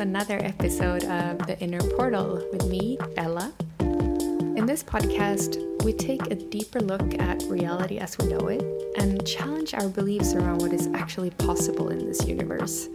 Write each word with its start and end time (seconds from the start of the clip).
another 0.00 0.38
episode 0.44 1.04
of 1.04 1.38
The 1.46 1.58
Inner 1.60 1.80
Portal 1.96 2.46
with 2.52 2.66
me, 2.66 2.98
Ella. 3.16 3.52
In 3.80 4.66
this 4.66 4.82
podcast, 4.82 5.56
we 5.84 5.92
take 5.92 6.26
a 6.26 6.34
deeper 6.34 6.80
look 6.80 7.18
at 7.18 7.42
reality 7.44 7.98
as 7.98 8.18
we 8.18 8.26
know 8.26 8.48
it 8.48 8.62
and 8.98 9.26
challenge 9.26 9.72
our 9.74 9.88
beliefs 9.88 10.34
around 10.34 10.60
what 10.60 10.72
is 10.72 10.88
actually 10.94 11.30
possible 11.30 11.88
in 11.88 12.06
this 12.06 12.26
universe. 12.26 12.88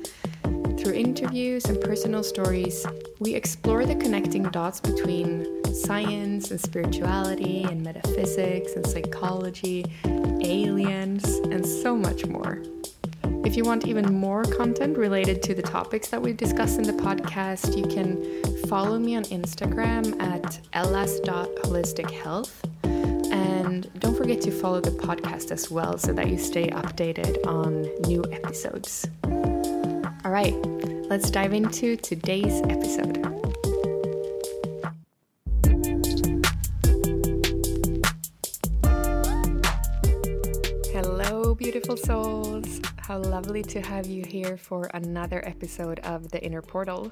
Through 0.78 0.94
interviews 0.94 1.66
and 1.66 1.82
personal 1.82 2.24
stories, 2.24 2.86
we 3.20 3.34
explore 3.34 3.86
the 3.86 3.96
connecting 3.96 4.44
dots 4.44 4.80
between 4.80 5.48
science 5.74 6.52
and 6.52 6.62
spirituality 6.62 7.64
and 7.64 7.82
metaphysics 7.82 8.74
and 8.74 8.86
psychology, 8.86 9.86
aliens, 10.06 11.26
and 11.52 11.66
so 11.66 11.96
much 11.96 12.26
more. 12.26 12.62
If 13.44 13.58
you 13.58 13.64
want 13.64 13.88
even 13.88 14.14
more 14.14 14.44
content 14.44 14.98
related 14.98 15.42
to 15.44 15.56
the 15.56 15.62
topics 15.62 16.10
that 16.10 16.22
we 16.22 16.32
discuss 16.32 16.78
in 16.78 16.84
the 16.84 16.94
podcast, 16.94 17.76
you 17.76 17.86
can 17.88 18.24
follow 18.68 19.00
me 19.00 19.16
on 19.16 19.24
Instagram 19.26 20.22
at 20.22 20.60
ellas.holistichealth. 20.74 22.52
And 22.84 23.92
don't 24.00 24.16
forget 24.16 24.42
to 24.42 24.52
follow 24.52 24.80
the 24.80 24.92
podcast 24.92 25.52
as 25.52 25.72
well 25.72 25.98
so 25.98 26.14
that 26.14 26.30
you 26.30 26.38
stay 26.38 26.68
updated 26.68 27.46
on 27.48 27.90
new 28.08 28.24
episodes. 28.32 29.08
All 30.24 30.32
right, 30.32 30.56
let's 31.10 31.32
dive 31.32 31.54
into 31.54 31.98
today's 31.98 32.62
episode. 32.70 33.18
Beautiful 41.96 42.34
souls. 42.34 42.80
How 43.00 43.18
lovely 43.18 43.64
to 43.64 43.82
have 43.82 44.06
you 44.08 44.24
here 44.26 44.56
for 44.56 44.90
another 44.94 45.46
episode 45.46 46.00
of 46.00 46.32
The 46.32 46.42
Inner 46.42 46.62
Portal. 46.62 47.12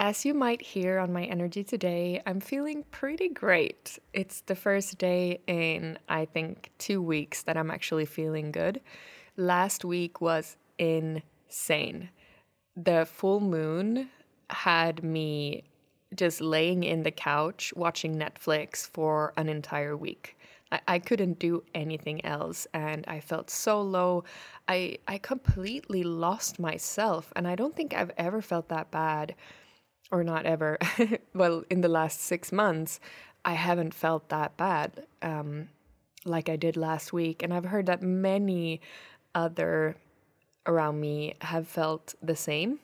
As 0.00 0.24
you 0.24 0.34
might 0.34 0.60
hear 0.60 0.98
on 0.98 1.12
my 1.12 1.22
energy 1.22 1.62
today, 1.62 2.20
I'm 2.26 2.40
feeling 2.40 2.84
pretty 2.90 3.28
great. 3.28 4.00
It's 4.12 4.40
the 4.40 4.56
first 4.56 4.98
day 4.98 5.38
in, 5.46 6.00
I 6.08 6.24
think, 6.24 6.72
two 6.78 7.00
weeks 7.00 7.42
that 7.42 7.56
I'm 7.56 7.70
actually 7.70 8.06
feeling 8.06 8.50
good. 8.50 8.80
Last 9.36 9.84
week 9.84 10.20
was 10.20 10.56
insane. 10.76 12.08
The 12.76 13.06
full 13.06 13.38
moon 13.38 14.08
had 14.50 15.04
me 15.04 15.62
just 16.12 16.40
laying 16.40 16.82
in 16.82 17.04
the 17.04 17.12
couch 17.12 17.72
watching 17.76 18.16
Netflix 18.16 18.78
for 18.88 19.32
an 19.36 19.48
entire 19.48 19.96
week. 19.96 20.35
I, 20.88 20.98
couldn't 20.98 21.38
do 21.38 21.62
anything 21.74 22.24
else 22.24 22.66
and 22.72 23.04
I 23.06 23.20
felt 23.20 23.50
so 23.50 23.80
low. 23.80 24.24
I 24.68 24.98
I 25.06 25.18
completely 25.18 26.02
lost 26.02 26.58
myself 26.58 27.32
and 27.36 27.46
I 27.46 27.54
don't 27.54 27.76
think 27.76 27.94
I've 27.94 28.12
ever 28.16 28.42
felt 28.42 28.68
that 28.68 28.90
bad 28.90 29.34
or 30.10 30.24
not 30.24 30.46
ever. 30.46 30.78
well, 31.34 31.64
in 31.70 31.80
the 31.80 31.88
last 31.88 32.20
6 32.20 32.52
months, 32.52 33.00
I 33.44 33.52
haven't 33.52 33.94
felt 33.94 34.28
that 34.28 34.56
bad 34.56 35.06
um, 35.22 35.68
like 36.24 36.48
I 36.48 36.56
did 36.56 36.76
last 36.76 37.12
week 37.12 37.42
and 37.42 37.54
I've 37.54 37.66
heard 37.66 37.86
that 37.86 38.02
many 38.02 38.80
other 39.34 39.96
around 40.66 41.00
me 41.00 41.34
have 41.40 41.68
felt 41.68 42.14
the 42.22 42.36
same. 42.36 42.80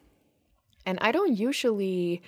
And 0.87 0.99
I 1.01 1.13
don't 1.13 1.37
usually 1.37 2.23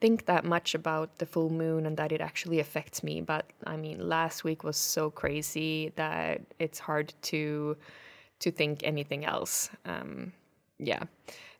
think 0.00 0.26
that 0.26 0.44
much 0.44 0.74
about 0.74 1.18
the 1.18 1.26
full 1.26 1.50
moon 1.50 1.86
and 1.86 1.96
that 1.96 2.12
it 2.12 2.20
actually 2.20 2.60
affects 2.60 3.02
me. 3.02 3.20
But 3.20 3.50
I 3.66 3.76
mean, 3.76 4.08
last 4.08 4.44
week 4.44 4.64
was 4.64 4.76
so 4.76 5.10
crazy 5.10 5.92
that 5.96 6.42
it's 6.58 6.78
hard 6.78 7.14
to 7.22 7.76
to 8.40 8.50
think 8.50 8.82
anything 8.84 9.24
else. 9.24 9.70
Um, 9.86 10.32
yeah. 10.78 11.04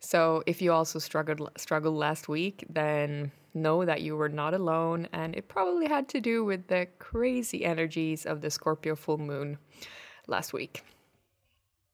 So 0.00 0.42
if 0.46 0.60
you 0.60 0.72
also 0.72 0.98
struggled 0.98 1.50
struggled 1.56 1.96
last 1.96 2.28
week, 2.28 2.64
then 2.68 3.32
know 3.54 3.84
that 3.86 4.02
you 4.02 4.16
were 4.16 4.28
not 4.28 4.52
alone, 4.52 5.08
and 5.12 5.34
it 5.34 5.48
probably 5.48 5.86
had 5.86 6.08
to 6.08 6.20
do 6.20 6.44
with 6.44 6.66
the 6.66 6.86
crazy 6.98 7.64
energies 7.64 8.26
of 8.26 8.42
the 8.42 8.50
Scorpio 8.50 8.94
full 8.94 9.18
moon 9.18 9.58
last 10.26 10.52
week. 10.52 10.84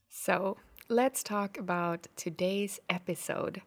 So 0.08 0.56
let's 0.88 1.22
talk 1.22 1.56
about 1.56 2.08
today's 2.16 2.80
episode 2.90 3.62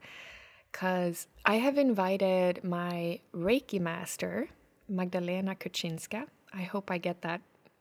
because 0.75 1.27
I 1.45 1.55
have 1.55 1.77
invited 1.77 2.61
my 2.61 3.21
Reiki 3.33 3.79
master, 3.79 4.49
Magdalena 4.89 5.55
Kuchcinska. 5.55 6.25
I 6.53 6.63
hope 6.63 6.91
I 6.91 6.97
get 6.97 7.21
that 7.21 7.39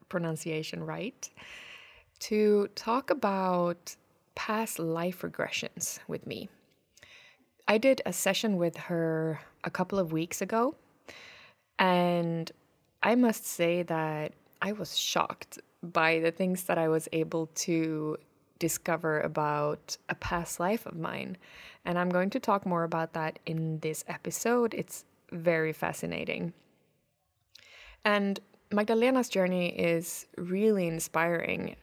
pronunciation 0.09 0.81
right, 0.85 1.29
to 2.21 2.69
talk 2.77 3.11
about 3.11 3.97
past 4.37 4.79
life 4.79 5.23
regressions 5.23 5.99
with 6.07 6.25
me. 6.25 6.49
I 7.67 7.79
did 7.79 8.01
a 8.07 8.13
session 8.13 8.59
with 8.59 8.77
her 8.77 9.41
a 9.65 9.71
couple 9.71 9.99
of 9.99 10.13
weeks 10.13 10.41
ago, 10.41 10.77
and 11.81 12.53
I 13.03 13.17
must 13.17 13.45
say 13.45 13.83
that 13.83 14.35
I 14.63 14.71
was 14.71 14.97
shocked 14.97 15.59
by 15.83 16.21
the 16.21 16.31
things 16.31 16.63
that 16.65 16.79
I 16.79 16.87
was 16.87 17.09
able 17.11 17.49
to 17.67 18.19
discover 18.59 19.21
about 19.21 19.97
a 20.09 20.15
past 20.15 20.61
life 20.61 20.87
of 20.87 20.97
mine. 20.97 21.37
And 21.85 21.99
I'm 21.99 22.09
going 22.09 22.31
to 22.31 22.41
talk 22.41 22.65
more 22.67 22.85
about 22.85 23.13
that 23.15 23.39
in 23.47 23.81
this 23.81 24.05
episode. 24.09 24.75
It's 24.75 25.05
very 25.31 25.73
fascinating. 25.73 26.53
And 28.05 28.41
Magdalena's 28.71 29.29
journey 29.29 29.69
is 29.69 30.27
really 30.37 30.87
inspiring. 30.87 31.77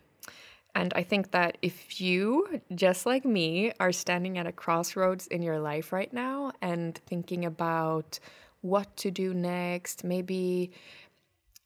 And 0.73 0.93
I 0.95 1.03
think 1.03 1.31
that 1.31 1.57
if 1.61 1.99
you, 1.99 2.61
just 2.73 3.05
like 3.05 3.25
me, 3.25 3.73
are 3.79 3.91
standing 3.91 4.37
at 4.37 4.47
a 4.47 4.51
crossroads 4.51 5.27
in 5.27 5.41
your 5.41 5.59
life 5.59 5.91
right 5.91 6.11
now 6.13 6.53
and 6.61 6.97
thinking 7.07 7.45
about 7.45 8.19
what 8.61 8.95
to 8.97 9.11
do 9.11 9.33
next, 9.33 10.03
maybe 10.03 10.71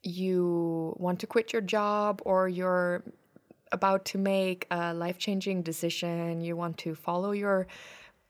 you 0.01 0.95
want 0.97 1.19
to 1.19 1.27
quit 1.27 1.53
your 1.53 1.61
job 1.61 2.21
or 2.25 2.47
you're 2.47 3.03
about 3.75 4.05
to 4.05 4.17
make 4.17 4.65
a 4.71 4.93
life 4.93 5.19
changing 5.19 5.61
decision, 5.61 6.41
you 6.41 6.55
want 6.55 6.77
to 6.79 6.95
follow 6.95 7.31
your 7.31 7.67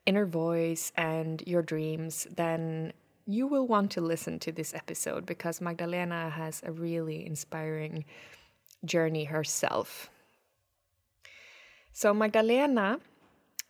inner 0.05 0.25
voice 0.25 0.91
and 0.97 1.41
your 1.45 1.61
dreams, 1.61 2.27
then 2.35 2.91
you 3.25 3.47
will 3.47 3.67
want 3.67 3.91
to 3.91 4.01
listen 4.01 4.39
to 4.39 4.51
this 4.51 4.73
episode 4.73 5.25
because 5.25 5.61
Magdalena 5.61 6.29
has 6.29 6.61
a 6.65 6.71
really 6.71 7.25
inspiring 7.25 8.05
journey 8.83 9.25
herself. 9.25 10.09
So, 11.91 12.13
Magdalena 12.13 12.99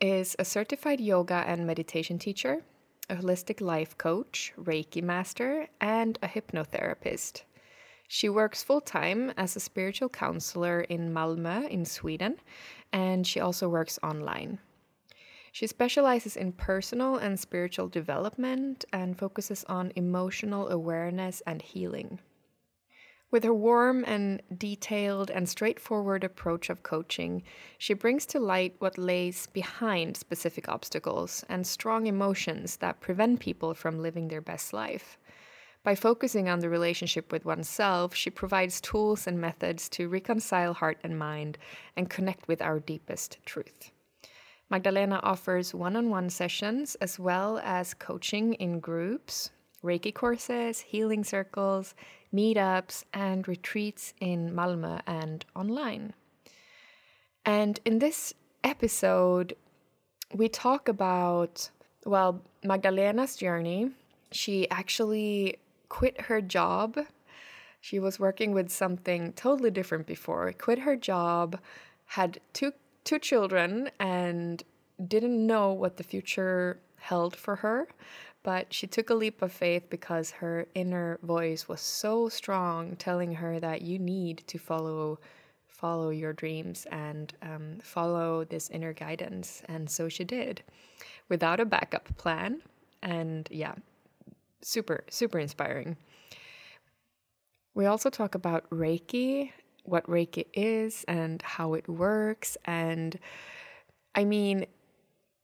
is 0.02 0.36
a 0.40 0.46
certified 0.46 1.00
yoga 1.00 1.44
and 1.48 1.68
meditation 1.68 2.18
teacher, 2.20 2.64
a 3.10 3.16
holistic 3.16 3.62
life 3.62 3.98
coach, 3.98 4.52
Reiki 4.58 5.02
master, 5.04 5.68
and 5.80 6.18
a 6.22 6.28
hypnotherapist. 6.28 7.44
She 8.08 8.30
works 8.30 8.64
full 8.64 8.82
time 8.82 9.32
as 9.36 9.56
a 9.56 9.60
spiritual 9.60 10.10
counselor 10.10 10.82
in 10.82 11.14
Malmö 11.14 11.68
in 11.70 11.86
Sweden, 11.86 12.38
and 12.94 13.26
she 13.26 13.40
also 13.40 13.68
works 13.68 14.00
online. 14.04 14.60
She 15.52 15.68
specializes 15.68 16.36
in 16.36 16.52
personal 16.52 17.16
and 17.16 17.40
spiritual 17.40 17.88
development 17.88 18.84
and 18.92 19.18
focuses 19.18 19.64
on 19.66 19.94
emotional 19.96 20.70
awareness 20.70 21.42
and 21.48 21.62
healing. 21.62 22.20
With 23.32 23.44
her 23.44 23.54
warm 23.54 24.06
and 24.06 24.42
detailed 24.56 25.32
and 25.32 25.50
straightforward 25.50 26.24
approach 26.24 26.70
of 26.70 26.84
coaching, 26.84 27.42
she 27.78 27.94
brings 27.94 28.26
to 28.28 28.40
light 28.40 28.76
what 28.80 28.98
lays 28.98 29.48
behind 29.48 30.16
specific 30.16 30.70
obstacles 30.70 31.44
and 31.50 31.66
strong 31.66 32.06
emotions 32.06 32.78
that 32.78 33.02
prevent 33.02 33.40
people 33.40 33.74
from 33.74 34.00
living 34.00 34.28
their 34.28 34.42
best 34.42 34.74
life. 34.74 35.18
By 35.86 35.94
focusing 35.94 36.50
on 36.50 36.62
the 36.62 36.70
relationship 36.70 37.32
with 37.32 37.46
oneself, 37.46 38.16
she 38.16 38.32
provides 38.32 38.82
tools 38.82 39.28
and 39.28 39.40
methods 39.40 39.88
to 39.90 40.10
reconcile 40.10 40.74
heart 40.74 40.98
and 41.04 41.20
mind 41.20 41.60
and 41.96 42.10
connect 42.10 42.48
with 42.48 42.60
our 42.60 42.80
deepest 42.80 43.38
truth. 43.46 43.92
Magdalena 44.68 45.20
offers 45.22 45.76
one 45.76 45.96
on 45.96 46.10
one 46.10 46.32
sessions 46.32 46.96
as 46.96 47.20
well 47.20 47.60
as 47.64 47.94
coaching 47.94 48.56
in 48.56 48.80
groups, 48.80 49.52
Reiki 49.84 50.12
courses, 50.12 50.80
healing 50.80 51.24
circles, 51.24 51.94
meetups, 52.34 53.04
and 53.14 53.48
retreats 53.48 54.16
in 54.20 54.56
Malmö 54.56 55.02
and 55.06 55.46
online. 55.56 56.16
And 57.46 57.80
in 57.86 58.00
this 58.00 58.34
episode, 58.64 59.56
we 60.34 60.50
talk 60.50 60.88
about, 60.88 61.70
well, 62.08 62.42
Magdalena's 62.64 63.36
journey. 63.36 63.92
She 64.32 64.68
actually 64.72 65.60
quit 65.90 66.22
her 66.22 66.42
job. 66.42 67.00
She 67.82 68.00
was 68.00 68.20
working 68.20 68.52
with 68.54 68.72
something 68.72 69.34
totally 69.34 69.72
different 69.72 70.08
before. 70.08 70.52
Quit 70.54 70.80
her 70.80 70.96
job, 70.96 71.60
had 72.06 72.40
two 72.54 72.74
two 73.04 73.20
children 73.20 73.90
and 74.00 74.64
didn't 75.08 75.46
know 75.46 75.72
what 75.72 75.98
the 75.98 76.04
future 76.04 76.80
held 76.98 77.36
for 77.36 77.58
her, 77.58 77.88
but 78.42 78.74
she 78.74 78.88
took 78.88 79.10
a 79.10 79.14
leap 79.14 79.42
of 79.42 79.52
faith 79.52 79.84
because 79.90 80.32
her 80.32 80.68
inner 80.74 81.20
voice 81.22 81.68
was 81.68 81.82
so 81.82 82.30
strong 82.30 82.96
telling 82.96 83.34
her 83.36 83.60
that 83.60 83.82
you 83.82 84.00
need 84.00 84.44
to 84.48 84.58
follow 84.58 85.20
follow 85.68 86.10
your 86.10 86.34
dreams 86.34 86.88
and 86.92 87.34
um, 87.42 87.78
follow 87.84 88.46
this 88.46 88.70
inner 88.70 88.94
guidance 88.94 89.62
and 89.68 89.90
so 89.90 90.08
she 90.08 90.24
did 90.24 90.64
without 91.30 91.60
a 91.60 91.66
backup 91.66 92.08
plan. 92.18 92.62
And 93.04 93.48
yeah, 93.52 93.76
super, 94.66 95.06
super 95.10 95.38
inspiring. 95.38 95.96
We 97.76 97.86
also 97.86 98.10
talk 98.10 98.34
about 98.34 98.68
Reiki, 98.70 99.52
what 99.84 100.08
Reiki 100.08 100.46
is, 100.54 101.06
and 101.08 101.42
how 101.44 101.76
it 101.76 101.88
works. 101.88 102.58
And 102.66 103.20
I 104.16 104.24
mean, 104.26 104.66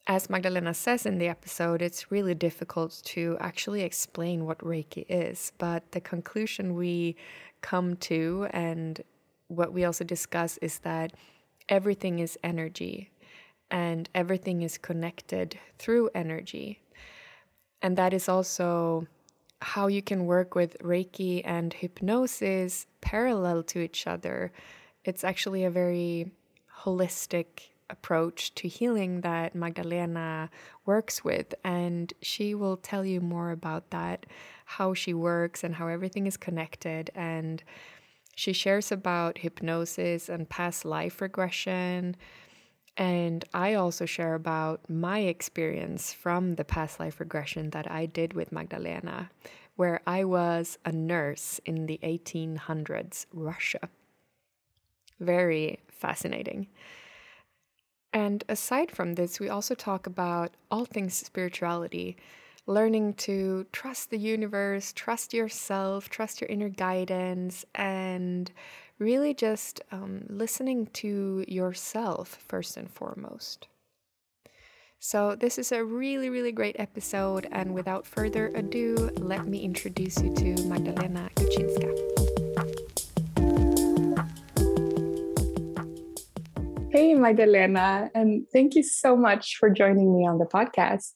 as 0.07 0.29
Magdalena 0.29 0.73
says 0.73 1.05
in 1.05 1.19
the 1.19 1.27
episode, 1.27 1.81
it's 1.83 2.11
really 2.11 2.33
difficult 2.33 3.01
to 3.05 3.37
actually 3.39 3.83
explain 3.83 4.45
what 4.45 4.57
Reiki 4.59 5.05
is. 5.07 5.51
But 5.59 5.91
the 5.91 6.01
conclusion 6.01 6.73
we 6.73 7.15
come 7.61 7.97
to, 7.97 8.47
and 8.51 9.01
what 9.49 9.71
we 9.71 9.85
also 9.85 10.03
discuss, 10.03 10.57
is 10.57 10.79
that 10.79 11.13
everything 11.69 12.17
is 12.17 12.39
energy 12.43 13.11
and 13.69 14.09
everything 14.15 14.63
is 14.63 14.79
connected 14.79 15.59
through 15.77 16.09
energy. 16.15 16.79
And 17.81 17.97
that 17.97 18.13
is 18.13 18.29
also 18.29 19.07
how 19.61 19.87
you 19.87 20.01
can 20.01 20.25
work 20.25 20.55
with 20.55 20.77
Reiki 20.79 21.41
and 21.45 21.73
hypnosis 21.73 22.87
parallel 23.01 23.63
to 23.63 23.79
each 23.79 24.07
other. 24.07 24.51
It's 25.03 25.23
actually 25.23 25.63
a 25.63 25.69
very 25.69 26.31
holistic 26.83 27.69
approach 27.89 28.55
to 28.55 28.67
healing 28.67 29.21
that 29.21 29.53
Magdalena 29.53 30.49
works 30.85 31.23
with. 31.23 31.53
And 31.63 32.11
she 32.21 32.55
will 32.55 32.77
tell 32.77 33.05
you 33.05 33.21
more 33.21 33.51
about 33.51 33.91
that, 33.91 34.25
how 34.65 34.93
she 34.93 35.13
works 35.13 35.63
and 35.63 35.75
how 35.75 35.87
everything 35.87 36.25
is 36.25 36.37
connected. 36.37 37.11
And 37.13 37.61
she 38.35 38.53
shares 38.53 38.91
about 38.91 39.39
hypnosis 39.39 40.29
and 40.29 40.49
past 40.49 40.85
life 40.85 41.21
regression. 41.21 42.15
And 42.97 43.45
I 43.53 43.73
also 43.73 44.05
share 44.05 44.35
about 44.35 44.89
my 44.89 45.19
experience 45.19 46.13
from 46.13 46.55
the 46.55 46.65
past 46.65 46.99
life 46.99 47.19
regression 47.19 47.69
that 47.71 47.89
I 47.89 48.05
did 48.05 48.33
with 48.33 48.51
Magdalena, 48.51 49.29
where 49.75 50.01
I 50.05 50.23
was 50.25 50.77
a 50.85 50.91
nurse 50.91 51.59
in 51.65 51.85
the 51.85 51.99
1800s 52.03 53.25
Russia. 53.33 53.89
Very 55.19 55.79
fascinating. 55.87 56.67
And 58.13 58.43
aside 58.49 58.91
from 58.91 59.15
this, 59.15 59.39
we 59.39 59.47
also 59.47 59.73
talk 59.73 60.05
about 60.05 60.51
all 60.69 60.83
things 60.83 61.13
spirituality, 61.13 62.17
learning 62.67 63.13
to 63.13 63.65
trust 63.71 64.09
the 64.09 64.17
universe, 64.17 64.91
trust 64.91 65.33
yourself, 65.33 66.09
trust 66.09 66.41
your 66.41 66.49
inner 66.49 66.69
guidance, 66.69 67.65
and 67.73 68.51
really 69.01 69.33
just 69.33 69.81
um, 69.91 70.23
listening 70.29 70.85
to 70.93 71.43
yourself 71.47 72.37
first 72.47 72.77
and 72.77 72.89
foremost. 72.89 73.67
So, 74.99 75.35
this 75.35 75.57
is 75.57 75.71
a 75.71 75.83
really, 75.83 76.29
really 76.29 76.51
great 76.51 76.75
episode. 76.77 77.47
And 77.51 77.73
without 77.73 78.05
further 78.05 78.51
ado, 78.53 79.09
let 79.17 79.47
me 79.47 79.63
introduce 79.63 80.21
you 80.21 80.31
to 80.35 80.63
Magdalena 80.65 81.31
Kuchcinska. 81.35 81.89
Hey, 86.91 87.15
Magdalena, 87.15 88.11
and 88.13 88.45
thank 88.53 88.75
you 88.75 88.83
so 88.83 89.17
much 89.17 89.57
for 89.57 89.71
joining 89.71 90.15
me 90.15 90.27
on 90.27 90.37
the 90.37 90.45
podcast. 90.45 91.13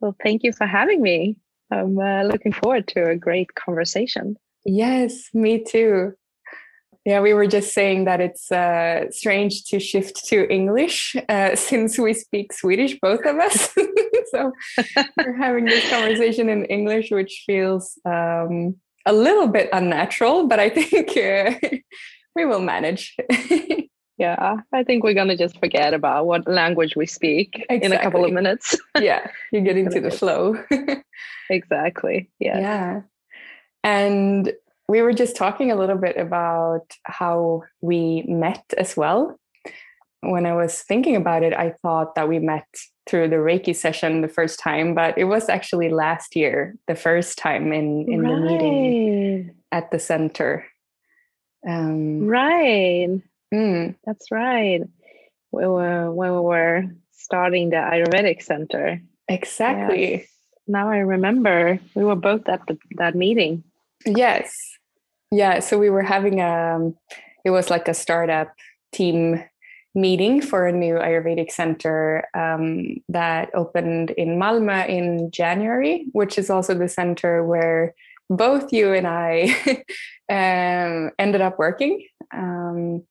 Well, 0.00 0.14
thank 0.22 0.42
you 0.42 0.52
for 0.52 0.66
having 0.66 1.00
me. 1.00 1.38
I'm 1.70 1.98
uh, 1.98 2.24
looking 2.24 2.52
forward 2.52 2.86
to 2.88 3.08
a 3.08 3.16
great 3.16 3.54
conversation. 3.54 4.36
Yes, 4.66 5.30
me 5.32 5.64
too. 5.64 6.12
Yeah, 7.06 7.20
we 7.20 7.34
were 7.34 7.46
just 7.46 7.72
saying 7.72 8.04
that 8.06 8.20
it's 8.20 8.50
uh, 8.50 9.08
strange 9.12 9.62
to 9.66 9.78
shift 9.78 10.26
to 10.26 10.52
English 10.52 11.14
uh, 11.28 11.54
since 11.54 11.98
we 12.00 12.12
speak 12.12 12.52
Swedish, 12.52 12.98
both 13.00 13.24
of 13.24 13.38
us. 13.38 13.72
so 14.32 14.52
we're 15.16 15.36
having 15.36 15.66
this 15.66 15.88
conversation 15.88 16.48
in 16.48 16.64
English, 16.64 17.12
which 17.12 17.44
feels 17.46 17.96
um, 18.04 18.74
a 19.06 19.12
little 19.12 19.46
bit 19.46 19.68
unnatural, 19.72 20.48
but 20.48 20.58
I 20.58 20.68
think 20.68 21.16
uh, 21.16 21.54
we 22.34 22.44
will 22.44 22.60
manage. 22.60 23.16
yeah, 24.18 24.56
I 24.72 24.82
think 24.82 25.04
we're 25.04 25.14
going 25.14 25.28
to 25.28 25.36
just 25.36 25.60
forget 25.60 25.94
about 25.94 26.26
what 26.26 26.48
language 26.48 26.96
we 26.96 27.06
speak 27.06 27.64
exactly. 27.70 27.86
in 27.86 27.92
a 27.92 28.02
couple 28.02 28.24
of 28.24 28.32
minutes. 28.32 28.76
yeah, 28.98 29.30
you 29.52 29.60
get 29.60 29.76
into 29.76 30.00
the 30.00 30.10
flow. 30.10 30.56
exactly. 31.50 32.30
Yeah. 32.40 32.58
Yeah. 32.58 33.00
And 33.84 34.52
we 34.88 35.02
were 35.02 35.12
just 35.12 35.36
talking 35.36 35.70
a 35.70 35.76
little 35.76 35.96
bit 35.96 36.16
about 36.16 36.86
how 37.04 37.62
we 37.80 38.22
met 38.22 38.64
as 38.78 38.96
well. 38.96 39.38
When 40.20 40.46
I 40.46 40.54
was 40.54 40.82
thinking 40.82 41.16
about 41.16 41.42
it, 41.42 41.52
I 41.52 41.70
thought 41.82 42.14
that 42.14 42.28
we 42.28 42.38
met 42.38 42.66
through 43.06 43.28
the 43.28 43.36
Reiki 43.36 43.74
session 43.74 44.20
the 44.20 44.28
first 44.28 44.58
time, 44.58 44.94
but 44.94 45.16
it 45.16 45.24
was 45.24 45.48
actually 45.48 45.90
last 45.90 46.34
year, 46.34 46.74
the 46.88 46.94
first 46.94 47.38
time 47.38 47.72
in, 47.72 48.10
in 48.10 48.22
right. 48.22 48.34
the 48.34 48.40
meeting 48.40 49.54
at 49.70 49.90
the 49.90 49.98
center. 49.98 50.66
Um, 51.66 52.26
right. 52.26 53.08
Mm. 53.52 53.94
That's 54.04 54.30
right. 54.30 54.82
We 55.52 55.66
were 55.66 56.12
when 56.12 56.32
we 56.32 56.40
were 56.40 56.84
starting 57.12 57.70
the 57.70 57.76
Ayurvedic 57.76 58.42
center. 58.42 59.00
Exactly. 59.28 60.10
Yes. 60.10 60.26
Now 60.66 60.90
I 60.90 60.98
remember 60.98 61.78
we 61.94 62.04
were 62.04 62.16
both 62.16 62.48
at 62.48 62.66
the, 62.66 62.78
that 62.96 63.14
meeting. 63.14 63.64
Yes. 64.04 64.75
Yeah, 65.30 65.60
so 65.60 65.78
we 65.78 65.90
were 65.90 66.02
having 66.02 66.40
a, 66.40 66.76
um, 66.76 66.96
it 67.44 67.50
was 67.50 67.70
like 67.70 67.88
a 67.88 67.94
startup 67.94 68.52
team 68.92 69.42
meeting 69.94 70.42
for 70.42 70.66
a 70.66 70.72
new 70.72 70.94
Ayurvedic 70.94 71.50
center 71.50 72.24
um, 72.34 72.98
that 73.08 73.50
opened 73.54 74.10
in 74.10 74.38
Malmö 74.38 74.86
in 74.88 75.30
January, 75.30 76.06
which 76.12 76.38
is 76.38 76.50
also 76.50 76.74
the 76.74 76.88
center 76.88 77.44
where 77.44 77.94
both 78.28 78.72
you 78.72 78.92
and 78.92 79.06
I 79.06 79.56
um, 80.28 81.10
ended 81.18 81.40
up 81.40 81.58
working. 81.58 82.06
Um, 82.32 83.04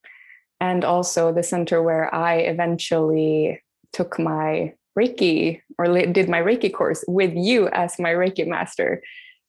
and 0.61 0.83
also 0.83 1.33
the 1.33 1.43
center 1.43 1.81
where 1.81 2.13
I 2.13 2.35
eventually 2.35 3.61
took 3.91 4.19
my 4.19 4.73
Reiki 4.97 5.61
or 5.77 5.87
did 5.87 6.29
my 6.29 6.41
Reiki 6.41 6.73
course 6.73 7.03
with 7.07 7.33
you 7.35 7.67
as 7.69 7.99
my 7.99 8.11
Reiki 8.11 8.47
master. 8.47 9.01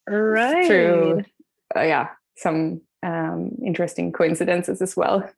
Right. 0.09 0.67
Through, 0.67 1.25
uh, 1.77 1.83
yeah, 1.83 2.09
some 2.37 2.81
um, 3.03 3.51
interesting 3.65 4.13
coincidences 4.13 4.83
as 4.83 4.97
well. 4.97 5.29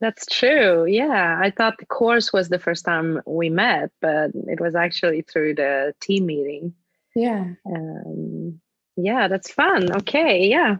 That's 0.00 0.26
true. 0.26 0.86
Yeah, 0.86 1.38
I 1.42 1.50
thought 1.50 1.74
the 1.78 1.86
course 1.86 2.32
was 2.32 2.48
the 2.48 2.58
first 2.58 2.84
time 2.84 3.20
we 3.26 3.50
met, 3.50 3.90
but 4.00 4.30
it 4.34 4.60
was 4.60 4.76
actually 4.76 5.22
through 5.22 5.54
the 5.56 5.92
team 6.00 6.26
meeting. 6.26 6.74
Yeah. 7.16 7.46
Um, 7.66 8.60
yeah, 8.96 9.26
that's 9.26 9.50
fun. 9.50 9.92
Okay. 9.96 10.46
Yeah. 10.46 10.76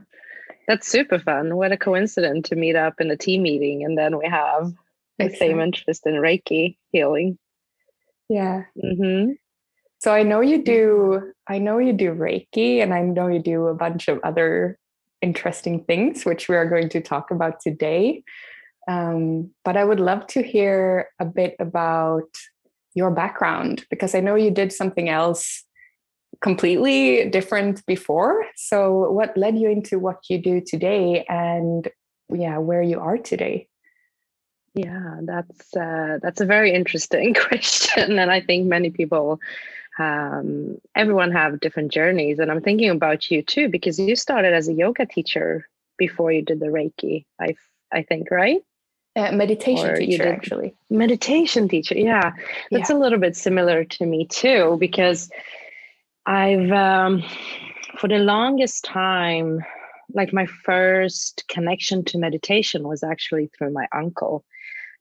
That's 0.68 0.86
super 0.86 1.18
fun. 1.18 1.56
What 1.56 1.72
a 1.72 1.76
coincidence 1.76 2.48
to 2.50 2.56
meet 2.56 2.76
up 2.76 3.00
in 3.00 3.10
a 3.10 3.16
team 3.16 3.42
meeting 3.42 3.84
and 3.84 3.98
then 3.98 4.18
we 4.18 4.26
have 4.28 4.72
the 5.18 5.30
same 5.30 5.60
interest 5.60 6.06
in 6.06 6.14
Reiki 6.14 6.76
healing. 6.92 7.38
Yeah. 8.28 8.64
Mm-hmm. 8.82 9.32
So 10.00 10.12
I 10.12 10.22
know 10.22 10.40
you 10.40 10.62
do. 10.62 11.32
I 11.48 11.58
know 11.58 11.78
you 11.78 11.92
do 11.92 12.12
Reiki, 12.14 12.82
and 12.82 12.94
I 12.94 13.02
know 13.02 13.26
you 13.26 13.40
do 13.40 13.66
a 13.66 13.74
bunch 13.74 14.06
of 14.08 14.20
other 14.22 14.78
interesting 15.22 15.84
things, 15.84 16.24
which 16.24 16.48
we 16.48 16.56
are 16.56 16.68
going 16.68 16.88
to 16.90 17.00
talk 17.00 17.30
about 17.30 17.60
today. 17.60 18.22
Um, 18.88 19.50
but 19.64 19.76
I 19.76 19.84
would 19.84 20.00
love 20.00 20.26
to 20.28 20.42
hear 20.42 21.10
a 21.20 21.24
bit 21.24 21.56
about 21.58 22.28
your 22.94 23.10
background 23.10 23.84
because 23.90 24.14
I 24.14 24.20
know 24.20 24.34
you 24.34 24.50
did 24.50 24.72
something 24.72 25.08
else 25.08 25.64
completely 26.40 27.28
different 27.28 27.84
before. 27.86 28.44
So, 28.56 29.10
what 29.10 29.36
led 29.36 29.58
you 29.58 29.68
into 29.68 29.98
what 29.98 30.18
you 30.28 30.38
do 30.38 30.60
today, 30.60 31.24
and 31.28 31.88
yeah, 32.32 32.58
where 32.58 32.82
you 32.82 33.00
are 33.00 33.18
today? 33.18 33.68
Yeah, 34.74 35.16
that's 35.22 35.76
uh, 35.76 36.18
that's 36.22 36.40
a 36.40 36.46
very 36.46 36.72
interesting 36.72 37.34
question, 37.48 38.18
and 38.18 38.30
I 38.30 38.40
think 38.40 38.66
many 38.66 38.90
people 38.90 39.40
um, 39.98 40.78
everyone 40.94 41.32
have 41.32 41.60
different 41.60 41.92
journeys. 41.92 42.38
And 42.38 42.50
i'm 42.50 42.62
thinking 42.62 42.90
about 42.90 43.30
you 43.30 43.42
too 43.42 43.68
because 43.68 43.98
you 43.98 44.16
started 44.16 44.54
as 44.54 44.68
a 44.68 44.74
yoga 44.74 45.06
teacher 45.06 45.68
before 45.96 46.32
you 46.32 46.42
did 46.42 46.60
the 46.60 46.66
reiki 46.66 47.24
i 47.40 47.54
i 47.92 48.02
think 48.02 48.30
right? 48.30 48.62
Uh, 49.16 49.32
meditation 49.32 49.88
or 49.88 49.96
teacher 49.96 50.28
actually. 50.28 50.76
Meditation 50.90 51.68
teacher 51.68 51.96
yeah. 51.96 52.32
That's 52.70 52.90
yeah. 52.90 52.96
a 52.96 52.98
little 52.98 53.18
bit 53.18 53.36
similar 53.36 53.84
to 53.84 54.06
me 54.06 54.26
too 54.26 54.76
because 54.78 55.30
i've 56.26 56.70
um, 56.70 57.24
for 57.98 58.08
the 58.08 58.18
longest 58.18 58.84
time 58.84 59.60
like 60.14 60.32
my 60.32 60.46
first 60.46 61.44
connection 61.48 62.04
to 62.04 62.18
meditation 62.18 62.86
was 62.86 63.02
actually 63.02 63.48
through 63.48 63.72
my 63.72 63.86
uncle. 63.92 64.44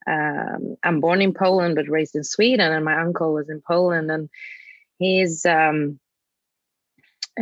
Um, 0.08 0.78
i'm 0.84 1.02
born 1.02 1.22
in 1.22 1.34
poland 1.34 1.76
but 1.76 1.90
raised 1.90 2.16
in 2.16 2.24
sweden 2.24 2.72
and 2.72 2.86
my 2.86 2.98
uncle 2.98 3.34
was 3.34 3.50
in 3.50 3.62
poland 3.62 4.10
and 4.10 4.30
he's 5.00 5.46
um 5.46 6.00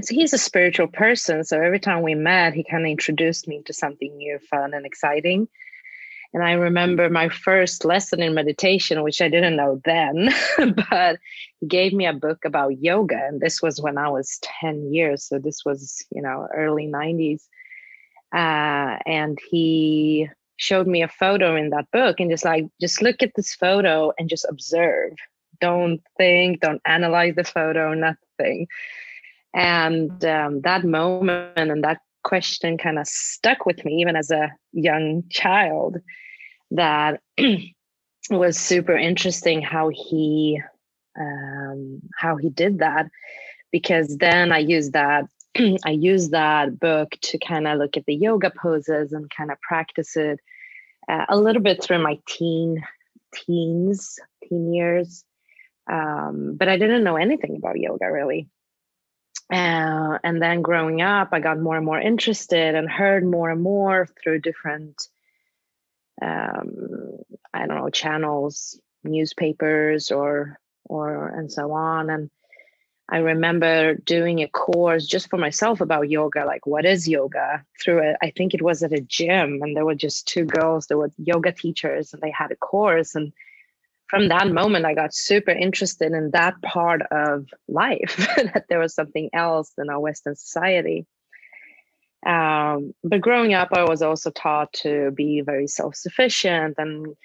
so 0.02 0.16
he's 0.16 0.34
a 0.34 0.38
spiritual 0.38 0.88
person 0.88 1.44
so 1.44 1.62
every 1.62 1.80
time 1.80 2.02
we 2.04 2.16
met 2.16 2.54
he 2.54 2.64
kind 2.64 2.86
of 2.86 2.92
introduced 2.92 3.48
me 3.48 3.62
to 3.66 3.74
something 3.74 4.16
new 4.18 4.40
fun 4.40 4.74
and 4.74 4.86
exciting 4.86 5.48
And 6.34 6.44
I 6.44 6.54
remember 6.54 7.10
my 7.10 7.30
first 7.30 7.86
lesson 7.86 8.22
in 8.22 8.36
meditation, 8.36 9.04
which 9.04 9.22
I 9.22 9.30
didn't 9.30 9.56
know 9.56 9.82
then, 9.86 10.30
but 10.92 11.20
he 11.60 11.68
gave 11.68 11.94
me 11.94 12.06
a 12.06 12.14
book 12.14 12.46
about 12.46 12.82
yoga. 12.82 13.18
And 13.28 13.42
this 13.42 13.62
was 13.62 13.82
when 13.82 13.98
I 13.98 14.10
was 14.10 14.40
10 14.62 14.94
years. 14.94 15.24
So 15.26 15.40
this 15.40 15.66
was, 15.66 16.06
you 16.12 16.22
know, 16.22 16.48
early 16.56 16.88
90s. 16.88 17.44
Uh, 18.34 19.00
and 19.06 19.40
he 19.50 20.30
showed 20.58 20.88
me 20.88 21.04
a 21.04 21.08
photo 21.08 21.56
in 21.56 21.72
that 21.72 21.92
book 21.92 22.20
and 22.20 22.32
just 22.32 22.46
like, 22.46 22.66
just 22.82 23.02
look 23.02 23.24
at 23.24 23.34
this 23.36 23.56
photo 23.56 24.12
and 24.20 24.30
just 24.30 24.46
observe. 24.50 25.14
Don't 25.66 26.02
think, 26.18 26.62
don't 26.62 26.82
analyze 26.86 27.36
the 27.36 27.44
photo, 27.44 27.94
nothing. 27.94 28.68
And 29.56 30.24
um, 30.24 30.62
that 30.62 30.84
moment 30.84 31.58
and 31.58 31.84
that 31.84 32.02
question 32.24 32.78
kind 32.78 33.00
of 33.00 33.08
stuck 33.08 33.66
with 33.66 33.84
me, 33.84 33.94
even 34.02 34.16
as 34.16 34.30
a 34.30 34.52
young 34.74 35.24
child 35.30 35.98
that 36.72 37.22
was 38.30 38.58
super 38.58 38.96
interesting 38.96 39.62
how 39.62 39.90
he 39.90 40.62
um, 41.20 42.02
how 42.20 42.36
he 42.36 42.50
did 42.50 42.80
that 42.80 43.08
because 43.72 44.18
then 44.18 44.52
I 44.52 44.60
used 44.60 44.94
that 44.94 45.26
I 45.86 45.92
used 45.92 46.32
that 46.32 46.80
book 46.80 47.12
to 47.22 47.40
kind 47.40 47.68
of 47.68 47.78
look 47.78 47.96
at 47.96 48.06
the 48.06 48.16
yoga 48.16 48.52
poses 48.62 49.14
and 49.14 49.30
kind 49.30 49.52
of 49.52 49.62
practice 49.62 50.18
it 50.18 50.40
uh, 51.08 51.26
a 51.30 51.38
little 51.38 51.62
bit 51.62 51.82
through 51.82 52.00
my 52.00 52.20
teen 52.28 52.84
teens 53.34 54.20
teen 54.44 54.74
years 54.74 55.24
um, 55.88 56.56
but 56.58 56.68
I 56.68 56.78
didn't 56.78 57.04
know 57.04 57.18
anything 57.18 57.56
about 57.58 57.80
yoga 57.80 58.12
really 58.12 58.48
uh, 59.52 60.18
and 60.24 60.42
then 60.42 60.62
growing 60.62 61.02
up 61.02 61.30
I 61.32 61.40
got 61.40 61.60
more 61.60 61.78
and 61.78 61.86
more 61.86 62.00
interested 62.00 62.76
and 62.76 62.90
heard 62.90 63.26
more 63.26 63.50
and 63.50 63.62
more 63.62 64.08
through 64.24 64.40
different 64.40 65.08
um, 66.22 67.20
I 67.54 67.66
don't 67.66 67.78
know 67.78 67.90
channels, 67.90 68.80
newspapers, 69.04 70.12
or 70.12 70.60
or 70.86 71.28
and 71.28 71.52
so 71.52 71.72
on. 71.72 72.10
And 72.10 72.30
I 73.10 73.18
remember 73.18 73.96
doing 73.96 74.42
a 74.42 74.48
course 74.48 75.06
just 75.06 75.30
for 75.30 75.38
myself 75.38 75.82
about 75.82 76.10
yoga, 76.10 76.46
like 76.46 76.66
what 76.66 76.86
is 76.86 77.08
yoga? 77.08 77.64
Through 77.82 78.10
it, 78.10 78.16
I 78.22 78.32
think 78.32 78.54
it 78.54 78.62
was 78.62 78.84
at 78.84 78.94
a 78.94 79.02
gym, 79.02 79.60
and 79.62 79.76
there 79.76 79.86
were 79.86 79.96
just 79.96 80.28
two 80.28 80.46
girls. 80.46 80.88
There 80.88 80.98
were 80.98 81.12
yoga 81.18 81.52
teachers, 81.52 82.14
and 82.14 82.22
they 82.22 82.32
had 82.32 82.52
a 82.52 82.56
course. 82.56 83.16
And 83.16 83.34
from 84.08 84.28
that 84.30 84.52
moment, 84.52 84.86
I 84.86 84.94
got 84.94 85.14
super 85.14 85.52
interested 85.52 86.12
in 86.12 86.32
that 86.32 86.62
part 86.62 87.02
of 87.12 87.48
life. 87.68 88.16
that 88.38 88.66
there 88.70 88.80
was 88.80 88.94
something 88.94 89.30
else 89.34 89.72
in 89.78 89.90
our 89.90 90.00
Western 90.00 90.36
society. 90.36 91.06
Um, 92.26 92.94
but 93.04 93.22
growing 93.22 93.54
up, 93.54 93.70
I 93.72 93.84
was 93.84 94.02
also 94.02 94.32
taught 94.32 94.74
to 94.74 95.12
be 95.12 95.42
very 95.42 95.68
self-sufficient 95.68 96.76
and 96.78 97.16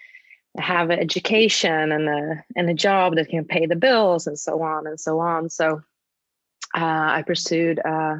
have 0.58 0.90
an 0.90 0.98
education 0.98 1.92
and 1.92 2.08
a 2.08 2.44
and 2.56 2.68
a 2.68 2.74
job 2.74 3.14
that 3.14 3.28
can 3.28 3.44
pay 3.44 3.66
the 3.66 3.76
bills 3.76 4.26
and 4.26 4.38
so 4.38 4.60
on 4.62 4.86
and 4.86 4.98
so 4.98 5.20
on. 5.20 5.48
So 5.48 5.82
uh, 6.74 7.08
I 7.18 7.24
pursued 7.26 7.80
uh, 7.84 8.16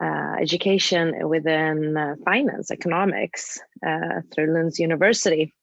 uh, 0.00 0.36
education 0.40 1.28
within 1.28 1.96
uh, 1.96 2.14
finance, 2.24 2.70
economics 2.70 3.58
uh, 3.84 4.20
through 4.32 4.48
Lunds 4.48 4.78
University. 4.78 5.54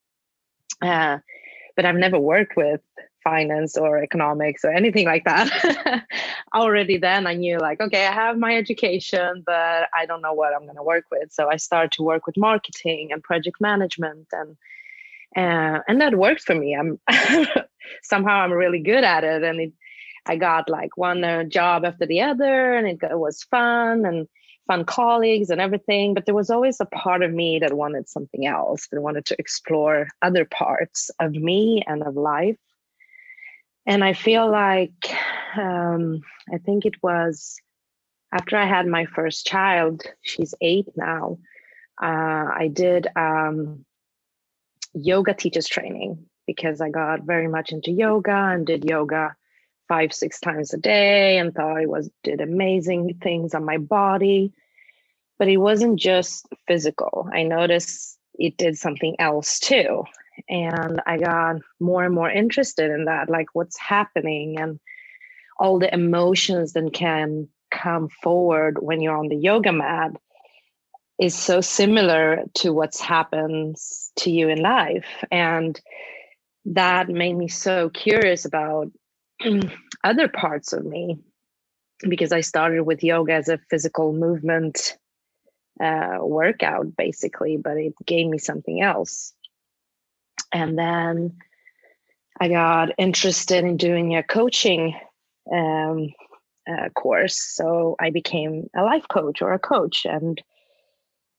But 1.75 1.85
I've 1.85 1.95
never 1.95 2.19
worked 2.19 2.55
with 2.55 2.81
finance 3.23 3.75
or 3.75 4.01
economics 4.01 4.63
or 4.63 4.71
anything 4.71 5.05
like 5.05 5.25
that. 5.25 6.05
Already 6.53 6.97
then 6.97 7.27
I 7.27 7.33
knew 7.33 7.57
like, 7.57 7.81
okay, 7.81 8.05
I 8.05 8.11
have 8.11 8.37
my 8.37 8.55
education, 8.55 9.43
but 9.45 9.89
I 9.93 10.05
don't 10.05 10.21
know 10.21 10.33
what 10.33 10.53
I'm 10.53 10.63
going 10.63 10.77
to 10.77 10.83
work 10.83 11.05
with. 11.11 11.31
So 11.31 11.49
I 11.49 11.57
started 11.57 11.91
to 11.93 12.03
work 12.03 12.27
with 12.27 12.37
marketing 12.37 13.11
and 13.11 13.23
project 13.23 13.59
management 13.59 14.27
and 14.31 14.55
uh, 15.35 15.81
and 15.87 15.99
that 15.99 16.15
worked 16.15 16.41
for 16.41 16.55
me. 16.55 16.75
I'm 16.75 16.97
somehow 18.03 18.35
I'm 18.35 18.53
really 18.53 18.79
good 18.79 19.03
at 19.03 19.25
it, 19.25 19.43
and 19.43 19.59
it, 19.59 19.73
I 20.25 20.37
got 20.37 20.69
like 20.69 20.95
one 20.95 21.23
uh, 21.25 21.43
job 21.43 21.83
after 21.83 22.05
the 22.05 22.21
other, 22.21 22.73
and 22.73 22.87
it, 22.87 22.99
it 23.03 23.19
was 23.19 23.43
fun 23.43 24.05
and 24.05 24.27
fun 24.67 24.85
colleagues 24.85 25.49
and 25.49 25.61
everything. 25.61 26.13
But 26.13 26.25
there 26.25 26.35
was 26.35 26.49
always 26.49 26.79
a 26.79 26.85
part 26.85 27.23
of 27.23 27.33
me 27.33 27.59
that 27.59 27.73
wanted 27.73 28.09
something 28.09 28.45
else, 28.45 28.87
that 28.87 29.01
wanted 29.01 29.25
to 29.25 29.35
explore 29.39 30.07
other 30.21 30.45
parts 30.45 31.11
of 31.19 31.33
me 31.33 31.83
and 31.87 32.03
of 32.03 32.15
life 32.15 32.57
and 33.85 34.03
I 34.03 34.13
feel 34.13 34.49
like 34.49 35.13
um, 35.57 36.21
I 36.51 36.57
think 36.57 36.85
it 36.85 36.95
was 37.03 37.57
after 38.31 38.57
I 38.57 38.65
had 38.65 38.87
my 38.87 39.05
first 39.05 39.45
child. 39.45 40.03
She's 40.21 40.55
eight 40.61 40.87
now. 40.95 41.37
Uh, 42.01 42.49
I 42.57 42.69
did 42.73 43.07
um, 43.15 43.85
yoga 44.93 45.33
teachers 45.33 45.67
training 45.67 46.25
because 46.47 46.81
I 46.81 46.89
got 46.89 47.23
very 47.23 47.47
much 47.47 47.71
into 47.71 47.91
yoga 47.91 48.35
and 48.35 48.65
did 48.65 48.85
yoga 48.85 49.35
five 49.87 50.13
six 50.13 50.39
times 50.39 50.73
a 50.73 50.77
day 50.77 51.37
and 51.37 51.53
thought 51.53 51.81
it 51.81 51.89
was 51.89 52.09
did 52.23 52.41
amazing 52.41 53.17
things 53.21 53.53
on 53.53 53.65
my 53.65 53.77
body. 53.77 54.53
But 55.37 55.49
it 55.49 55.57
wasn't 55.57 55.99
just 55.99 56.47
physical. 56.67 57.27
I 57.33 57.43
noticed 57.43 58.17
it 58.39 58.57
did 58.57 58.77
something 58.77 59.15
else 59.19 59.59
too 59.59 60.03
and 60.49 61.01
i 61.05 61.17
got 61.17 61.57
more 61.79 62.03
and 62.03 62.13
more 62.13 62.29
interested 62.29 62.91
in 62.91 63.05
that 63.05 63.29
like 63.29 63.47
what's 63.53 63.77
happening 63.79 64.59
and 64.59 64.79
all 65.59 65.79
the 65.79 65.93
emotions 65.93 66.73
that 66.73 66.93
can 66.93 67.47
come 67.71 68.09
forward 68.21 68.77
when 68.81 69.01
you're 69.01 69.17
on 69.17 69.29
the 69.29 69.35
yoga 69.35 69.71
mat 69.71 70.11
is 71.19 71.33
so 71.33 71.61
similar 71.61 72.43
to 72.53 72.73
what's 72.73 72.99
happens 72.99 74.11
to 74.17 74.29
you 74.29 74.49
in 74.49 74.61
life 74.61 75.23
and 75.31 75.79
that 76.65 77.07
made 77.09 77.35
me 77.35 77.47
so 77.47 77.89
curious 77.89 78.43
about 78.43 78.91
other 80.03 80.27
parts 80.27 80.73
of 80.73 80.85
me 80.85 81.19
because 82.07 82.31
i 82.31 82.41
started 82.41 82.83
with 82.83 83.03
yoga 83.03 83.33
as 83.33 83.49
a 83.49 83.59
physical 83.69 84.13
movement 84.13 84.97
uh, 85.81 86.17
workout 86.21 86.95
basically 86.95 87.57
but 87.57 87.77
it 87.77 87.93
gave 88.05 88.27
me 88.27 88.37
something 88.37 88.81
else 88.81 89.33
and 90.51 90.77
then 90.77 91.35
I 92.39 92.49
got 92.49 92.89
interested 92.97 93.63
in 93.63 93.77
doing 93.77 94.15
a 94.15 94.23
coaching 94.23 94.95
um, 95.51 96.09
uh, 96.69 96.89
course. 96.89 97.37
So 97.37 97.95
I 97.99 98.09
became 98.09 98.69
a 98.75 98.83
life 98.83 99.05
coach 99.09 99.41
or 99.41 99.53
a 99.53 99.59
coach 99.59 100.05
and 100.05 100.41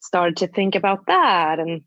started 0.01 0.39
to 0.39 0.47
think 0.47 0.75
about 0.75 1.07
that. 1.07 1.59
And 1.59 1.83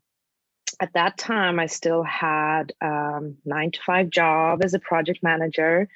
at 0.80 0.94
that 0.94 1.18
time, 1.18 1.60
I 1.60 1.66
still 1.66 2.02
had 2.02 2.72
um, 2.80 3.36
nine 3.44 3.70
to 3.72 3.80
five 3.84 4.10
job 4.10 4.64
as 4.64 4.74
a 4.74 4.78
project 4.78 5.22
manager. 5.22 5.88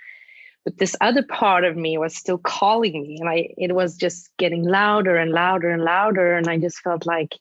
But 0.64 0.78
this 0.78 0.96
other 1.00 1.22
part 1.22 1.64
of 1.64 1.76
me 1.76 1.98
was 1.98 2.14
still 2.14 2.38
calling 2.38 3.02
me, 3.02 3.18
and 3.20 3.28
I 3.28 3.48
it 3.58 3.74
was 3.74 3.96
just 3.96 4.30
getting 4.38 4.64
louder 4.64 5.16
and 5.16 5.30
louder 5.30 5.70
and 5.70 5.82
louder. 5.82 6.36
And 6.36 6.48
I 6.48 6.58
just 6.58 6.78
felt 6.80 7.06
like 7.06 7.34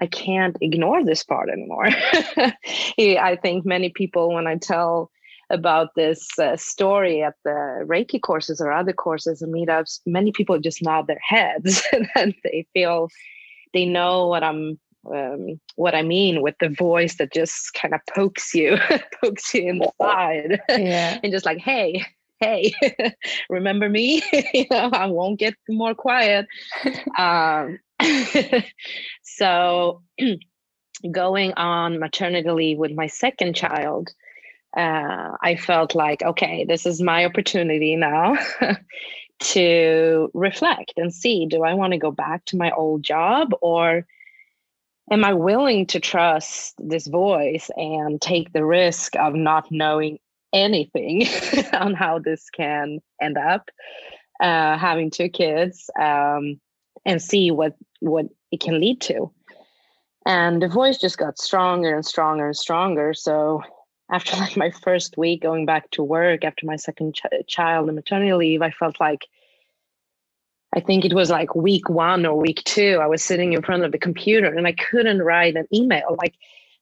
I 0.00 0.06
can't 0.06 0.56
ignore 0.60 1.04
this 1.04 1.24
part 1.24 1.48
anymore. 1.48 1.86
I 1.88 3.38
think 3.40 3.64
many 3.64 3.90
people, 3.90 4.34
when 4.34 4.46
I 4.46 4.56
tell 4.56 5.10
about 5.50 5.94
this 5.94 6.26
uh, 6.38 6.56
story 6.56 7.22
at 7.22 7.34
the 7.44 7.84
Reiki 7.86 8.20
courses 8.20 8.60
or 8.60 8.72
other 8.72 8.92
courses 8.92 9.42
and 9.42 9.54
meetups, 9.54 10.00
many 10.06 10.32
people 10.32 10.58
just 10.58 10.82
nod 10.82 11.06
their 11.06 11.20
heads 11.20 11.82
and 12.16 12.34
they 12.42 12.66
feel 12.72 13.08
they 13.72 13.84
know 13.84 14.28
what 14.28 14.42
I'm 14.42 14.78
um, 15.12 15.60
what 15.76 15.94
I 15.94 16.02
mean 16.02 16.42
with 16.42 16.56
the 16.60 16.68
voice 16.68 17.16
that 17.16 17.32
just 17.32 17.74
kind 17.74 17.94
of 17.94 18.00
pokes 18.14 18.54
you, 18.54 18.78
pokes 19.22 19.54
you 19.54 19.68
in 19.68 19.78
the 19.78 19.90
side, 20.00 20.60
yeah. 20.68 21.18
and 21.22 21.32
just 21.32 21.46
like, 21.46 21.58
hey, 21.58 22.04
hey, 22.40 22.74
remember 23.50 23.88
me? 23.88 24.22
you 24.54 24.66
know, 24.70 24.90
I 24.92 25.06
won't 25.06 25.38
get 25.38 25.54
more 25.68 25.94
quiet. 25.94 26.46
Um, 27.18 27.78
so 29.22 30.02
going 31.10 31.52
on 31.54 31.98
maternity 31.98 32.50
leave 32.50 32.78
with 32.78 32.92
my 32.92 33.06
second 33.06 33.54
child, 33.56 34.10
uh, 34.76 35.36
I 35.40 35.56
felt 35.56 35.94
like, 35.94 36.22
okay, 36.22 36.64
this 36.64 36.86
is 36.86 37.00
my 37.00 37.24
opportunity 37.24 37.96
now 37.96 38.36
to 39.40 40.30
reflect 40.32 40.92
and 40.96 41.12
see 41.12 41.46
do 41.46 41.62
I 41.64 41.74
want 41.74 41.92
to 41.92 41.98
go 41.98 42.10
back 42.10 42.44
to 42.46 42.56
my 42.56 42.70
old 42.70 43.02
job 43.02 43.52
or 43.60 44.06
am 45.10 45.24
I 45.24 45.34
willing 45.34 45.86
to 45.86 46.00
trust 46.00 46.74
this 46.78 47.06
voice 47.06 47.70
and 47.76 48.20
take 48.20 48.52
the 48.52 48.64
risk 48.64 49.16
of 49.16 49.34
not 49.34 49.70
knowing 49.70 50.18
anything 50.52 51.26
on 51.72 51.94
how 51.94 52.18
this 52.18 52.50
can 52.50 53.00
end 53.20 53.38
up? 53.38 53.70
Uh, 54.40 54.76
having 54.76 55.10
two 55.10 55.28
kids, 55.28 55.88
um, 56.00 56.60
and 57.06 57.22
see 57.22 57.50
what 57.50 57.76
what 58.00 58.26
it 58.50 58.60
can 58.60 58.80
lead 58.80 59.00
to 59.00 59.30
and 60.26 60.62
the 60.62 60.68
voice 60.68 60.98
just 60.98 61.18
got 61.18 61.38
stronger 61.38 61.94
and 61.94 62.04
stronger 62.04 62.46
and 62.46 62.56
stronger 62.56 63.14
so 63.14 63.62
after 64.10 64.36
like 64.36 64.56
my 64.56 64.70
first 64.70 65.16
week 65.16 65.42
going 65.42 65.66
back 65.66 65.90
to 65.90 66.02
work 66.02 66.44
after 66.44 66.66
my 66.66 66.76
second 66.76 67.14
ch- 67.14 67.46
child 67.46 67.88
and 67.88 67.96
maternity 67.96 68.32
leave 68.32 68.62
i 68.62 68.70
felt 68.70 69.00
like 69.00 69.26
i 70.74 70.80
think 70.80 71.04
it 71.04 71.14
was 71.14 71.30
like 71.30 71.54
week 71.54 71.88
one 71.88 72.26
or 72.26 72.36
week 72.38 72.62
two 72.64 72.98
i 73.02 73.06
was 73.06 73.22
sitting 73.22 73.52
in 73.52 73.62
front 73.62 73.84
of 73.84 73.92
the 73.92 73.98
computer 73.98 74.52
and 74.52 74.66
i 74.66 74.72
couldn't 74.72 75.22
write 75.22 75.56
an 75.56 75.66
email. 75.72 76.16
Like 76.18 76.34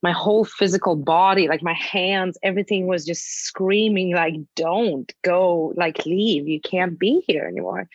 my 0.02 0.12
whole 0.12 0.44
physical 0.44 0.96
body 0.96 1.48
like 1.48 1.62
my 1.62 1.74
hands 1.74 2.36
everything 2.42 2.86
was 2.86 3.06
just 3.06 3.44
screaming 3.44 4.14
like 4.14 4.34
don't 4.56 5.12
go 5.22 5.72
like 5.76 6.04
leave. 6.04 6.48
You 6.48 6.60
can't 6.60 6.98
be 6.98 7.22
here 7.26 7.44
anymore. 7.44 7.88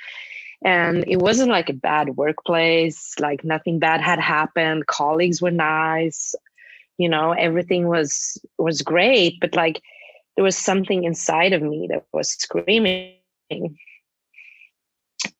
And 0.63 1.03
it 1.07 1.17
wasn't 1.17 1.51
like 1.51 1.69
a 1.69 1.73
bad 1.73 2.17
workplace 2.17 3.13
like 3.19 3.43
nothing 3.43 3.77
bad 3.77 4.01
had 4.01 4.19
happened. 4.19 4.87
Colleagues 4.87 5.41
were 5.41 5.51
nice. 5.51 6.33
You 6.97 7.09
know 7.09 7.33
everything 7.33 7.87
was 7.87 8.39
was 8.57 8.81
great 8.81 9.39
but 9.39 9.55
like 9.55 9.81
there 10.35 10.43
was 10.43 10.57
something 10.57 11.03
inside 11.03 11.53
of 11.53 11.61
me 11.61 11.87
that 11.89 12.05
was 12.13 12.29
screaming 12.31 13.13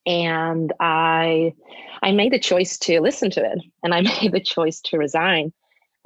and 0.05 0.74
i 0.79 1.53
i 2.01 2.12
made 2.12 2.31
the 2.31 2.39
choice 2.39 2.77
to 2.77 3.00
listen 3.01 3.29
to 3.29 3.43
it 3.43 3.60
and 3.84 3.93
i 3.93 4.01
made 4.22 4.31
the 4.31 4.39
choice 4.39 4.79
to 4.81 4.98
resign. 4.98 5.53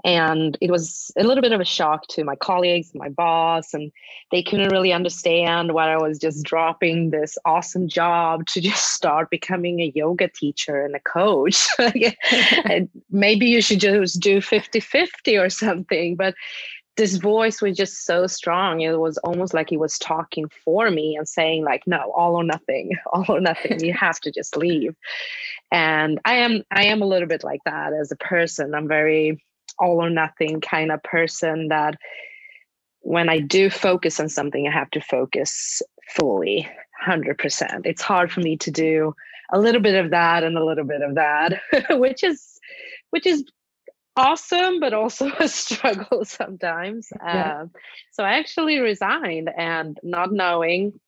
And 0.04 0.58
it 0.62 0.72
was 0.72 1.12
a 1.16 1.24
little 1.24 1.44
bit 1.44 1.52
of 1.52 1.62
a 1.62 1.66
shock 1.66 2.08
to 2.08 2.24
my 2.24 2.36
colleagues 2.36 2.92
my 2.96 3.10
boss 3.10 3.72
and 3.72 3.92
they 4.32 4.42
couldn't 4.42 4.72
really 4.72 4.92
understand 4.92 5.74
why 5.74 5.94
i 5.94 5.98
was 5.98 6.18
just 6.18 6.44
dropping 6.44 7.12
this 7.12 7.38
awesome 7.46 7.88
job 7.88 8.48
to 8.48 8.62
just 8.70 8.96
start 8.96 9.30
becoming 9.30 9.80
a 9.80 9.92
yoga 9.94 10.28
teacher 10.28 10.84
and 10.84 10.96
a 10.96 11.00
coach. 11.00 11.68
Maybe 13.12 13.46
you 13.46 13.62
should 13.62 13.80
just 13.80 14.20
do 14.20 14.40
50-50 14.40 15.40
or 15.40 15.50
something 15.50 16.16
but 16.16 16.34
this 16.98 17.16
voice 17.16 17.62
was 17.62 17.78
just 17.78 18.06
so 18.06 18.28
strong. 18.28 18.82
It 18.82 19.00
was 19.00 19.18
almost 19.20 19.54
like 19.54 19.70
he 19.70 19.78
was 19.78 19.98
talking 19.98 20.50
for 20.64 20.90
me 20.92 21.16
and 21.16 21.28
saying 21.28 21.64
like 21.64 21.88
no 21.88 22.12
all 22.16 22.36
or 22.36 22.44
nothing 22.44 22.92
all 23.14 23.26
or 23.30 23.40
nothing. 23.40 23.84
You 23.84 23.94
have 23.94 24.20
to 24.22 24.32
just 24.32 24.58
leave. 24.58 24.96
And 25.72 26.20
i 26.26 26.36
am 26.36 26.64
i 26.72 26.86
am 26.86 27.02
a 27.02 27.08
little 27.08 27.28
bit 27.28 27.44
like 27.44 27.62
that 27.66 27.94
as 27.94 28.12
a 28.12 28.18
person. 28.18 28.76
I'm 28.76 28.88
very 28.88 29.44
all 29.80 30.04
or 30.04 30.10
nothing 30.10 30.62
kind 30.62 30.92
of 30.92 31.02
person 31.02 31.70
that 31.70 31.96
when 33.02 33.30
I 33.30 33.40
do 33.40 33.70
focus 33.70 34.20
on 34.20 34.30
something, 34.30 34.68
I 34.68 34.72
have 34.72 34.92
to 34.92 35.02
focus 35.02 35.82
fully, 36.10 36.70
100%. 37.06 37.86
It's 37.86 38.02
hard 38.02 38.32
for 38.32 38.42
me 38.42 38.58
to 38.58 38.70
do 38.70 39.16
a 39.52 39.60
little 39.60 39.82
bit 39.82 39.96
of 39.96 40.12
that 40.12 40.44
and 40.44 40.58
a 40.58 40.64
little 40.64 40.84
bit 40.84 41.02
of 41.02 41.16
that, 41.16 41.62
which 41.90 42.24
is 42.24 42.60
which 43.10 43.26
is 43.26 43.44
awesome, 44.16 44.80
but 44.80 44.94
also 44.94 45.32
a 45.40 45.48
struggle 45.48 46.26
sometimes. 46.26 47.10
Yeah. 47.24 47.62
Um, 47.62 47.72
so 48.12 48.24
I 48.24 48.40
actually 48.40 48.80
resigned 48.80 49.50
and 49.56 50.00
not 50.04 50.32
knowing 50.32 51.00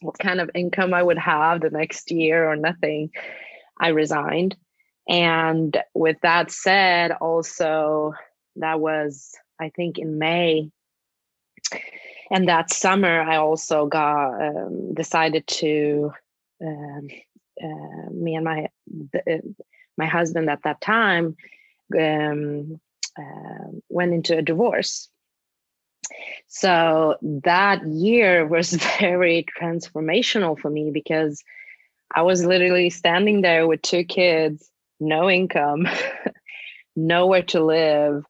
what 0.00 0.18
kind 0.18 0.40
of 0.40 0.50
income 0.54 0.94
I 0.94 1.02
would 1.02 1.18
have 1.18 1.60
the 1.60 1.70
next 1.70 2.10
year 2.10 2.48
or 2.48 2.56
nothing, 2.56 3.10
I 3.80 3.88
resigned. 3.88 4.56
And 5.08 5.76
with 5.94 6.18
that 6.22 6.50
said, 6.50 7.12
also, 7.12 8.12
that 8.56 8.78
was, 8.78 9.32
I 9.60 9.70
think, 9.70 9.98
in 9.98 10.18
May. 10.18 10.70
And 12.30 12.48
that 12.48 12.72
summer, 12.72 13.22
I 13.22 13.36
also 13.36 13.86
got 13.86 14.40
um, 14.40 14.94
decided 14.94 15.46
to, 15.46 16.12
um, 16.62 17.08
uh, 17.60 18.10
me 18.12 18.36
and 18.36 18.44
my 18.44 18.68
uh, 19.26 19.38
my 19.96 20.06
husband 20.06 20.48
at 20.48 20.62
that 20.62 20.80
time 20.80 21.36
um, 21.98 22.80
uh, 23.18 23.70
went 23.88 24.14
into 24.14 24.36
a 24.36 24.42
divorce. 24.42 25.08
So 26.46 27.16
that 27.22 27.86
year 27.86 28.46
was 28.48 28.72
very 29.00 29.46
transformational 29.60 30.58
for 30.58 30.70
me 30.70 30.90
because 30.90 31.42
I 32.14 32.22
was 32.22 32.44
literally 32.44 32.90
standing 32.90 33.42
there 33.42 33.66
with 33.66 33.82
two 33.82 34.04
kids 34.04 34.70
no 35.00 35.30
income, 35.30 35.86
nowhere 36.96 37.42
to 37.44 37.64
live. 37.64 38.24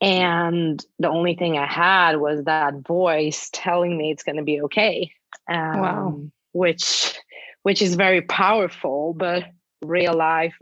And 0.00 0.84
the 0.98 1.08
only 1.08 1.36
thing 1.36 1.56
I 1.56 1.66
had 1.66 2.16
was 2.16 2.44
that 2.44 2.86
voice 2.86 3.50
telling 3.52 3.96
me 3.96 4.10
it's 4.10 4.24
going 4.24 4.36
to 4.36 4.42
be 4.42 4.60
okay. 4.62 5.12
Um, 5.48 5.80
wow. 5.80 6.22
Which, 6.52 7.16
which 7.62 7.80
is 7.80 7.94
very 7.94 8.20
powerful, 8.22 9.14
but 9.14 9.44
real 9.80 10.14
life, 10.14 10.54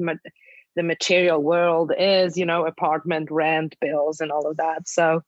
the 0.77 0.83
material 0.83 1.43
world 1.43 1.93
is, 1.97 2.37
you 2.37 2.47
know, 2.47 2.67
apartment 2.67 3.31
rent, 3.31 3.77
bills, 3.81 4.21
and 4.21 4.31
all 4.31 4.47
of 4.47 4.57
that. 4.59 4.89
So 4.89 5.23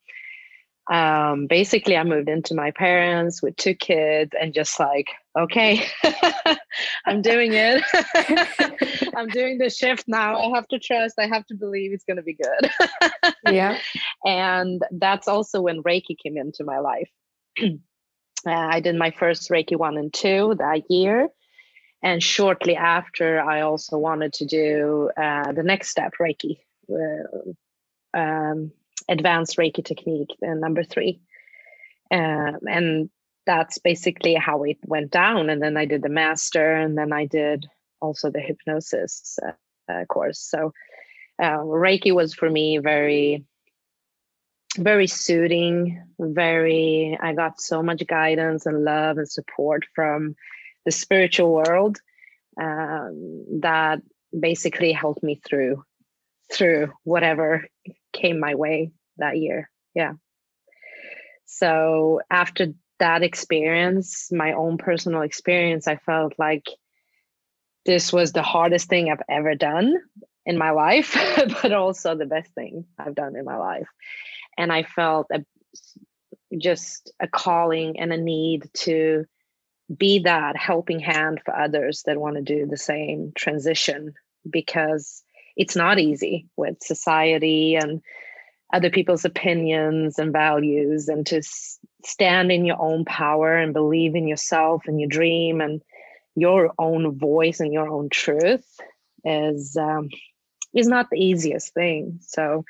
um, 0.91 1.47
basically, 1.47 1.95
I 1.95 2.03
moved 2.03 2.27
into 2.27 2.53
my 2.55 2.71
parents 2.71 3.41
with 3.41 3.55
two 3.55 3.73
kids 3.73 4.31
and 4.39 4.53
just 4.53 4.79
like, 4.79 5.07
okay, 5.37 5.85
I'm 7.05 7.21
doing 7.21 7.53
it. 7.53 7.83
I'm 9.15 9.29
doing 9.29 9.59
the 9.59 9.69
shift 9.69 10.05
now. 10.07 10.37
I 10.37 10.55
have 10.55 10.67
to 10.69 10.79
trust. 10.79 11.15
I 11.17 11.27
have 11.27 11.45
to 11.47 11.55
believe 11.55 11.93
it's 11.93 12.03
going 12.03 12.17
to 12.17 12.23
be 12.23 12.35
good. 12.35 13.33
yeah. 13.49 13.77
And 14.25 14.81
that's 14.91 15.27
also 15.27 15.61
when 15.61 15.83
Reiki 15.83 16.17
came 16.21 16.37
into 16.37 16.65
my 16.65 16.79
life. 16.79 17.09
uh, 17.63 17.71
I 18.45 18.81
did 18.81 18.95
my 18.95 19.11
first 19.11 19.49
Reiki 19.49 19.77
one 19.77 19.97
and 19.97 20.13
two 20.13 20.55
that 20.59 20.83
year. 20.89 21.29
And 22.03 22.21
shortly 22.21 22.75
after, 22.75 23.39
I 23.39 23.61
also 23.61 23.97
wanted 23.97 24.33
to 24.33 24.45
do 24.45 25.09
uh, 25.15 25.53
the 25.53 25.63
next 25.63 25.89
step, 25.89 26.13
Reiki. 26.19 26.59
Uh, 26.91 28.17
um, 28.17 28.73
advanced 29.07 29.57
Reiki 29.57 29.83
technique, 29.83 30.35
the 30.41 30.53
number 30.53 30.83
three. 30.83 31.21
Um, 32.11 32.59
and 32.69 33.09
that's 33.45 33.77
basically 33.77 34.35
how 34.35 34.63
it 34.63 34.77
went 34.85 35.11
down. 35.11 35.49
And 35.49 35.63
then 35.63 35.77
I 35.77 35.85
did 35.85 36.01
the 36.01 36.09
master, 36.09 36.75
and 36.75 36.97
then 36.97 37.13
I 37.13 37.25
did 37.25 37.67
also 38.01 38.29
the 38.29 38.41
hypnosis 38.41 39.39
uh, 39.41 39.91
uh, 39.91 40.05
course. 40.05 40.39
So 40.39 40.73
uh, 41.41 41.59
Reiki 41.59 42.13
was 42.13 42.33
for 42.33 42.49
me 42.49 42.79
very, 42.79 43.45
very 44.77 45.07
soothing. 45.07 46.03
Very, 46.19 47.17
I 47.21 47.33
got 47.33 47.61
so 47.61 47.81
much 47.81 48.05
guidance 48.07 48.65
and 48.65 48.83
love 48.83 49.17
and 49.17 49.29
support 49.29 49.85
from 49.95 50.35
the 50.85 50.91
spiritual 50.91 51.53
world 51.53 51.97
um, 52.59 53.45
that 53.61 54.01
basically 54.37 54.91
helped 54.91 55.23
me 55.23 55.35
through 55.35 55.83
through 56.51 56.91
whatever 57.03 57.65
came 58.11 58.39
my 58.39 58.55
way 58.55 58.91
that 59.17 59.37
year. 59.37 59.69
Yeah. 59.95 60.13
So 61.45 62.21
after 62.29 62.73
that 62.99 63.23
experience, 63.23 64.31
my 64.31 64.53
own 64.53 64.77
personal 64.77 65.21
experience, 65.21 65.87
I 65.87 65.97
felt 65.97 66.33
like 66.37 66.67
this 67.85 68.13
was 68.13 68.31
the 68.31 68.43
hardest 68.43 68.87
thing 68.87 69.09
I've 69.09 69.23
ever 69.29 69.55
done 69.55 69.95
in 70.45 70.57
my 70.57 70.71
life, 70.71 71.17
but 71.61 71.73
also 71.73 72.15
the 72.15 72.25
best 72.25 72.53
thing 72.53 72.85
I've 72.97 73.15
done 73.15 73.35
in 73.35 73.45
my 73.45 73.57
life. 73.57 73.87
And 74.57 74.71
I 74.71 74.83
felt 74.83 75.27
a, 75.31 75.43
just 76.57 77.11
a 77.19 77.27
calling 77.27 77.99
and 77.99 78.13
a 78.13 78.17
need 78.17 78.69
to 78.73 79.25
be 79.97 80.19
that 80.19 80.55
helping 80.55 80.99
hand 80.99 81.41
for 81.43 81.55
others 81.55 82.03
that 82.05 82.19
want 82.19 82.35
to 82.35 82.41
do 82.41 82.65
the 82.65 82.77
same 82.77 83.31
transition 83.35 84.13
because 84.49 85.23
it's 85.55 85.75
not 85.75 85.99
easy 85.99 86.47
with 86.57 86.81
society 86.81 87.75
and 87.75 88.01
other 88.73 88.89
people's 88.89 89.23
opinions 89.23 90.17
and 90.17 90.33
values 90.33 91.07
and 91.07 91.25
to 91.27 91.41
stand 92.03 92.51
in 92.51 92.65
your 92.65 92.81
own 92.81 93.05
power 93.05 93.55
and 93.55 93.73
believe 93.73 94.15
in 94.15 94.27
yourself 94.27 94.83
and 94.87 94.99
your 94.99 95.09
dream 95.09 95.61
and 95.61 95.81
your 96.35 96.73
own 96.79 97.17
voice 97.17 97.59
and 97.59 97.71
your 97.71 97.87
own 97.87 98.09
truth 98.09 98.65
is 99.23 99.77
um, 99.77 100.09
is 100.73 100.87
not 100.87 101.09
the 101.11 101.23
easiest 101.23 101.73
thing. 101.73 102.19
So 102.21 102.65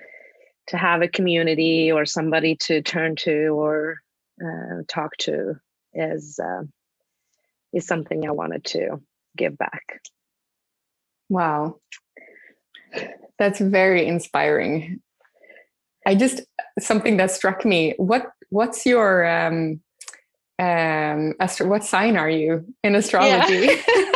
to 0.68 0.78
have 0.78 1.02
a 1.02 1.08
community 1.08 1.92
or 1.92 2.06
somebody 2.06 2.56
to 2.56 2.82
turn 2.82 3.16
to 3.18 3.48
or 3.58 4.02
uh, 4.44 4.84
talk 4.88 5.16
to 5.20 5.56
is 5.94 6.40
uh, 6.40 6.64
is 7.74 7.86
something 7.86 8.28
i 8.28 8.32
wanted 8.32 8.64
to 8.64 9.02
give 9.36 9.58
back 9.58 10.02
wow 11.30 11.76
that's 13.40 13.60
very 13.60 14.08
inspiring. 14.08 15.02
I 16.06 16.16
just 16.16 16.42
something 16.80 17.18
that 17.18 17.32
struck 17.32 17.66
me. 17.66 17.94
What 17.98 18.32
what's 18.50 18.86
your 18.86 19.26
um 19.26 19.82
um 20.60 21.34
astro- 21.40 21.68
what 21.68 21.84
sign 21.84 22.18
are 22.18 22.30
you 22.30 22.66
in 22.84 22.96
astrology? 22.96 23.68
Yeah. 23.68 23.82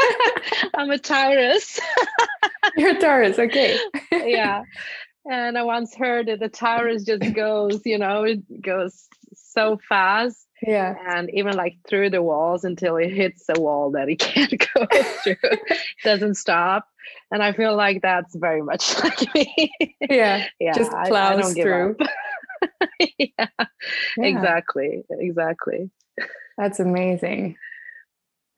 I'm 0.75 0.89
a 0.91 0.97
Taurus. 0.97 1.79
You're 2.77 2.97
a 2.97 2.99
Taurus, 2.99 3.39
okay. 3.39 3.77
yeah. 4.11 4.63
And 5.29 5.57
I 5.57 5.63
once 5.63 5.93
heard 5.95 6.27
that 6.27 6.39
the 6.39 6.49
Taurus 6.49 7.03
just 7.03 7.33
goes, 7.33 7.81
you 7.85 7.97
know, 7.97 8.23
it 8.23 8.61
goes 8.61 9.07
so 9.33 9.77
fast. 9.89 10.46
Yeah. 10.61 10.95
And 11.07 11.29
even 11.33 11.55
like 11.55 11.77
through 11.87 12.09
the 12.09 12.21
walls 12.21 12.63
until 12.63 12.97
it 12.97 13.09
hits 13.09 13.45
a 13.49 13.59
wall 13.59 13.91
that 13.91 14.09
it 14.09 14.15
can't 14.19 14.63
go 14.73 14.85
through. 15.23 15.35
Doesn't 16.03 16.35
stop 16.35 16.87
and 17.31 17.43
I 17.43 17.51
feel 17.51 17.75
like 17.75 18.01
that's 18.01 18.35
very 18.35 18.61
much 18.61 18.97
like 19.03 19.33
me. 19.33 19.71
Yeah, 20.09 20.45
yeah, 20.59 20.73
just 20.73 20.91
plows 20.91 21.45
I, 21.45 21.49
I 21.49 21.53
through. 21.53 21.95
yeah, 22.99 23.27
yeah, 23.37 23.45
exactly, 24.17 25.03
exactly. 25.09 25.89
That's 26.57 26.79
amazing. 26.79 27.57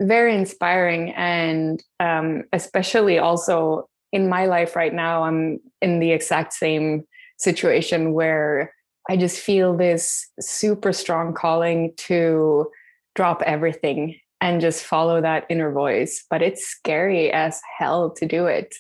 Very 0.02 0.36
inspiring, 0.36 1.12
and 1.12 1.84
um, 2.00 2.44
especially 2.54 3.20
also 3.20 3.90
in 4.12 4.30
my 4.30 4.46
life 4.46 4.76
right 4.76 4.94
now, 4.94 5.24
I'm 5.24 5.60
in 5.82 6.00
the 6.00 6.12
exact 6.12 6.54
same 6.54 7.06
situation 7.38 8.14
where 8.14 8.74
I 9.10 9.18
just 9.18 9.40
feel 9.40 9.76
this 9.76 10.28
super 10.40 10.94
strong 10.94 11.34
calling 11.34 11.94
to 11.98 12.70
drop 13.16 13.42
everything 13.42 14.20
and 14.40 14.62
just 14.62 14.86
follow 14.86 15.20
that 15.20 15.48
inner 15.50 15.72
voice. 15.72 16.24
But 16.30 16.44
it's 16.44 16.64
scary 16.66 17.32
as 17.32 17.60
hell 17.80 18.12
to 18.12 18.28
do 18.28 18.46
it. 18.46 18.76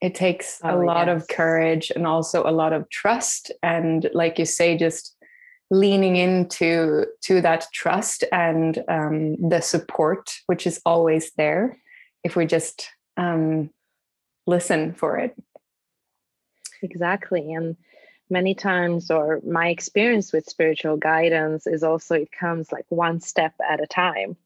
It 0.00 0.14
takes 0.14 0.60
oh, 0.62 0.70
a 0.70 0.78
lot 0.84 1.08
yes. 1.08 1.20
of 1.20 1.28
courage 1.28 1.90
and 1.90 2.06
also 2.06 2.44
a 2.46 2.52
lot 2.52 2.72
of 2.72 2.88
trust. 2.90 3.50
And 3.64 4.08
like 4.14 4.38
you 4.38 4.44
say, 4.44 4.78
just 4.78 5.16
leaning 5.68 6.14
into 6.14 7.06
to 7.22 7.40
that 7.40 7.66
trust 7.74 8.22
and 8.30 8.84
um, 8.88 9.34
the 9.48 9.60
support, 9.60 10.32
which 10.46 10.64
is 10.64 10.80
always 10.86 11.32
there 11.32 11.76
if 12.22 12.36
we 12.36 12.46
just 12.46 12.88
um, 13.16 13.70
listen 14.46 14.94
for 14.94 15.18
it. 15.18 15.34
Exactly. 16.82 17.52
And 17.52 17.76
many 18.28 18.54
times 18.54 19.10
or 19.10 19.40
my 19.46 19.68
experience 19.68 20.32
with 20.32 20.48
spiritual 20.48 20.96
guidance 20.96 21.66
is 21.66 21.82
also 21.82 22.14
it 22.14 22.32
comes 22.32 22.72
like 22.72 22.86
one 22.88 23.20
step 23.20 23.54
at 23.68 23.82
a 23.82 23.86
time. 23.86 24.36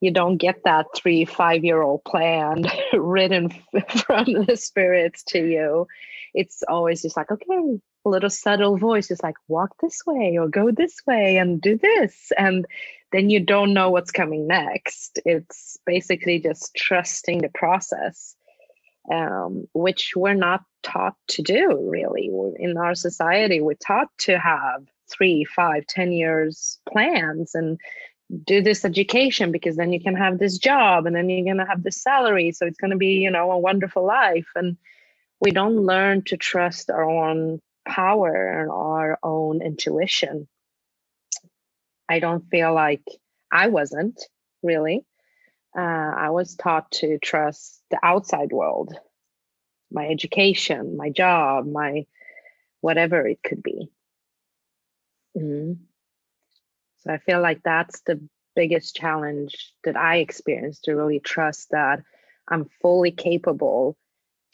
You 0.00 0.10
don't 0.10 0.36
get 0.36 0.64
that 0.64 0.86
three 0.94 1.24
five 1.24 1.64
year 1.64 1.82
old 1.82 2.04
plan 2.04 2.64
written 2.92 3.50
from 4.06 4.44
the 4.44 4.56
spirits 4.56 5.22
to 5.24 5.38
you. 5.38 5.86
It's 6.34 6.62
always 6.68 7.02
just 7.02 7.16
like 7.16 7.30
okay 7.30 7.78
a 8.06 8.08
little 8.08 8.30
subtle 8.30 8.78
voice 8.78 9.10
is 9.10 9.22
like 9.22 9.34
walk 9.48 9.74
this 9.82 10.06
way 10.06 10.38
or 10.38 10.48
go 10.48 10.70
this 10.70 11.00
way 11.06 11.36
and 11.38 11.60
do 11.60 11.76
this. 11.76 12.30
And 12.38 12.64
then 13.10 13.30
you 13.30 13.40
don't 13.40 13.74
know 13.74 13.90
what's 13.90 14.12
coming 14.12 14.46
next. 14.46 15.18
It's 15.24 15.76
basically 15.84 16.38
just 16.38 16.74
trusting 16.76 17.42
the 17.42 17.48
process 17.48 18.35
um, 19.10 19.66
which 19.74 20.12
we're 20.16 20.34
not 20.34 20.62
taught 20.82 21.16
to 21.28 21.42
do 21.42 21.88
really. 21.90 22.30
In 22.58 22.76
our 22.76 22.94
society 22.94 23.60
we're 23.60 23.74
taught 23.74 24.08
to 24.18 24.38
have 24.38 24.84
three 25.10 25.44
five 25.44 25.86
ten 25.86 26.12
years 26.12 26.78
plans 26.88 27.54
and 27.54 27.78
do 28.44 28.60
this 28.60 28.84
education 28.84 29.52
because 29.52 29.76
then 29.76 29.92
you 29.92 30.00
can 30.00 30.16
have 30.16 30.38
this 30.38 30.58
job 30.58 31.06
and 31.06 31.14
then 31.14 31.28
you're 31.28 31.44
going 31.44 31.64
to 31.64 31.70
have 31.70 31.82
this 31.82 32.02
salary. 32.02 32.50
So 32.52 32.66
it's 32.66 32.78
going 32.78 32.90
to 32.90 32.96
be 32.96 33.14
you 33.14 33.30
know 33.30 33.50
a 33.50 33.58
wonderful 33.58 34.04
life. 34.04 34.48
And 34.54 34.76
we 35.40 35.50
don't 35.50 35.76
learn 35.76 36.22
to 36.26 36.36
trust 36.36 36.90
our 36.90 37.08
own 37.08 37.60
power 37.86 38.60
and 38.60 38.70
our 38.70 39.18
own 39.22 39.62
intuition. 39.62 40.48
I 42.08 42.20
don't 42.20 42.48
feel 42.50 42.72
like 42.74 43.02
i 43.52 43.68
wasn't 43.68 44.20
really 44.62 45.04
uh, 45.76 45.80
I 46.16 46.30
was 46.30 46.54
taught 46.54 46.90
to 46.92 47.18
trust 47.18 47.82
the 47.90 47.98
outside 48.02 48.52
world, 48.52 48.94
my 49.90 50.06
education, 50.06 50.96
my 50.96 51.10
job, 51.10 51.66
my 51.66 52.06
whatever 52.80 53.26
it 53.26 53.42
could 53.42 53.62
be. 53.62 53.90
Mm-hmm. 55.36 55.72
So 56.98 57.12
I 57.12 57.18
feel 57.18 57.40
like 57.40 57.62
that's 57.62 58.00
the 58.00 58.20
biggest 58.54 58.96
challenge 58.96 59.72
that 59.84 59.96
I 59.96 60.16
experienced 60.16 60.84
to 60.84 60.94
really 60.94 61.20
trust 61.20 61.70
that 61.70 62.02
I'm 62.48 62.70
fully 62.80 63.10
capable 63.10 63.96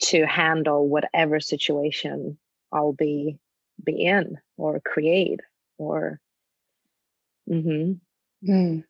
to 0.03 0.25
handle 0.25 0.87
whatever 0.87 1.39
situation 1.39 2.37
I'll 2.71 2.93
be 2.93 3.37
be 3.83 4.05
in 4.05 4.37
or 4.57 4.79
create 4.79 5.39
or 5.77 6.19
mm-hmm. 7.49 7.93
mm. 8.49 8.83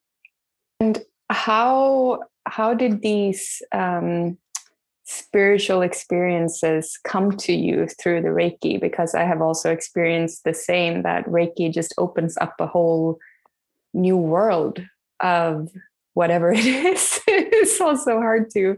and 0.80 1.06
how 1.30 2.20
how 2.46 2.74
did 2.74 3.02
these 3.02 3.62
um, 3.72 4.38
spiritual 5.06 5.82
experiences 5.82 7.00
come 7.04 7.32
to 7.38 7.54
you 7.54 7.88
through 7.88 8.22
the 8.22 8.30
reiki? 8.30 8.80
Because 8.80 9.16
i 9.16 9.24
have 9.24 9.42
also 9.42 9.72
experienced 9.72 10.44
the 10.44 10.54
same 10.54 11.04
that 11.04 11.26
reiki 11.26 11.72
just 11.72 11.94
opens 11.98 12.38
up 12.38 12.56
a 12.60 12.68
whole 12.68 13.20
new 13.94 14.18
world 14.18 14.80
of 15.20 15.70
whatever 16.14 16.52
it 16.56 16.66
is. 16.66 17.20
It's 17.28 17.80
also 17.82 18.20
hard 18.20 18.50
to 18.52 18.78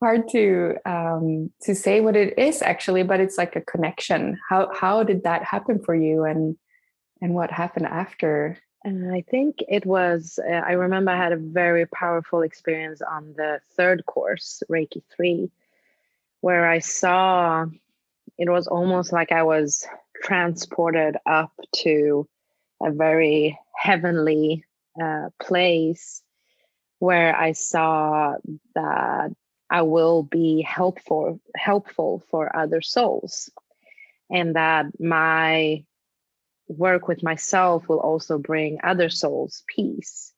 hard 0.00 0.28
to 0.30 0.76
um, 0.86 1.50
to 1.62 1.74
say 1.74 2.00
what 2.00 2.14
it 2.16 2.38
is 2.38 2.62
actually 2.62 3.02
but 3.02 3.20
it's 3.20 3.38
like 3.38 3.56
a 3.56 3.60
connection. 3.60 4.38
How 4.48 4.70
how 4.74 5.02
did 5.02 5.24
that 5.24 5.44
happen 5.44 5.82
for 5.82 5.94
you? 5.94 6.24
And 6.24 6.56
and 7.20 7.34
what 7.34 7.50
happened 7.50 7.86
after 7.86 8.58
and 8.84 9.12
I 9.12 9.22
think 9.22 9.56
it 9.68 9.84
was, 9.84 10.38
uh, 10.38 10.50
I 10.52 10.72
remember 10.72 11.10
I 11.10 11.16
had 11.16 11.32
a 11.32 11.36
very 11.36 11.86
powerful 11.86 12.42
experience 12.42 13.02
on 13.02 13.34
the 13.36 13.60
third 13.76 14.06
course, 14.06 14.62
Reiki 14.70 15.02
3, 15.16 15.50
where 16.40 16.68
I 16.68 16.78
saw 16.78 17.66
it 18.38 18.48
was 18.48 18.68
almost 18.68 19.12
like 19.12 19.32
I 19.32 19.42
was 19.42 19.86
transported 20.22 21.16
up 21.26 21.52
to 21.76 22.28
a 22.80 22.92
very 22.92 23.58
heavenly 23.74 24.64
uh, 25.00 25.30
place 25.40 26.22
where 27.00 27.36
I 27.36 27.52
saw 27.52 28.34
that 28.74 29.34
I 29.70 29.82
will 29.82 30.22
be 30.22 30.62
helpful 30.62 31.40
helpful 31.56 32.22
for 32.30 32.54
other 32.56 32.80
souls 32.80 33.50
and 34.30 34.56
that 34.56 34.86
my 34.98 35.84
work 36.68 37.08
with 37.08 37.22
myself 37.22 37.88
will 37.88 38.00
also 38.00 38.38
bring 38.38 38.78
other 38.84 39.08
souls 39.08 39.64
peace. 39.66 40.32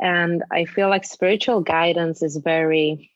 And 0.00 0.42
I 0.50 0.64
feel 0.64 0.88
like 0.88 1.04
spiritual 1.04 1.60
guidance 1.60 2.22
is 2.22 2.36
very, 2.36 3.12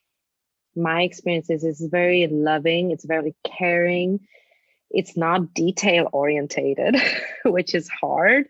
my 0.76 1.02
experience 1.02 1.50
is, 1.50 1.64
is 1.64 1.80
very 1.90 2.26
loving, 2.28 2.90
it's 2.90 3.04
very 3.04 3.34
caring. 3.44 4.20
It's 4.90 5.16
not 5.16 5.52
detail 5.52 6.08
orientated, 6.12 6.96
which 7.44 7.74
is 7.74 7.88
hard, 7.88 8.48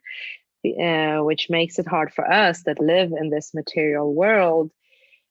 uh, 0.81 1.19
which 1.21 1.49
makes 1.49 1.79
it 1.79 1.87
hard 1.87 2.13
for 2.13 2.31
us 2.31 2.65
that 2.65 2.81
live 2.81 3.13
in 3.13 3.31
this 3.31 3.55
material 3.55 4.13
world 4.13 4.71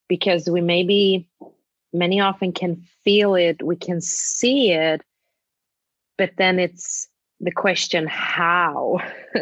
because 0.07 0.49
we 0.49 0.61
maybe 0.61 1.27
many 1.93 2.21
often 2.21 2.51
can 2.53 2.83
feel 3.03 3.35
it, 3.35 3.61
we 3.61 3.75
can 3.75 4.01
see 4.01 4.71
it, 4.71 5.01
but 6.17 6.31
then 6.37 6.59
it's 6.59 7.07
the 7.45 7.51
question 7.51 8.08
how? 8.08 8.99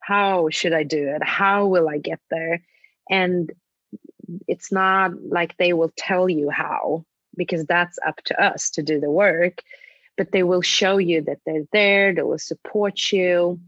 How 0.00 0.48
should 0.50 0.72
i 0.72 0.84
do 0.84 1.08
it? 1.08 1.22
How 1.22 1.66
will 1.66 1.88
i 1.88 1.98
get 1.98 2.20
there? 2.30 2.62
And 3.10 3.50
it's 4.46 4.70
not 4.70 5.12
like 5.22 5.56
they 5.56 5.72
will 5.72 5.90
tell 5.96 6.28
you 6.28 6.50
how 6.50 7.04
because 7.36 7.64
that's 7.64 7.98
up 8.06 8.16
to 8.24 8.42
us 8.42 8.70
to 8.70 8.82
do 8.82 9.00
the 9.00 9.10
work 9.10 9.62
but 10.18 10.32
they 10.32 10.42
will 10.42 10.62
show 10.62 10.98
you 10.98 11.22
that 11.22 11.38
they're 11.46 11.68
there 11.72 12.14
they 12.14 12.22
will 12.22 12.38
support 12.38 13.12
you. 13.12 13.60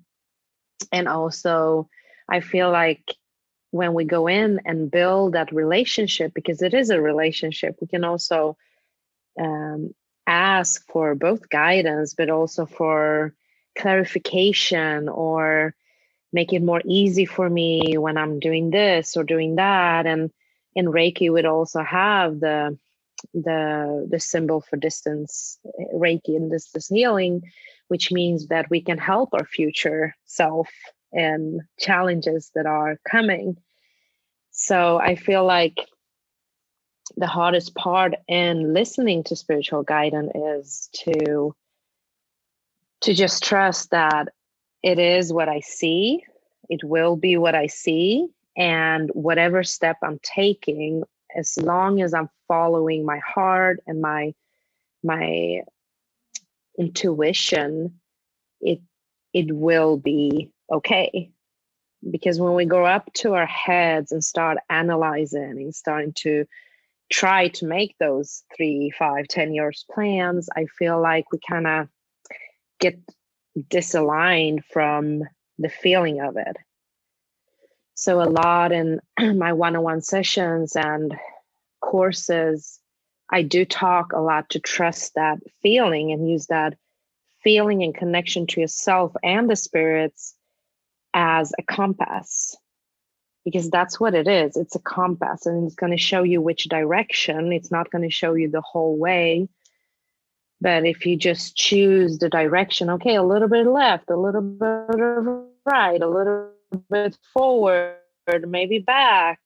And 0.93 1.09
also 1.09 1.88
i 2.29 2.40
feel 2.40 2.71
like 2.71 3.05
when 3.71 3.95
we 3.95 4.05
go 4.05 4.27
in 4.27 4.61
and 4.66 4.90
build 4.90 5.33
that 5.35 5.53
relationship 5.53 6.33
because 6.35 6.61
it 6.61 6.75
is 6.75 6.90
a 6.90 7.01
relationship 7.01 7.77
we 7.81 7.87
can 7.87 8.05
also 8.05 8.57
um, 9.40 9.95
ask 10.27 10.87
for 10.90 11.14
both 11.14 11.49
guidance 11.49 12.14
but 12.14 12.29
also 12.29 12.66
for 12.66 13.35
clarification 13.78 15.09
or 15.09 15.74
make 16.33 16.52
it 16.52 16.62
more 16.62 16.83
easy 16.85 17.24
for 17.24 17.48
me 17.48 17.96
when 17.98 18.16
I'm 18.16 18.38
doing 18.38 18.70
this 18.70 19.16
or 19.16 19.24
doing 19.24 19.56
that. 19.56 20.06
And 20.06 20.30
in 20.74 20.87
Reiki 20.87 21.30
would 21.30 21.46
also 21.46 21.83
have 21.83 22.40
the 22.40 22.78
the 23.35 24.06
the 24.09 24.20
symbol 24.20 24.62
for 24.62 24.76
distance 24.76 25.59
Reiki 25.94 26.37
and 26.37 26.50
distance 26.50 26.88
healing, 26.88 27.42
which 27.88 28.11
means 28.11 28.46
that 28.46 28.70
we 28.70 28.80
can 28.80 28.98
help 28.98 29.30
our 29.35 29.44
future 29.44 30.14
self 30.24 30.68
and 31.12 31.62
challenges 31.78 32.50
that 32.54 32.66
are 32.66 32.98
coming. 33.09 33.56
So 34.52 34.98
I 34.98 35.16
feel 35.16 35.44
like 35.44 35.78
the 37.16 37.26
hardest 37.26 37.74
part 37.74 38.14
in 38.28 38.72
listening 38.72 39.24
to 39.24 39.37
spiritual 39.37 39.83
guidance 39.83 40.33
is 40.35 40.88
to 41.04 41.54
to 43.03 43.15
just 43.15 43.43
trust 43.43 43.91
that 43.91 44.29
it 44.83 44.99
is 44.99 45.33
what 45.33 45.49
I 45.49 45.61
see, 45.61 46.25
it 46.69 46.85
will 46.85 47.17
be 47.17 47.37
what 47.37 47.55
I 47.55 47.67
see, 47.67 48.29
and 48.57 49.11
whatever 49.15 49.63
step 49.63 49.99
I'm 50.03 50.19
taking, 50.23 51.05
as 51.35 51.57
long 51.57 52.01
as 52.03 52.15
I'm 52.15 52.29
following 52.49 53.05
my 53.05 53.19
heart 53.19 53.81
and 53.87 54.01
my 54.01 54.35
my 55.03 55.63
intuition, 56.79 58.01
it 58.61 58.81
it 59.33 59.55
will 59.55 59.97
be 59.97 60.51
okay. 60.71 61.31
Because 62.11 62.41
when 62.41 62.55
we 62.55 62.65
go 62.65 62.87
up 62.87 63.13
to 63.15 63.35
our 63.35 63.47
heads 63.47 64.11
and 64.11 64.25
start 64.25 64.57
analyzing 64.71 65.59
and 65.59 65.75
starting 65.75 66.15
to 66.15 66.47
try 67.11 67.49
to 67.49 67.67
make 67.67 67.95
those 67.99 68.43
three, 68.57 68.91
five, 68.99 69.29
ten 69.29 69.53
years 69.53 69.85
plans, 69.93 70.49
I 70.57 70.65
feel 70.79 71.01
like 71.01 71.31
we 71.31 71.39
kind 71.47 71.67
of 71.67 71.89
get 72.81 72.99
disaligned 73.59 74.64
from 74.73 75.23
the 75.59 75.69
feeling 75.69 76.21
of 76.21 76.37
it. 76.37 76.57
So, 77.95 78.23
a 78.23 78.25
lot 78.25 78.73
in 78.73 79.01
my 79.38 79.53
one 79.53 79.77
on 79.77 79.83
one 79.83 80.03
sessions 80.03 80.75
and 80.75 81.14
courses, 81.81 82.81
I 83.31 83.43
do 83.43 83.64
talk 83.64 84.12
a 84.12 84.21
lot 84.21 84.51
to 84.51 84.61
trust 84.61 85.14
that 85.14 85.38
feeling 85.62 86.12
and 86.12 86.29
use 86.29 86.47
that 86.47 86.77
feeling 87.43 87.83
and 87.83 87.95
connection 87.95 88.47
to 88.49 88.61
yourself 88.61 89.12
and 89.23 89.49
the 89.49 89.57
spirits 89.57 90.35
as 91.14 91.53
a 91.59 91.62
compass 91.62 92.57
because 93.45 93.71
that's 93.71 93.99
what 93.99 94.14
it 94.14 94.29
is. 94.29 94.57
It's 94.57 94.77
a 94.77 94.81
compass 94.81 95.47
and 95.47 95.66
it's 95.66 95.75
going 95.75 95.93
to 95.93 95.99
show 95.99 96.23
you 96.23 96.40
which 96.43 96.64
direction. 96.64 97.53
It's 97.53 97.71
not 97.71 97.90
going 97.90 98.05
to 98.05 98.14
show 98.14 98.35
you 98.35 98.51
the 98.51 98.61
whole 98.61 98.99
way 98.99 99.49
but 100.61 100.85
if 100.85 101.07
you 101.07 101.16
just 101.16 101.57
choose 101.57 102.18
the 102.18 102.29
direction 102.29 102.90
okay 102.90 103.14
a 103.14 103.23
little 103.23 103.49
bit 103.49 103.66
left 103.66 104.11
a 104.11 104.16
little 104.16 104.42
bit 104.42 105.73
right 105.73 106.03
a 106.03 106.09
little 106.09 106.51
bit 106.90 107.16
forward 107.33 107.96
maybe 108.46 108.79
back 108.79 109.40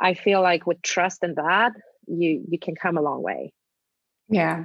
i 0.00 0.14
feel 0.14 0.42
like 0.42 0.66
with 0.66 0.80
trust 0.82 1.22
in 1.22 1.34
that 1.34 1.72
you 2.06 2.44
you 2.48 2.58
can 2.58 2.74
come 2.74 2.96
a 2.96 3.02
long 3.02 3.22
way 3.22 3.52
yeah 4.28 4.64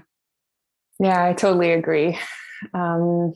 yeah 1.00 1.26
i 1.26 1.34
totally 1.34 1.72
agree 1.72 2.17
um 2.74 3.34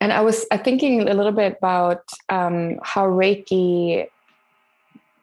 and 0.00 0.12
I 0.12 0.22
was 0.22 0.46
uh, 0.50 0.58
thinking 0.58 1.08
a 1.08 1.14
little 1.14 1.32
bit 1.32 1.58
about 1.58 2.02
um, 2.28 2.78
how 2.82 3.06
Reiki. 3.06 4.06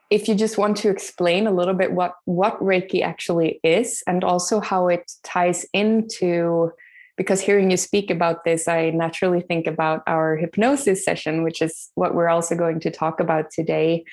If 0.09 0.27
you 0.27 0.35
just 0.35 0.57
want 0.57 0.77
to 0.77 0.89
explain 0.89 1.47
a 1.47 1.51
little 1.51 1.73
bit 1.73 1.91
what 1.91 2.13
what 2.25 2.59
Reiki 2.59 3.01
actually 3.01 3.59
is, 3.63 4.03
and 4.07 4.23
also 4.23 4.59
how 4.59 4.87
it 4.87 5.11
ties 5.23 5.65
into, 5.73 6.71
because 7.17 7.41
hearing 7.41 7.71
you 7.71 7.77
speak 7.77 8.09
about 8.09 8.45
this, 8.45 8.67
I 8.67 8.91
naturally 8.91 9.41
think 9.41 9.67
about 9.67 10.03
our 10.07 10.37
hypnosis 10.37 11.03
session, 11.03 11.43
which 11.43 11.61
is 11.61 11.89
what 11.95 12.15
we're 12.15 12.29
also 12.29 12.55
going 12.55 12.79
to 12.81 12.91
talk 12.91 13.19
about 13.19 13.51
today, 13.51 14.05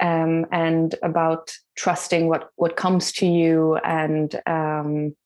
um, 0.00 0.44
and 0.52 0.94
about 1.02 1.52
trusting 1.76 2.28
what 2.28 2.50
what 2.56 2.76
comes 2.76 3.12
to 3.12 3.26
you, 3.26 3.76
and 3.76 4.40
um, 4.46 5.16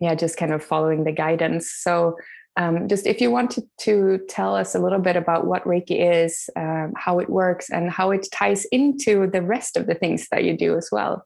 yeah, 0.00 0.14
just 0.14 0.36
kind 0.36 0.52
of 0.52 0.62
following 0.62 1.04
the 1.04 1.12
guidance. 1.12 1.70
So 1.70 2.16
um, 2.60 2.88
just 2.88 3.06
if 3.06 3.22
you 3.22 3.30
wanted 3.30 3.64
to 3.78 4.20
tell 4.28 4.54
us 4.54 4.74
a 4.74 4.78
little 4.78 4.98
bit 4.98 5.16
about 5.16 5.46
what 5.46 5.64
Reiki 5.64 6.24
is, 6.24 6.50
um, 6.56 6.92
how 6.94 7.18
it 7.18 7.30
works, 7.30 7.70
and 7.70 7.90
how 7.90 8.10
it 8.10 8.28
ties 8.30 8.66
into 8.66 9.26
the 9.26 9.40
rest 9.40 9.78
of 9.78 9.86
the 9.86 9.94
things 9.94 10.28
that 10.28 10.44
you 10.44 10.56
do 10.56 10.76
as 10.76 10.90
well. 10.92 11.24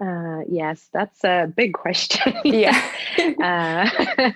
Uh, 0.00 0.42
yes, 0.48 0.88
that's 0.92 1.24
a 1.24 1.52
big 1.54 1.74
question. 1.74 2.32
yeah. 2.44 2.80
uh, 3.18 3.90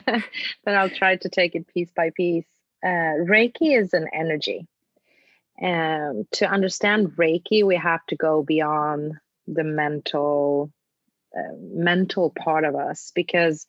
but 0.65 0.75
I'll 0.75 0.91
try 0.91 1.17
to 1.17 1.29
take 1.29 1.55
it 1.55 1.69
piece 1.69 1.93
by 1.95 2.11
piece. 2.11 2.49
Uh, 2.85 3.23
Reiki 3.31 3.79
is 3.81 3.95
an 3.95 4.09
energy. 4.13 4.67
Um, 5.63 6.27
to 6.33 6.51
understand 6.51 7.13
Reiki, 7.13 7.65
we 7.65 7.77
have 7.77 8.05
to 8.07 8.17
go 8.17 8.43
beyond 8.43 9.15
the 9.47 9.65
mental 9.65 10.73
uh, 11.37 11.55
mental 11.61 12.31
part 12.31 12.65
of 12.65 12.75
us 12.75 13.13
because 13.15 13.67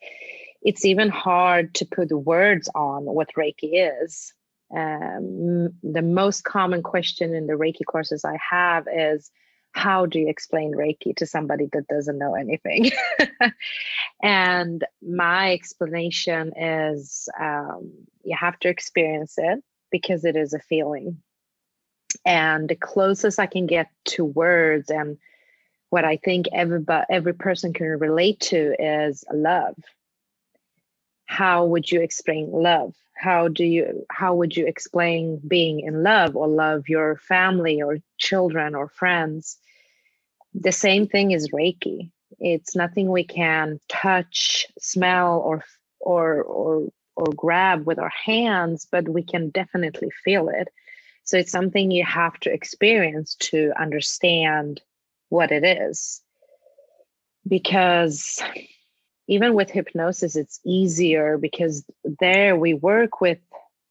it's 0.61 0.85
even 0.85 1.09
hard 1.09 1.73
to 1.75 1.85
put 1.85 2.11
words 2.11 2.69
on 2.75 3.05
what 3.05 3.33
Reiki 3.37 4.03
is. 4.03 4.33
Um, 4.75 5.69
the 5.83 6.01
most 6.01 6.43
common 6.43 6.83
question 6.83 7.33
in 7.33 7.47
the 7.47 7.53
Reiki 7.53 7.85
courses 7.85 8.25
I 8.25 8.37
have 8.49 8.87
is, 8.93 9.31
how 9.71 10.05
do 10.05 10.19
you 10.19 10.27
explain 10.27 10.73
Reiki 10.73 11.15
to 11.17 11.25
somebody 11.25 11.69
that 11.73 11.87
doesn't 11.87 12.17
know 12.17 12.35
anything? 12.35 12.91
and 14.23 14.83
my 15.07 15.53
explanation 15.53 16.51
is 16.57 17.29
um, 17.39 17.91
you 18.23 18.35
have 18.35 18.59
to 18.59 18.69
experience 18.69 19.35
it 19.37 19.63
because 19.91 20.25
it 20.25 20.35
is 20.35 20.53
a 20.53 20.59
feeling. 20.59 21.21
And 22.25 22.67
the 22.67 22.75
closest 22.75 23.39
I 23.39 23.45
can 23.45 23.67
get 23.67 23.89
to 24.05 24.25
words 24.25 24.89
and 24.89 25.17
what 25.89 26.03
I 26.03 26.17
think 26.17 26.47
every, 26.51 26.83
every 27.09 27.33
person 27.33 27.71
can 27.71 27.87
relate 27.87 28.39
to 28.41 28.75
is 28.79 29.23
love 29.31 29.75
how 31.27 31.65
would 31.65 31.91
you 31.91 32.01
explain 32.01 32.49
love? 32.51 32.95
How 33.15 33.47
do 33.47 33.63
you 33.65 34.05
how 34.09 34.33
would 34.35 34.55
you 34.55 34.65
explain 34.65 35.39
being 35.47 35.81
in 35.81 36.03
love 36.03 36.35
or 36.35 36.47
love 36.47 36.87
your 36.87 37.17
family 37.17 37.81
or 37.81 37.99
children 38.17 38.75
or 38.75 38.89
friends? 38.89 39.57
The 40.53 40.71
same 40.71 41.07
thing 41.07 41.31
is 41.31 41.51
reiki. 41.51 42.11
It's 42.39 42.75
nothing 42.75 43.11
we 43.11 43.23
can 43.23 43.79
touch 43.89 44.67
smell 44.79 45.39
or 45.39 45.63
or 45.99 46.43
or 46.43 46.89
or 47.15 47.33
grab 47.33 47.85
with 47.85 47.99
our 47.99 48.13
hands 48.25 48.87
but 48.91 49.09
we 49.09 49.23
can 49.23 49.49
definitely 49.49 50.09
feel 50.23 50.49
it. 50.49 50.69
So 51.23 51.37
it's 51.37 51.51
something 51.51 51.91
you 51.91 52.05
have 52.05 52.39
to 52.41 52.53
experience 52.53 53.35
to 53.51 53.73
understand 53.77 54.81
what 55.29 55.51
it 55.51 55.65
is. 55.65 56.21
Because 57.47 58.41
even 59.27 59.53
with 59.53 59.69
hypnosis, 59.69 60.35
it's 60.35 60.59
easier 60.65 61.37
because 61.37 61.83
there 62.03 62.55
we 62.55 62.73
work 62.73 63.19
with 63.19 63.39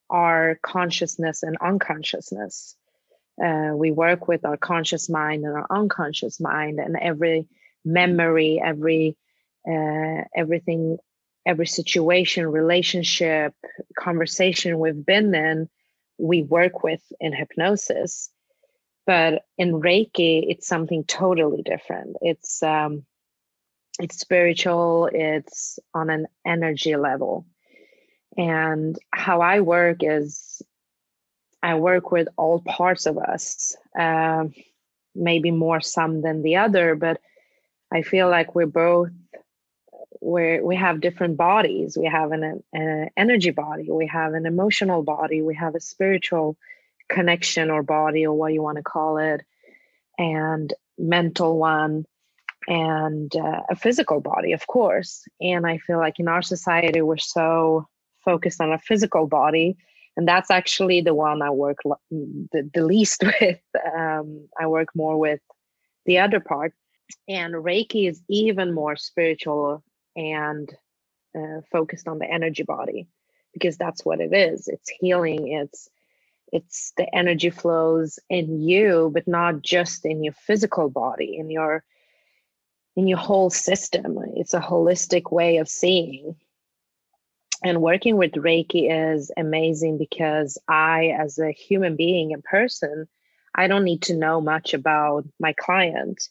our 0.08 0.58
consciousness 0.62 1.42
and 1.42 1.56
unconsciousness. 1.60 2.76
Uh, 3.42 3.72
we 3.74 3.90
work 3.90 4.28
with 4.28 4.44
our 4.46 4.56
conscious 4.56 5.10
mind 5.10 5.44
and 5.44 5.54
our 5.54 5.66
unconscious 5.68 6.40
mind, 6.40 6.78
and 6.78 6.96
every 6.96 7.46
memory, 7.84 8.60
every 8.64 9.16
uh, 9.68 10.22
everything, 10.34 10.96
every 11.44 11.66
situation, 11.66 12.46
relationship, 12.46 13.52
conversation 13.98 14.78
we've 14.78 15.04
been 15.04 15.34
in, 15.34 15.68
we 16.18 16.42
work 16.42 16.82
with 16.82 17.02
in 17.20 17.34
hypnosis. 17.34 18.30
But 19.06 19.42
in 19.58 19.72
Reiki, 19.72 20.44
it's 20.48 20.66
something 20.66 21.04
totally 21.04 21.62
different. 21.62 22.16
It's 22.22 22.62
um, 22.62 23.04
it's 23.98 24.18
spiritual 24.18 25.08
it's 25.12 25.78
on 25.94 26.10
an 26.10 26.26
energy 26.44 26.96
level. 26.96 27.46
And 28.36 28.98
how 29.10 29.40
i 29.40 29.60
work 29.60 29.98
is 30.02 30.60
i 31.62 31.74
work 31.74 32.12
with 32.12 32.28
all 32.36 32.60
parts 32.60 33.06
of 33.06 33.16
us 33.16 33.76
uh, 33.98 34.44
maybe 35.14 35.50
more 35.50 35.80
some 35.80 36.20
than 36.20 36.42
the 36.42 36.56
other 36.56 36.94
but 36.94 37.18
i 37.90 38.02
feel 38.02 38.28
like 38.28 38.54
we're 38.54 38.66
both 38.66 39.08
we 40.20 40.60
we 40.60 40.76
have 40.76 41.00
different 41.00 41.36
bodies. 41.36 41.96
We 41.96 42.06
have 42.06 42.32
an, 42.32 42.62
an 42.72 43.10
energy 43.16 43.50
body 43.50 43.90
we 43.90 44.06
have 44.08 44.34
an 44.34 44.46
emotional 44.46 45.02
body 45.02 45.40
we 45.42 45.54
have 45.54 45.74
a 45.74 45.80
spiritual 45.80 46.56
connection 47.08 47.70
or 47.70 47.82
body 47.82 48.26
or 48.26 48.34
what 48.34 48.52
you 48.52 48.62
want 48.62 48.76
to 48.76 48.82
call 48.82 49.18
it 49.18 49.42
and 50.18 50.72
mental 50.98 51.58
one 51.58 52.06
and 52.68 53.34
uh, 53.36 53.60
a 53.70 53.76
physical 53.76 54.20
body, 54.20 54.52
of 54.52 54.66
course. 54.66 55.24
And 55.40 55.66
I 55.66 55.78
feel 55.78 55.98
like 55.98 56.18
in 56.18 56.28
our 56.28 56.42
society, 56.42 57.00
we're 57.00 57.16
so 57.16 57.88
focused 58.24 58.60
on 58.60 58.72
a 58.72 58.78
physical 58.78 59.26
body. 59.26 59.76
And 60.16 60.26
that's 60.26 60.50
actually 60.50 61.00
the 61.00 61.14
one 61.14 61.42
I 61.42 61.50
work 61.50 61.78
the, 62.10 62.70
the 62.72 62.84
least 62.84 63.22
with. 63.40 63.60
Um, 63.96 64.48
I 64.58 64.66
work 64.66 64.88
more 64.94 65.18
with 65.18 65.40
the 66.06 66.18
other 66.18 66.40
part. 66.40 66.74
And 67.28 67.54
Reiki 67.54 68.08
is 68.08 68.20
even 68.28 68.74
more 68.74 68.96
spiritual 68.96 69.84
and 70.16 70.68
uh, 71.38 71.60
focused 71.70 72.08
on 72.08 72.18
the 72.18 72.30
energy 72.30 72.64
body 72.64 73.06
because 73.52 73.76
that's 73.76 74.04
what 74.04 74.20
it 74.20 74.34
is. 74.34 74.68
It's 74.68 74.90
healing. 75.00 75.48
It's 75.48 75.88
it's 76.52 76.92
the 76.96 77.12
energy 77.14 77.50
flows 77.50 78.18
in 78.30 78.60
you, 78.60 79.10
but 79.12 79.26
not 79.26 79.62
just 79.62 80.06
in 80.06 80.22
your 80.22 80.32
physical 80.32 80.88
body, 80.88 81.36
in 81.36 81.50
your 81.50 81.84
in 82.96 83.06
your 83.06 83.18
whole 83.18 83.50
system. 83.50 84.18
It's 84.34 84.54
a 84.54 84.60
holistic 84.60 85.30
way 85.30 85.58
of 85.58 85.68
seeing. 85.68 86.36
And 87.62 87.82
working 87.82 88.16
with 88.16 88.32
Reiki 88.32 88.88
is 88.90 89.30
amazing 89.36 89.98
because 89.98 90.58
I, 90.68 91.14
as 91.18 91.38
a 91.38 91.52
human 91.52 91.96
being 91.96 92.32
and 92.32 92.42
person, 92.42 93.06
I 93.54 93.68
don't 93.68 93.84
need 93.84 94.02
to 94.02 94.16
know 94.16 94.40
much 94.40 94.74
about 94.74 95.24
my 95.40 95.54
client 95.54 96.28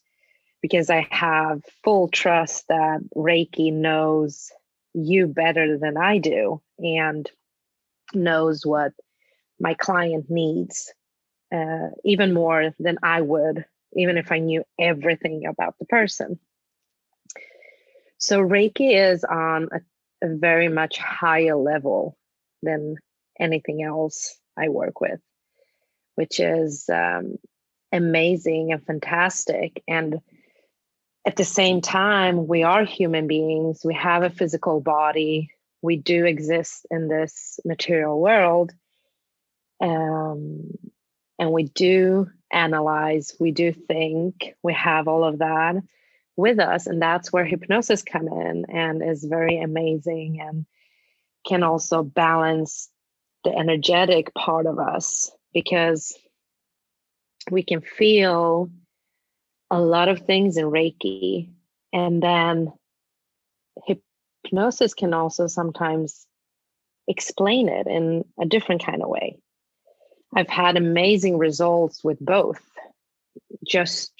because 0.61 0.89
I 0.89 1.07
have 1.11 1.63
full 1.83 2.07
trust 2.07 2.67
that 2.69 3.01
Reiki 3.15 3.71
knows 3.71 4.51
you 4.93 5.27
better 5.27 5.77
than 5.77 5.97
I 5.97 6.19
do 6.19 6.61
and 6.79 7.29
knows 8.13 8.65
what 8.65 8.93
my 9.59 9.73
client 9.73 10.29
needs 10.29 10.93
uh, 11.53 11.89
even 12.03 12.33
more 12.33 12.73
than 12.79 12.97
I 13.03 13.21
would, 13.21 13.65
even 13.95 14.17
if 14.17 14.31
I 14.31 14.39
knew 14.39 14.63
everything 14.79 15.45
about 15.45 15.77
the 15.79 15.85
person. 15.85 16.39
So 18.17 18.41
Reiki 18.41 18.95
is 18.95 19.23
on 19.23 19.69
a, 19.71 20.25
a 20.25 20.35
very 20.35 20.67
much 20.67 20.97
higher 20.97 21.55
level 21.55 22.17
than 22.63 22.97
anything 23.39 23.83
else 23.83 24.37
I 24.57 24.69
work 24.69 25.01
with, 25.01 25.19
which 26.15 26.39
is 26.39 26.89
um, 26.89 27.37
amazing 27.91 28.71
and 28.71 28.85
fantastic. 28.85 29.83
And 29.87 30.21
at 31.25 31.35
the 31.35 31.43
same 31.43 31.81
time, 31.81 32.47
we 32.47 32.63
are 32.63 32.85
human 32.85 33.27
beings, 33.27 33.81
we 33.83 33.95
have 33.95 34.23
a 34.23 34.29
physical 34.29 34.79
body, 34.79 35.51
we 35.81 35.97
do 35.97 36.25
exist 36.25 36.85
in 36.89 37.07
this 37.07 37.59
material 37.65 38.19
world. 38.19 38.71
Um, 39.81 40.71
and 41.37 41.51
we 41.51 41.63
do 41.63 42.29
analyze, 42.51 43.35
we 43.39 43.51
do 43.51 43.73
think, 43.73 44.55
we 44.63 44.73
have 44.73 45.07
all 45.07 45.25
of 45.25 45.39
that 45.39 45.75
with 46.37 46.59
us 46.59 46.87
and 46.87 47.01
that's 47.01 47.31
where 47.31 47.45
hypnosis 47.45 48.03
come 48.03 48.27
in 48.27 48.65
and 48.69 49.01
is 49.01 49.23
very 49.23 49.61
amazing 49.61 50.41
and 50.41 50.65
can 51.47 51.63
also 51.63 52.03
balance 52.03 52.89
the 53.43 53.55
energetic 53.55 54.33
part 54.33 54.65
of 54.65 54.79
us 54.79 55.31
because 55.53 56.17
we 57.51 57.63
can 57.63 57.81
feel 57.81 58.69
a 59.69 59.79
lot 59.79 60.09
of 60.09 60.21
things 60.21 60.57
in 60.57 60.65
reiki. 60.65 61.49
And 61.93 62.21
then 62.21 62.73
hypnosis 63.85 64.93
can 64.93 65.13
also 65.13 65.47
sometimes 65.47 66.25
explain 67.07 67.69
it 67.69 67.87
in 67.87 68.25
a 68.39 68.45
different 68.45 68.83
kind 68.83 69.01
of 69.01 69.09
way. 69.09 69.37
I've 70.35 70.49
had 70.49 70.75
amazing 70.75 71.37
results 71.37 72.03
with 72.03 72.19
both 72.19 72.61
just 73.65 74.11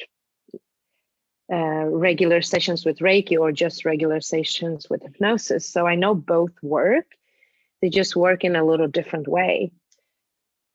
uh, 1.51 1.85
regular 1.85 2.41
sessions 2.41 2.85
with 2.85 2.99
Reiki 2.99 3.37
or 3.37 3.51
just 3.51 3.85
regular 3.85 4.21
sessions 4.21 4.89
with 4.89 5.03
hypnosis. 5.03 5.69
So 5.69 5.85
I 5.85 5.95
know 5.95 6.15
both 6.15 6.53
work. 6.63 7.05
They 7.81 7.89
just 7.89 8.15
work 8.15 8.43
in 8.43 8.55
a 8.55 8.65
little 8.65 8.87
different 8.87 9.27
way. 9.27 9.71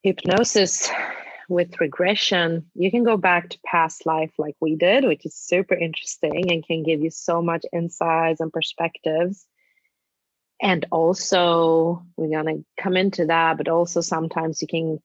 Hypnosis 0.02 0.90
with 1.48 1.80
regression, 1.80 2.70
you 2.74 2.90
can 2.90 3.02
go 3.02 3.16
back 3.16 3.50
to 3.50 3.58
past 3.66 4.06
life 4.06 4.30
like 4.38 4.54
we 4.60 4.76
did, 4.76 5.04
which 5.04 5.26
is 5.26 5.34
super 5.34 5.74
interesting 5.74 6.50
and 6.50 6.64
can 6.64 6.84
give 6.84 7.00
you 7.00 7.10
so 7.10 7.42
much 7.42 7.64
insights 7.72 8.40
and 8.40 8.52
perspectives. 8.52 9.44
And 10.62 10.86
also, 10.92 12.06
we're 12.16 12.42
going 12.42 12.58
to 12.58 12.82
come 12.82 12.96
into 12.96 13.26
that, 13.26 13.56
but 13.56 13.66
also 13.66 14.00
sometimes 14.00 14.62
you 14.62 14.68
can 14.68 15.02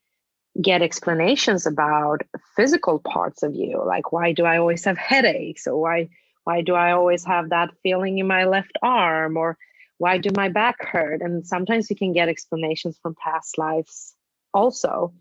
get 0.62 0.82
explanations 0.82 1.66
about 1.66 2.22
physical 2.56 3.00
parts 3.00 3.44
of 3.44 3.56
you 3.56 3.82
like 3.86 4.14
why 4.14 4.32
do 4.32 4.46
i 4.46 4.58
always 4.58 4.86
have 4.86 4.98
headaches? 4.98 5.68
Or 5.68 5.80
why 5.80 6.10
why 6.44 6.62
do 6.62 6.76
i 6.76 6.92
always 6.92 7.26
have 7.26 7.50
that 7.50 7.72
feeling 7.84 8.20
in 8.20 8.28
my 8.28 8.46
left 8.46 8.78
arm? 8.82 9.38
Or 9.38 9.58
why 9.98 10.18
do 10.18 10.30
my 10.36 10.50
back 10.50 10.86
hurt? 10.86 11.22
And 11.22 11.46
sometimes 11.46 11.90
you 11.90 11.96
can 11.96 12.14
get 12.14 12.30
explanations 12.30 12.98
from 13.02 13.16
past 13.16 13.58
lives 13.58 14.14
also. 14.54 15.14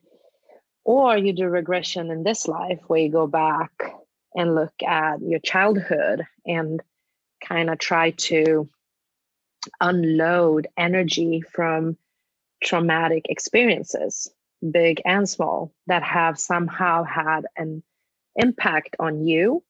Or 0.84 1.16
you 1.16 1.32
do 1.32 1.46
regression 1.46 2.10
in 2.10 2.24
this 2.24 2.46
life 2.46 2.80
where 2.88 3.00
you 3.00 3.08
go 3.08 3.26
back 3.26 3.70
and 4.34 4.54
look 4.54 4.74
at 4.86 5.22
your 5.22 5.38
childhood 5.38 6.26
and 6.44 6.82
kind 7.42 7.70
of 7.70 7.78
try 7.78 8.10
to 8.10 8.68
unload 9.80 10.66
energy 10.76 11.40
from 11.40 11.96
traumatic 12.62 13.26
experiences 13.28 14.30
big 14.70 15.02
and 15.04 15.28
small, 15.28 15.72
that 15.86 16.02
have 16.02 16.38
somehow 16.38 17.04
had 17.04 17.42
an 17.56 17.82
impact 18.36 18.96
on 18.98 19.26
you. 19.26 19.62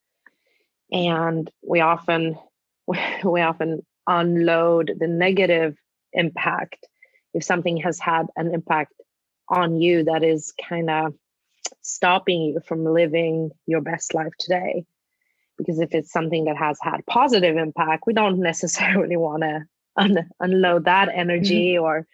And 0.93 1.51
we 1.63 1.81
often 1.81 2.39
we 2.87 3.41
often 3.41 3.85
unload 4.07 4.93
the 4.99 5.09
negative 5.09 5.77
impact 6.13 6.87
if 7.33 7.43
something 7.43 7.79
has 7.79 7.99
had 7.99 8.27
an 8.37 8.55
impact 8.55 8.93
on 9.49 9.81
you 9.81 10.05
that 10.05 10.23
is 10.23 10.55
kind 10.69 10.89
of 10.89 11.15
stopping 11.83 12.43
you 12.43 12.61
from 12.61 12.85
living 12.85 13.51
your 13.67 13.81
best 13.81 14.15
life 14.15 14.33
today 14.39 14.85
because 15.59 15.81
if 15.81 15.95
it's 15.95 16.13
something 16.13 16.45
that 16.45 16.57
has 16.57 16.79
had 16.81 17.05
positive 17.07 17.57
impact 17.57 18.05
we 18.07 18.15
don't 18.15 18.39
necessarily 18.51 19.17
want 19.17 19.43
to 19.43 19.65
un- 19.97 20.29
unload 20.41 20.85
that 20.85 21.09
energy 21.13 21.75
mm-hmm. 21.75 21.85
or 21.85 22.07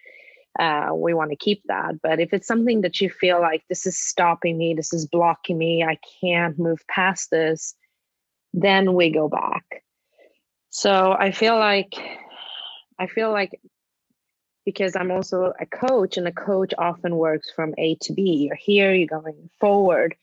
uh, 0.59 0.89
we 0.93 1.13
want 1.13 1.31
to 1.31 1.35
keep 1.35 1.63
that. 1.67 2.01
But 2.01 2.19
if 2.19 2.33
it's 2.33 2.47
something 2.47 2.81
that 2.81 2.99
you 3.01 3.09
feel 3.09 3.39
like 3.39 3.63
this 3.69 3.85
is 3.85 3.97
stopping 3.97 4.57
me, 4.57 4.73
this 4.73 4.93
is 4.93 5.05
blocking 5.05 5.57
me, 5.57 5.83
I 5.83 5.97
can't 6.21 6.59
move 6.59 6.79
past 6.87 7.29
this, 7.31 7.75
then 8.53 8.93
we 8.93 9.09
go 9.09 9.29
back. 9.29 9.83
So 10.69 11.15
I 11.17 11.31
feel 11.31 11.57
like, 11.57 11.95
I 12.99 13.07
feel 13.07 13.31
like 13.31 13.59
because 14.65 14.95
I'm 14.95 15.11
also 15.11 15.53
a 15.59 15.65
coach, 15.65 16.17
and 16.17 16.27
a 16.27 16.31
coach 16.31 16.73
often 16.77 17.15
works 17.15 17.51
from 17.51 17.73
A 17.77 17.95
to 18.01 18.13
B. 18.13 18.45
You're 18.47 18.55
here, 18.55 18.93
you're 18.93 19.07
going 19.07 19.49
forward. 19.59 20.15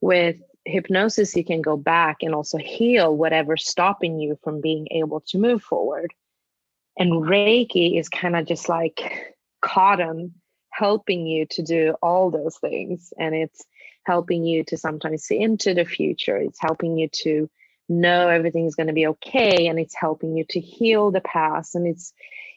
With 0.00 0.36
hypnosis, 0.64 1.36
you 1.36 1.44
can 1.44 1.60
go 1.60 1.76
back 1.76 2.18
and 2.22 2.34
also 2.34 2.58
heal 2.58 3.16
whatever's 3.16 3.68
stopping 3.68 4.18
you 4.18 4.38
from 4.42 4.60
being 4.60 4.88
able 4.90 5.20
to 5.28 5.38
move 5.38 5.62
forward. 5.62 6.14
And 6.98 7.12
Reiki 7.12 7.98
is 7.98 8.08
kind 8.08 8.36
of 8.36 8.46
just 8.46 8.68
like 8.68 9.34
cotton 9.60 10.34
helping 10.70 11.26
you 11.26 11.46
to 11.46 11.62
do 11.62 11.94
all 12.02 12.30
those 12.30 12.56
things. 12.58 13.12
And 13.18 13.34
it's 13.34 13.64
helping 14.04 14.44
you 14.44 14.64
to 14.64 14.76
sometimes 14.76 15.24
see 15.24 15.40
into 15.40 15.74
the 15.74 15.84
future. 15.84 16.36
It's 16.36 16.60
helping 16.60 16.96
you 16.96 17.08
to 17.24 17.50
know 17.88 18.28
everything 18.28 18.66
is 18.66 18.74
going 18.74 18.86
to 18.86 18.92
be 18.92 19.06
okay 19.06 19.66
and 19.66 19.78
it's 19.78 19.94
helping 19.94 20.36
you 20.36 20.44
to 20.50 20.60
heal 20.60 21.10
the 21.10 21.20
past. 21.20 21.74
And 21.74 21.86
it's 21.86 22.12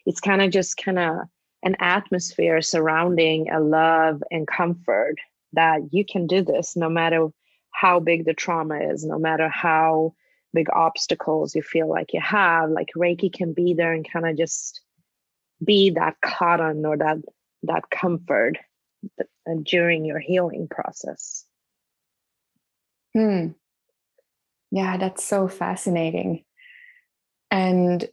it's 0.06 0.20
kind 0.20 0.42
of 0.42 0.52
just 0.52 0.78
kind 0.78 1.00
of 1.00 1.20
an 1.64 1.76
atmosphere 1.80 2.62
surrounding 2.62 3.50
a 3.52 3.60
love 3.60 4.24
and 4.32 4.48
comfort 4.48 5.16
that 5.54 5.82
you 5.92 6.04
can 6.04 6.26
do 6.26 6.42
this 6.44 6.76
no 6.76 6.90
matter 6.90 7.28
how 7.72 8.00
big 8.00 8.26
the 8.26 8.34
trauma 8.34 8.80
is 8.92 9.06
no 9.06 9.20
matter 9.20 9.48
how 9.48 10.14
big 10.54 10.68
obstacles 10.74 11.56
you 11.56 11.62
feel 11.62 11.88
like 11.88 12.14
you 12.14 12.22
have. 12.22 12.70
Like 12.70 12.90
reiki 12.96 13.32
can 13.32 13.54
be 13.54 13.74
there 13.74 13.94
and 13.94 14.10
kind 14.10 14.28
of 14.28 14.38
just 14.38 14.82
be 15.64 15.92
that 15.92 16.16
cotton 16.22 16.86
or 16.86 16.98
that 16.98 17.18
that 17.64 17.90
comfort 17.90 18.58
during 19.64 20.06
your 20.06 20.20
healing 20.20 20.68
process. 20.68 21.46
Hmm. 23.14 23.50
Yeah 24.72 24.98
that's 24.98 25.24
so 25.24 25.48
fascinating. 25.48 26.44
And 27.50 28.08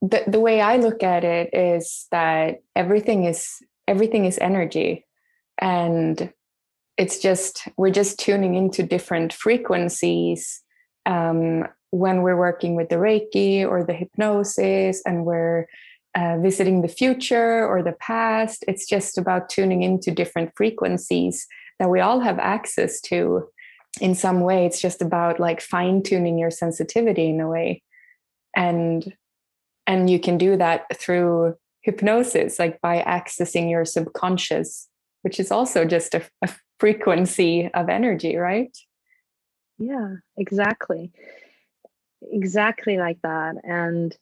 the 0.00 0.24
the 0.26 0.40
way 0.40 0.60
i 0.60 0.76
look 0.76 1.04
at 1.04 1.22
it 1.22 1.54
is 1.54 2.06
that 2.10 2.62
everything 2.74 3.24
is 3.24 3.62
everything 3.86 4.24
is 4.24 4.38
energy. 4.38 5.06
And 5.58 6.32
it's 6.96 7.18
just 7.18 7.68
we're 7.76 7.90
just 7.90 8.18
tuning 8.18 8.54
into 8.54 8.82
different 8.82 9.32
frequencies 9.32 10.62
um, 11.06 11.66
when 11.90 12.22
we're 12.22 12.36
working 12.36 12.74
with 12.74 12.88
the 12.88 12.96
reiki 12.96 13.66
or 13.68 13.84
the 13.84 13.92
hypnosis 13.92 15.02
and 15.04 15.24
we're 15.24 15.66
uh, 16.14 16.38
visiting 16.38 16.82
the 16.82 16.88
future 16.88 17.66
or 17.66 17.82
the 17.82 17.92
past. 17.92 18.64
It's 18.68 18.86
just 18.86 19.18
about 19.18 19.48
tuning 19.48 19.82
into 19.82 20.10
different 20.10 20.52
frequencies 20.56 21.46
that 21.78 21.90
we 21.90 22.00
all 22.00 22.20
have 22.20 22.38
access 22.38 23.00
to 23.02 23.48
in 24.00 24.14
some 24.14 24.40
way. 24.40 24.66
It's 24.66 24.80
just 24.80 25.02
about 25.02 25.40
like 25.40 25.60
fine 25.60 26.02
tuning 26.02 26.38
your 26.38 26.50
sensitivity 26.50 27.30
in 27.30 27.40
a 27.40 27.48
way. 27.48 27.82
And 28.54 29.14
and 29.86 30.08
you 30.08 30.20
can 30.20 30.38
do 30.38 30.56
that 30.56 30.84
through 30.96 31.56
hypnosis, 31.80 32.58
like 32.58 32.80
by 32.80 33.02
accessing 33.02 33.68
your 33.68 33.84
subconscious, 33.84 34.88
which 35.22 35.40
is 35.40 35.50
also 35.50 35.84
just 35.84 36.14
a, 36.14 36.22
a 36.42 36.48
frequency 36.78 37.68
of 37.74 37.88
energy, 37.88 38.36
right? 38.36 38.76
Yeah, 39.78 40.16
exactly. 40.36 41.12
Exactly 42.30 42.98
like 42.98 43.20
that. 43.22 43.56
And 43.64 44.16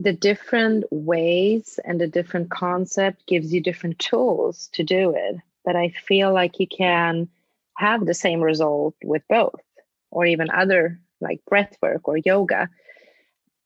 the 0.00 0.12
different 0.12 0.84
ways 0.90 1.78
and 1.84 2.00
the 2.00 2.06
different 2.06 2.50
concept 2.50 3.26
gives 3.26 3.52
you 3.52 3.60
different 3.60 3.98
tools 3.98 4.68
to 4.72 4.82
do 4.82 5.14
it 5.16 5.36
but 5.64 5.76
i 5.76 5.88
feel 5.88 6.32
like 6.32 6.58
you 6.58 6.66
can 6.66 7.28
have 7.76 8.06
the 8.06 8.14
same 8.14 8.40
result 8.40 8.94
with 9.04 9.22
both 9.28 9.60
or 10.10 10.26
even 10.26 10.50
other 10.50 10.98
like 11.20 11.44
breath 11.46 11.76
work 11.82 12.08
or 12.08 12.16
yoga. 12.18 12.68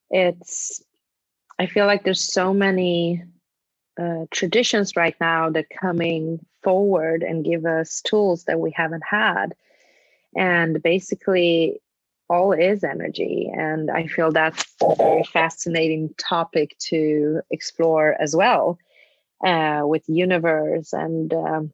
It's 0.09 0.83
i 1.59 1.65
feel 1.65 1.85
like 1.85 2.03
there's 2.03 2.21
so 2.23 2.53
many 2.53 3.23
uh, 4.01 4.25
traditions 4.31 4.95
right 4.95 5.15
now 5.21 5.49
that 5.49 5.65
coming 5.69 6.45
forward 6.63 7.23
and 7.23 7.45
give 7.45 7.65
us 7.65 8.01
tools 8.01 8.45
that 8.45 8.59
we 8.59 8.71
haven't 8.71 9.03
had. 9.07 9.53
And 10.35 10.81
basically 10.81 11.81
all 12.31 12.53
is 12.53 12.83
energy. 12.83 13.51
And 13.53 13.91
I 13.91 14.07
feel 14.07 14.31
that's 14.31 14.63
a 14.81 14.95
very 14.95 15.23
fascinating 15.23 16.13
topic 16.17 16.77
to 16.89 17.41
explore 17.51 18.15
as 18.19 18.33
well 18.35 18.79
uh, 19.43 19.81
with 19.83 20.03
universe 20.07 20.93
and 20.93 21.33
um, 21.33 21.73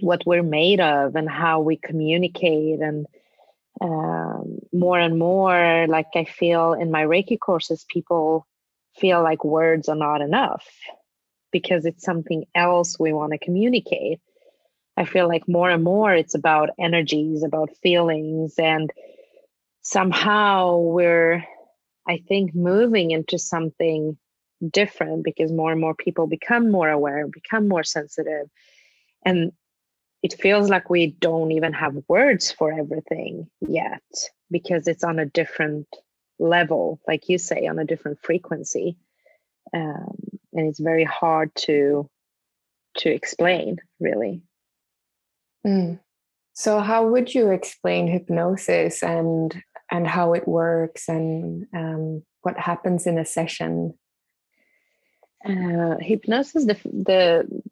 what 0.00 0.22
we're 0.26 0.42
made 0.42 0.80
of 0.80 1.14
and 1.14 1.28
how 1.28 1.60
we 1.60 1.76
communicate 1.76 2.80
and 2.80 3.06
um, 3.80 4.58
more 4.72 4.98
and 4.98 5.18
more 5.18 5.86
like 5.88 6.08
i 6.14 6.24
feel 6.24 6.72
in 6.72 6.90
my 6.90 7.02
reiki 7.02 7.38
courses 7.38 7.86
people 7.88 8.46
feel 8.98 9.22
like 9.22 9.44
words 9.44 9.88
are 9.88 9.96
not 9.96 10.20
enough 10.20 10.66
because 11.52 11.84
it's 11.86 12.04
something 12.04 12.44
else 12.54 12.98
we 12.98 13.12
want 13.12 13.32
to 13.32 13.38
communicate 13.38 14.20
i 14.96 15.04
feel 15.04 15.28
like 15.28 15.48
more 15.48 15.70
and 15.70 15.84
more 15.84 16.12
it's 16.12 16.34
about 16.34 16.70
energies 16.78 17.42
about 17.42 17.70
feelings 17.82 18.54
and 18.58 18.92
somehow 19.82 20.76
we're 20.76 21.44
i 22.08 22.18
think 22.28 22.54
moving 22.54 23.10
into 23.10 23.38
something 23.38 24.16
different 24.70 25.24
because 25.24 25.50
more 25.50 25.72
and 25.72 25.80
more 25.80 25.94
people 25.94 26.26
become 26.26 26.70
more 26.70 26.90
aware 26.90 27.26
become 27.26 27.66
more 27.66 27.84
sensitive 27.84 28.46
and 29.24 29.52
it 30.22 30.34
feels 30.34 30.68
like 30.68 30.90
we 30.90 31.06
don't 31.06 31.52
even 31.52 31.72
have 31.72 31.96
words 32.08 32.52
for 32.52 32.72
everything 32.72 33.48
yet 33.60 34.02
because 34.50 34.86
it's 34.86 35.04
on 35.04 35.18
a 35.18 35.26
different 35.26 35.86
level, 36.38 37.00
like 37.06 37.28
you 37.28 37.38
say, 37.38 37.66
on 37.66 37.78
a 37.78 37.84
different 37.84 38.18
frequency. 38.22 38.96
Um, 39.72 40.16
and 40.52 40.68
it's 40.68 40.80
very 40.80 41.04
hard 41.04 41.54
to 41.66 42.08
to 42.96 43.08
explain, 43.08 43.78
really. 44.00 44.42
Mm. 45.64 46.00
So, 46.54 46.80
how 46.80 47.06
would 47.06 47.32
you 47.32 47.50
explain 47.50 48.08
hypnosis 48.08 49.02
and 49.02 49.54
and 49.90 50.06
how 50.06 50.34
it 50.34 50.46
works 50.46 51.08
and 51.08 51.66
um, 51.74 52.22
what 52.42 52.58
happens 52.58 53.06
in 53.06 53.18
a 53.18 53.24
session? 53.24 53.94
Uh, 55.44 55.96
hypnosis, 56.00 56.66
the, 56.66 56.76
the 56.84 57.62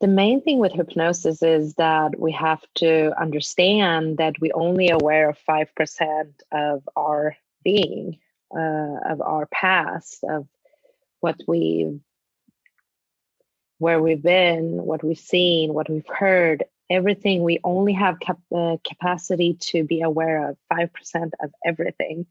the 0.00 0.06
main 0.06 0.40
thing 0.40 0.58
with 0.58 0.72
hypnosis 0.72 1.42
is 1.42 1.74
that 1.74 2.18
we 2.18 2.30
have 2.32 2.62
to 2.76 3.12
understand 3.20 4.18
that 4.18 4.40
we 4.40 4.52
only 4.52 4.90
aware 4.90 5.28
of 5.28 5.38
5% 5.48 6.30
of 6.52 6.88
our 6.94 7.36
being, 7.64 8.18
uh, 8.56 8.98
of 9.10 9.20
our 9.20 9.46
past, 9.46 10.22
of 10.22 10.46
what 11.20 11.40
we've, 11.48 11.98
where 13.78 14.00
we've 14.00 14.22
been, 14.22 14.84
what 14.84 15.02
we've 15.02 15.18
seen, 15.18 15.74
what 15.74 15.90
we've 15.90 16.06
heard, 16.06 16.62
everything. 16.90 17.42
We 17.42 17.60
only 17.64 17.92
have 17.94 18.20
cap- 18.20 18.38
uh, 18.54 18.76
capacity 18.86 19.54
to 19.72 19.84
be 19.84 20.02
aware 20.02 20.50
of 20.50 20.56
5% 20.72 21.32
of 21.42 21.52
everything. 21.64 22.26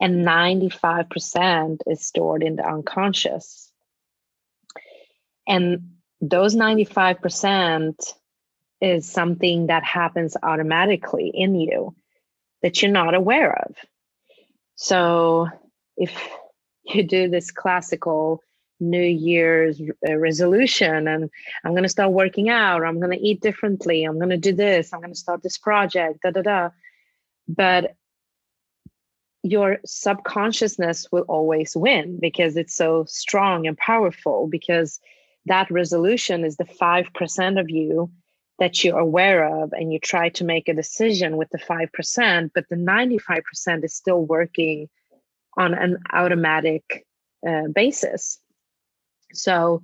And 0.00 0.26
95% 0.26 1.80
is 1.86 2.04
stored 2.04 2.42
in 2.42 2.56
the 2.56 2.66
unconscious. 2.66 3.70
And 5.46 5.94
those 6.20 6.56
95% 6.56 7.94
is 8.80 9.08
something 9.10 9.68
that 9.68 9.84
happens 9.84 10.36
automatically 10.42 11.30
in 11.32 11.54
you 11.54 11.94
that 12.62 12.82
you're 12.82 12.90
not 12.90 13.14
aware 13.14 13.52
of. 13.52 13.76
So 14.76 15.48
if 15.96 16.12
you 16.84 17.02
do 17.02 17.28
this 17.28 17.50
classical 17.50 18.42
New 18.80 19.02
Year's 19.02 19.80
uh, 20.08 20.16
resolution 20.16 21.08
and 21.08 21.30
I'm 21.64 21.72
going 21.72 21.84
to 21.84 21.88
start 21.88 22.12
working 22.12 22.48
out, 22.48 22.84
I'm 22.84 23.00
going 23.00 23.16
to 23.16 23.24
eat 23.24 23.40
differently, 23.40 24.04
I'm 24.04 24.18
going 24.18 24.30
to 24.30 24.36
do 24.36 24.52
this, 24.52 24.92
I'm 24.92 25.00
going 25.00 25.12
to 25.12 25.18
start 25.18 25.42
this 25.42 25.58
project, 25.58 26.20
da 26.22 26.30
da 26.30 26.42
da. 26.42 26.70
But 27.46 27.94
your 29.42 29.78
subconsciousness 29.84 31.12
will 31.12 31.26
always 31.28 31.76
win 31.76 32.18
because 32.18 32.56
it's 32.56 32.74
so 32.74 33.04
strong 33.06 33.66
and 33.66 33.76
powerful 33.76 34.48
because 34.48 34.98
that 35.46 35.70
resolution 35.70 36.44
is 36.44 36.56
the 36.56 36.64
5% 36.64 37.60
of 37.60 37.68
you 37.68 38.10
that 38.58 38.82
you're 38.82 38.98
aware 38.98 39.62
of 39.62 39.72
and 39.72 39.92
you 39.92 39.98
try 39.98 40.30
to 40.30 40.44
make 40.44 40.68
a 40.68 40.74
decision 40.74 41.36
with 41.36 41.50
the 41.50 41.58
5% 41.58 42.50
but 42.54 42.64
the 42.70 42.76
95% 42.76 43.84
is 43.84 43.94
still 43.94 44.24
working 44.24 44.88
on 45.58 45.74
an 45.74 45.98
automatic 46.12 47.04
uh, 47.46 47.68
basis 47.74 48.38
so 49.36 49.82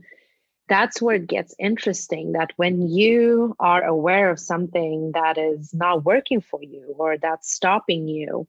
that's 0.69 1.03
where 1.03 1.17
it 1.17 1.27
gets 1.27 1.55
interesting 1.59 2.33
that 2.33 2.53
when 2.57 2.89
you 2.89 3.57
are 3.59 3.83
aware 3.83 4.31
of 4.31 4.39
something 4.39 5.13
that 5.13 5.37
is 5.37 5.75
not 5.75 6.05
working 6.05 6.41
for 6.41 6.63
you 6.63 6.95
or 6.97 7.19
that's 7.19 7.53
stopping 7.53 8.07
you 8.07 8.47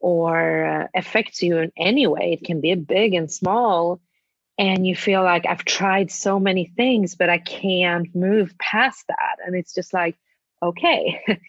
or 0.00 0.64
uh, 0.64 0.86
affects 0.94 1.42
you 1.42 1.58
in 1.58 1.72
any 1.76 2.06
way 2.06 2.32
it 2.32 2.44
can 2.44 2.60
be 2.60 2.74
big 2.74 3.14
and 3.14 3.30
small 3.30 4.00
and 4.58 4.86
you 4.86 4.94
feel 4.94 5.22
like 5.22 5.46
I've 5.46 5.64
tried 5.64 6.10
so 6.10 6.38
many 6.38 6.66
things, 6.66 7.14
but 7.14 7.30
I 7.30 7.38
can't 7.38 8.14
move 8.14 8.56
past 8.58 9.04
that. 9.08 9.36
And 9.44 9.56
it's 9.56 9.74
just 9.74 9.92
like, 9.94 10.16
okay. 10.62 11.20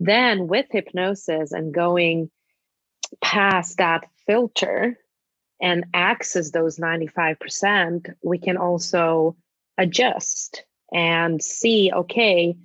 then 0.00 0.48
with 0.48 0.66
hypnosis 0.70 1.52
and 1.52 1.74
going 1.74 2.30
past 3.20 3.78
that 3.78 4.06
filter 4.26 4.96
and 5.62 5.84
access 5.94 6.50
those 6.50 6.78
95%, 6.78 8.14
we 8.22 8.38
can 8.38 8.56
also 8.56 9.36
adjust 9.78 10.64
and 10.92 11.40
see, 11.40 11.92
okay, 11.94 12.56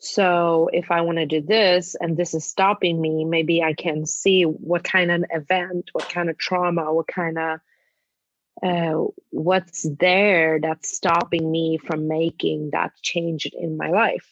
so 0.00 0.68
if 0.72 0.90
I 0.90 1.02
want 1.02 1.18
to 1.18 1.26
do 1.26 1.40
this 1.40 1.94
and 1.98 2.16
this 2.16 2.34
is 2.34 2.44
stopping 2.44 3.00
me, 3.00 3.24
maybe 3.24 3.62
I 3.62 3.74
can 3.74 4.04
see 4.04 4.42
what 4.42 4.82
kind 4.82 5.12
of 5.12 5.24
event, 5.30 5.90
what 5.92 6.08
kind 6.08 6.28
of 6.28 6.36
trauma, 6.36 6.92
what 6.92 7.06
kind 7.06 7.38
of 7.38 7.60
uh, 8.60 9.04
what's 9.30 9.86
there 9.98 10.58
that's 10.60 10.94
stopping 10.94 11.50
me 11.50 11.78
from 11.78 12.08
making 12.08 12.70
that 12.72 12.92
change 13.02 13.46
in 13.46 13.76
my 13.76 13.90
life. 13.90 14.28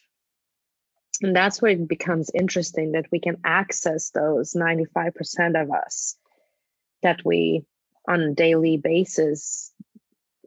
And 1.23 1.35
that's 1.35 1.63
where 1.63 1.73
it 1.73 1.89
becomes 1.89 2.31
interesting 2.35 2.93
that 2.93 3.07
we 3.13 3.21
can 3.21 3.37
access 3.45 4.11
those 4.11 4.55
95% 4.55 5.61
of 5.61 5.71
us 5.71 6.17
that 7.03 7.21
we 7.25 7.65
on 8.11 8.21
a 8.21 8.35
daily 8.35 8.77
basis 8.77 9.73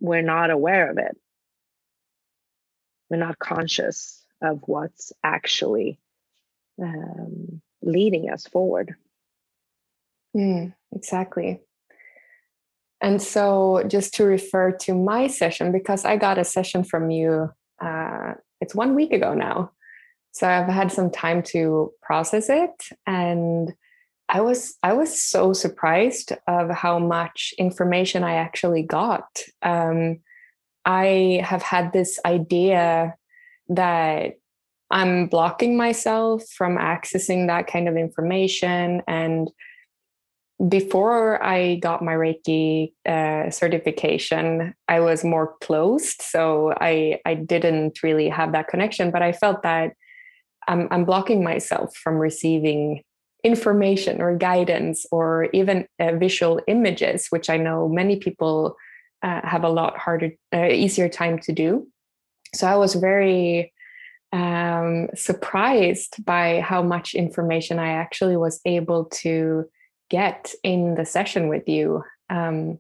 we're 0.03 0.22
not 0.22 0.51
aware 0.51 0.91
of 0.91 0.97
it. 0.97 1.18
We're 3.09 3.18
not 3.18 3.39
conscious 3.39 4.22
of 4.41 4.59
what's 4.66 5.14
actually 5.24 5.97
um, 6.80 7.61
leading 7.82 8.30
us 8.30 8.45
forward. 8.45 8.95
Mm, 10.36 10.74
exactly. 10.93 11.61
And 12.99 13.22
so, 13.22 13.84
just 13.88 14.14
to 14.16 14.26
refer 14.26 14.72
to 14.72 14.93
my 14.93 15.28
session, 15.28 15.72
because 15.72 16.03
I 16.03 16.18
got 16.18 16.38
a 16.38 16.43
session 16.43 16.84
from 16.84 17.09
you, 17.09 17.49
uh, 17.82 18.34
it's 18.59 18.76
one 18.76 18.95
week 18.95 19.14
ago 19.14 19.34
now. 19.34 19.72
So 20.32 20.47
I've 20.47 20.68
had 20.68 20.91
some 20.91 21.11
time 21.11 21.43
to 21.43 21.91
process 22.01 22.49
it, 22.49 22.72
and 23.05 23.74
I 24.30 24.41
was 24.41 24.76
I 24.82 24.93
was 24.93 25.21
so 25.21 25.53
surprised 25.53 26.32
of 26.47 26.69
how 26.69 26.99
much 26.99 27.53
information 27.57 28.24
I 28.24 28.36
actually 28.36 28.84
got. 28.84 29.26
Um, 29.61 30.19
I 30.86 31.41
have 31.43 31.61
had 31.61 31.93
this 31.93 32.19
idea 32.26 33.15
that 33.69 34.34
I'm 34.91 35.28
blocking 35.28 35.78
myself 35.78 36.43
from 36.55 36.78
accessing 36.78 37.47
that 37.47 37.67
kind 37.67 37.88
of 37.88 37.95
information 37.95 39.01
and 39.07 39.49
before 40.69 41.43
I 41.43 41.76
got 41.76 42.03
my 42.03 42.13
Reiki 42.13 42.93
uh, 43.05 43.49
certification, 43.49 44.74
I 44.88 44.99
was 44.99 45.24
more 45.24 45.55
closed, 45.61 46.21
so 46.21 46.74
I 46.80 47.19
I 47.26 47.34
didn't 47.34 48.03
really 48.03 48.30
have 48.30 48.51
that 48.53 48.67
connection. 48.67 49.11
But 49.11 49.21
I 49.21 49.32
felt 49.32 49.63
that 49.63 49.93
I'm 50.67 50.88
I'm 50.91 51.05
blocking 51.05 51.43
myself 51.43 51.95
from 51.95 52.15
receiving 52.15 53.03
information 53.43 54.21
or 54.21 54.35
guidance 54.35 55.05
or 55.11 55.45
even 55.53 55.85
uh, 55.99 56.13
visual 56.13 56.61
images, 56.67 57.27
which 57.29 57.49
I 57.49 57.57
know 57.57 57.89
many 57.89 58.15
people 58.15 58.77
uh, 59.21 59.41
have 59.43 59.63
a 59.63 59.69
lot 59.69 59.97
harder, 59.97 60.31
uh, 60.53 60.67
easier 60.67 61.09
time 61.09 61.39
to 61.39 61.51
do. 61.51 61.87
So 62.53 62.67
I 62.67 62.75
was 62.75 62.95
very 62.95 63.73
um, 64.31 65.09
surprised 65.15 66.23
by 66.25 66.61
how 66.61 66.81
much 66.81 67.13
information 67.13 67.79
I 67.79 67.89
actually 67.89 68.37
was 68.37 68.59
able 68.65 69.05
to 69.21 69.65
get 70.09 70.53
in 70.63 70.95
the 70.95 71.05
session 71.05 71.47
with 71.47 71.67
you. 71.67 72.03
Um, 72.29 72.79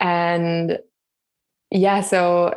and 0.00 0.78
yeah, 1.70 2.00
so 2.00 2.54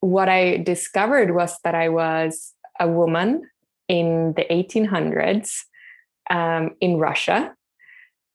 what 0.00 0.28
I 0.28 0.58
discovered 0.58 1.34
was 1.34 1.56
that 1.64 1.74
I 1.74 1.88
was 1.88 2.52
a 2.78 2.88
woman 2.88 3.48
in 3.88 4.34
the 4.36 4.44
1800s 4.50 5.64
um, 6.30 6.76
in 6.80 6.98
Russia, 6.98 7.54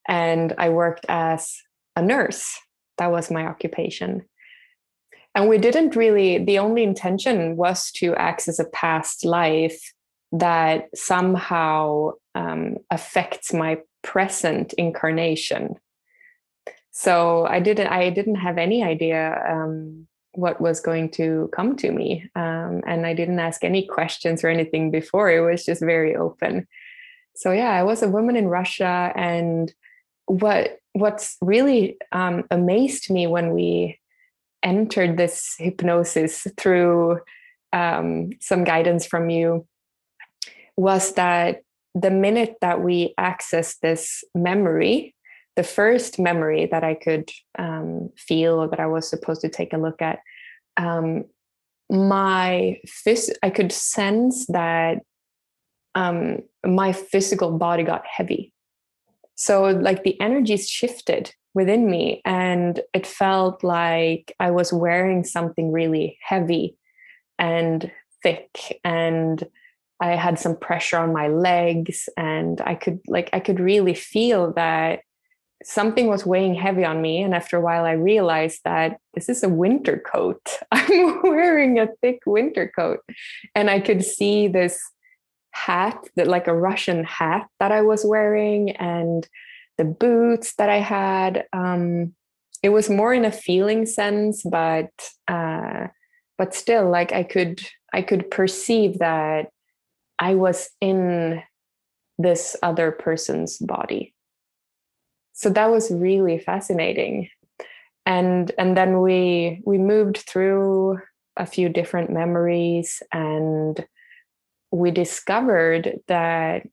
and 0.08 0.54
I 0.58 0.70
worked 0.70 1.06
as 1.10 1.56
a 1.96 2.02
nurse. 2.02 2.58
That 2.98 3.12
was 3.12 3.32
my 3.32 3.46
occupation. 3.46 4.26
And 5.36 5.48
we 5.48 5.58
didn't 5.58 5.96
really, 5.96 6.44
the 6.44 6.60
only 6.60 6.84
intention 6.84 7.56
was 7.56 7.92
to 7.94 8.16
access 8.16 8.60
a 8.60 8.66
past 8.66 9.24
life 9.24 9.80
that 10.32 10.90
somehow 10.96 12.12
um, 12.36 12.78
affects 12.90 13.54
my 13.54 13.80
present 14.02 14.74
incarnation 14.74 15.76
so 16.92 17.46
i 17.46 17.60
didn't 17.60 17.88
i 17.88 18.10
didn't 18.10 18.36
have 18.36 18.58
any 18.58 18.84
idea 18.84 19.42
um, 19.50 20.08
what 20.34 20.62
was 20.62 20.80
going 20.80 21.10
to 21.10 21.50
come 21.54 21.76
to 21.76 21.92
me 21.92 22.30
um, 22.36 22.82
and 22.88 23.06
i 23.06 23.14
didn't 23.14 23.40
ask 23.40 23.64
any 23.64 23.86
questions 23.86 24.44
or 24.44 24.48
anything 24.48 24.92
before 24.92 25.30
it 25.30 25.42
was 25.42 25.66
just 25.66 25.82
very 25.82 26.16
open 26.16 26.68
so 27.40 27.52
yeah 27.52 27.72
i 27.72 27.84
was 27.84 28.04
a 28.04 28.10
woman 28.10 28.36
in 28.36 28.48
russia 28.48 29.14
and 29.16 29.74
what 30.26 30.80
what's 30.94 31.38
really 31.42 31.98
um, 32.12 32.44
amazed 32.52 33.10
me 33.10 33.28
when 33.28 33.54
we 33.54 33.98
entered 34.64 35.18
this 35.18 35.56
hypnosis 35.58 36.46
through 36.58 37.20
um, 37.72 38.32
some 38.42 38.64
guidance 38.64 39.06
from 39.06 39.30
you 39.30 39.66
was 40.76 41.14
that 41.14 41.62
the 41.96 42.12
minute 42.12 42.56
that 42.62 42.82
we 42.82 43.14
access 43.18 43.78
this 43.78 44.24
memory, 44.36 45.16
the 45.56 45.64
first 45.64 46.20
memory 46.20 46.68
that 46.68 46.84
I 46.84 46.96
could 46.96 47.30
um, 47.58 48.10
feel 48.18 48.70
that 48.70 48.80
I 48.80 48.88
was 48.88 49.10
supposed 49.10 49.42
to 49.42 49.50
take 49.50 49.74
a 49.74 49.78
look 49.78 50.02
at, 50.02 50.20
um, 50.78 51.26
my 51.90 52.80
phys- 52.86 53.36
I 53.42 53.50
could 53.50 53.72
sense 53.72 54.46
that 54.48 55.00
um, 55.96 56.40
my 56.66 56.92
physical 56.92 57.58
body 57.58 57.84
got 57.84 58.06
heavy. 58.06 58.54
So, 59.36 59.66
like, 59.66 60.04
the 60.04 60.20
energies 60.20 60.70
shifted 60.70 61.34
within 61.54 61.90
me, 61.90 62.22
and 62.26 62.80
it 62.94 63.08
felt 63.08 63.64
like 63.64 64.36
I 64.40 64.52
was 64.52 64.74
wearing 64.74 65.24
something 65.24 65.72
really 65.72 66.18
heavy 66.22 66.78
and 67.38 67.92
thick 68.22 68.80
and 68.84 69.48
I 70.02 70.16
had 70.16 70.40
some 70.40 70.56
pressure 70.56 70.98
on 70.98 71.14
my 71.14 71.28
legs 71.28 72.08
and 72.16 72.62
I 72.62 72.76
could 72.76 73.00
like 73.08 73.30
I 73.34 73.40
could 73.40 73.60
really 73.60 73.94
feel 73.94 74.54
that 74.54 75.02
something 75.64 76.08
was 76.08 76.26
weighing 76.26 76.56
heavy 76.56 76.86
on 76.86 77.02
me 77.02 77.22
and 77.22 77.36
after 77.36 77.58
a 77.58 77.62
while 77.62 77.84
I 77.84 77.94
realized 77.94 78.62
that 78.64 79.00
this 79.14 79.28
is 79.28 79.44
a 79.44 79.50
winter 79.50 79.98
coat. 79.98 80.42
I'm 80.72 81.22
wearing 81.22 81.80
a 81.80 81.90
thick 82.02 82.20
winter 82.26 82.72
coat 82.74 83.00
and 83.56 83.70
I 83.70 83.80
could 83.80 84.04
see 84.04 84.48
this 84.48 84.80
hat 85.52 86.04
that 86.16 86.28
like 86.28 86.47
a 86.47 86.56
Russian 86.56 87.04
hat 87.04 87.47
that 87.60 87.72
I 87.72 87.82
was 87.82 88.06
wearing 88.06 88.72
and 88.72 89.28
the 89.78 89.86
boots 89.86 90.56
that 90.56 90.70
I 90.70 90.80
had 90.80 91.45
um 91.54 92.14
it 92.62 92.70
was 92.70 92.89
more 92.89 93.14
in 93.14 93.26
a 93.26 93.32
feeling 93.32 93.86
sense 93.86 94.43
but 94.43 94.91
uh 95.28 95.88
but 96.38 96.54
still 96.54 96.89
like 96.89 97.12
I 97.14 97.24
could 97.24 97.62
I 97.93 98.02
could 98.02 98.30
perceive 98.32 99.00
that 99.00 99.50
I 100.20 100.36
was 100.36 100.70
in 100.82 101.41
this 102.18 102.56
other 102.62 102.91
person's 102.91 103.58
body. 103.58 104.14
So 105.34 105.50
that 105.50 105.72
was 105.72 105.89
really 105.89 106.38
fascinating. 106.38 107.30
And 108.06 108.52
and 108.58 108.76
then 108.76 109.02
we 109.02 109.62
we 109.66 109.78
moved 109.78 110.18
through 110.18 111.00
a 111.38 111.45
few 111.45 111.70
different 111.70 112.10
memories 112.10 113.02
and 113.14 113.86
we 114.72 114.91
discovered 114.91 115.99
that 116.07 116.67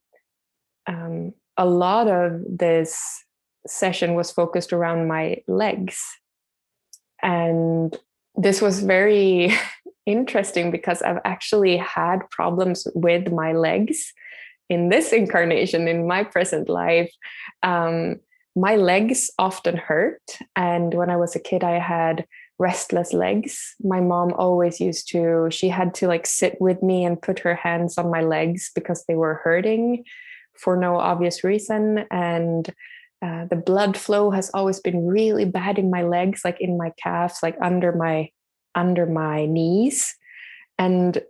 um, 0.87 1.33
a 1.57 1.67
lot 1.67 2.09
of 2.09 2.41
this 2.49 3.01
session 3.67 4.15
was 4.15 4.31
focused 4.31 4.73
around 4.73 5.09
my 5.09 5.39
legs 5.49 6.03
and 7.23 7.97
this 8.37 8.61
was 8.61 8.81
very 8.81 9.53
interesting 10.07 10.71
because 10.71 11.03
I've 11.03 11.21
actually 11.25 11.77
had 11.77 12.19
problems 12.31 12.87
with 12.95 13.33
my 13.33 13.53
legs 13.53 14.13
in 14.69 14.89
this 14.89 15.13
incarnation, 15.21 15.89
in 15.89 16.07
my 16.07 16.25
present 16.25 16.69
life. 16.69 17.13
Um, 17.63 18.17
my 18.55 18.77
legs 18.77 19.31
often 19.39 19.77
hurt. 19.77 20.23
And 20.55 20.95
when 20.95 21.11
I 21.11 21.17
was 21.17 21.37
a 21.37 21.41
kid, 21.41 21.63
I 21.63 21.79
had 21.79 22.27
restless 22.59 23.13
legs. 23.13 23.75
My 23.81 24.01
mom 24.01 24.33
always 24.33 24.81
used 24.81 25.09
to, 25.11 25.49
she 25.51 25.69
had 25.69 25.95
to 25.95 26.09
like 26.09 26.27
sit 26.27 26.57
with 26.61 26.83
me 26.83 27.05
and 27.05 27.21
put 27.21 27.39
her 27.41 27.55
hands 27.55 27.99
on 27.99 28.11
my 28.11 28.23
legs 28.23 28.71
because 28.75 29.05
they 29.05 29.15
were 29.15 29.41
hurting 29.45 30.05
for 30.55 30.77
no 30.77 30.97
obvious 30.97 31.45
reason. 31.45 32.07
And 32.11 32.73
uh, 33.23 33.47
the 33.47 33.57
blood 33.57 33.97
flow 33.97 34.31
has 34.31 34.51
always 34.51 34.81
been 34.81 35.07
really 35.07 35.45
bad 35.45 35.79
in 35.79 35.91
my 35.91 36.03
legs, 36.03 36.43
like 36.45 36.61
in 36.61 36.77
my 36.77 36.93
calves, 37.03 37.39
like 37.43 37.57
under 37.61 37.93
my 37.93 38.31
under 38.75 39.07
my 39.07 39.47
knees. 39.47 40.15
And 40.79 41.23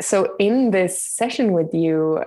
so 0.00 0.34
in 0.38 0.70
this 0.70 1.02
session 1.02 1.52
with 1.52 1.72
you, 1.74 2.24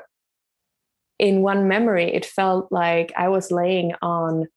in 1.20 1.42
one 1.42 1.68
memory, 1.68 2.14
it 2.14 2.26
felt 2.26 2.72
like 2.72 3.12
I 3.18 3.28
was 3.30 3.52
laying 3.52 3.94
on 4.02 4.48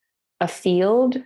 a 0.40 0.48
field 0.48 1.16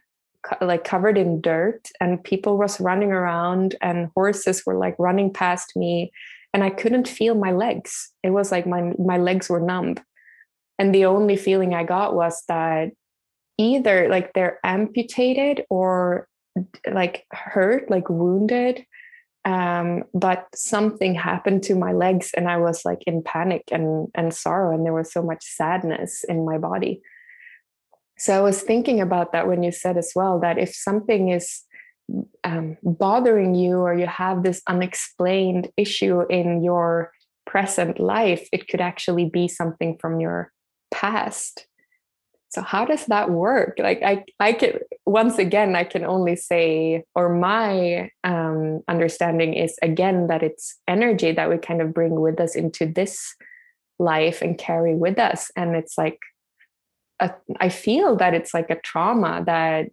like 0.61 0.85
covered 0.85 1.17
in 1.17 1.41
dirt 1.41 1.89
and 2.01 2.23
people 2.23 2.59
was 2.59 2.81
running 2.81 3.13
around 3.13 3.75
and 3.81 4.11
horses 4.15 4.63
were 4.67 4.77
like 4.77 4.95
running 4.99 5.33
past 5.33 5.77
me 5.77 6.13
and 6.53 6.63
I 6.63 6.71
couldn't 6.71 7.09
feel 7.09 7.35
my 7.35 7.53
legs. 7.53 8.13
It 8.23 8.31
was 8.31 8.53
like 8.53 8.67
my 8.67 8.93
my 8.99 9.19
legs 9.19 9.51
were 9.51 9.61
numb. 9.61 9.97
And 10.79 10.95
the 10.95 11.05
only 11.05 11.37
feeling 11.37 11.75
I 11.75 11.85
got 11.85 12.15
was 12.15 12.43
that 12.49 12.91
either 13.59 14.09
like 14.09 14.33
they're 14.33 14.59
amputated 14.65 15.65
or 15.69 16.29
like 16.91 17.25
hurt, 17.33 17.91
like 17.91 18.09
wounded. 18.09 18.85
Um, 19.45 20.05
but 20.15 20.47
something 20.55 21.15
happened 21.15 21.63
to 21.65 21.75
my 21.75 21.93
legs 21.93 22.31
and 22.35 22.49
I 22.49 22.57
was 22.57 22.85
like 22.85 23.03
in 23.07 23.23
panic 23.23 23.65
and, 23.71 24.09
and 24.15 24.33
sorrow, 24.33 24.75
and 24.75 24.87
there 24.87 24.95
was 24.95 25.13
so 25.13 25.23
much 25.23 25.45
sadness 25.45 26.25
in 26.25 26.45
my 26.45 26.57
body. 26.57 27.03
So 28.17 28.37
I 28.37 28.41
was 28.41 28.63
thinking 28.63 29.01
about 29.01 29.33
that 29.33 29.49
when 29.49 29.63
you 29.63 29.73
said 29.73 29.97
as 29.97 30.13
well 30.15 30.41
that 30.41 30.59
if 30.59 30.75
something 30.75 31.31
is 31.31 31.63
um, 32.45 32.77
bothering 32.83 33.55
you 33.55 33.79
or 33.79 33.95
you 33.95 34.07
have 34.07 34.43
this 34.43 34.63
unexplained 34.67 35.71
issue 35.77 36.23
in 36.29 36.63
your 36.63 37.11
present 37.47 37.99
life, 37.99 38.49
it 38.53 38.69
could 38.69 38.81
actually 38.81 39.29
be 39.29 39.49
something 39.49 39.97
from 39.99 40.21
your 40.21 40.53
past. 40.91 41.67
So 42.49 42.63
how 42.63 42.85
does 42.85 43.07
that 43.07 43.31
work? 43.31 43.79
Like 43.79 44.01
i 44.05 44.25
i 44.39 44.53
can 44.53 44.79
once 45.07 45.39
again 45.39 45.75
i 45.75 45.83
can 45.83 46.05
only 46.05 46.37
say 46.37 47.03
or 47.15 47.35
my 47.35 48.11
um, 48.23 48.81
understanding 48.87 49.55
is 49.55 49.77
again 49.83 50.29
that 50.29 50.45
it's 50.45 50.79
energy 50.87 51.33
that 51.33 51.51
we 51.51 51.59
kind 51.59 51.83
of 51.83 51.93
bring 51.93 52.21
with 52.21 52.39
us 52.39 52.55
into 52.55 52.87
this 52.87 53.35
life 53.99 54.43
and 54.43 54.59
carry 54.59 54.95
with 54.95 55.19
us. 55.19 55.51
And 55.57 55.75
it's 55.77 55.99
like 55.99 56.19
a, 57.21 57.33
I 57.61 57.69
feel 57.69 58.17
that 58.17 58.35
it's 58.35 58.55
like 58.55 58.71
a 58.71 58.81
trauma 58.81 59.43
that 59.47 59.89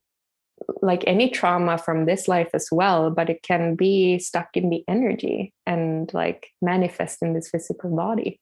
like 0.82 1.04
any 1.08 1.30
trauma 1.30 1.78
from 1.78 2.06
this 2.06 2.28
life 2.28 2.50
as 2.54 2.68
well 2.72 3.10
but 3.10 3.30
it 3.30 3.42
can 3.42 3.76
be 3.76 4.20
stuck 4.20 4.56
in 4.56 4.70
the 4.70 4.84
energy 4.88 5.54
and 5.66 6.14
like 6.14 6.50
manifest 6.62 7.22
in 7.22 7.34
this 7.34 7.50
physical 7.50 7.96
body 7.96 8.40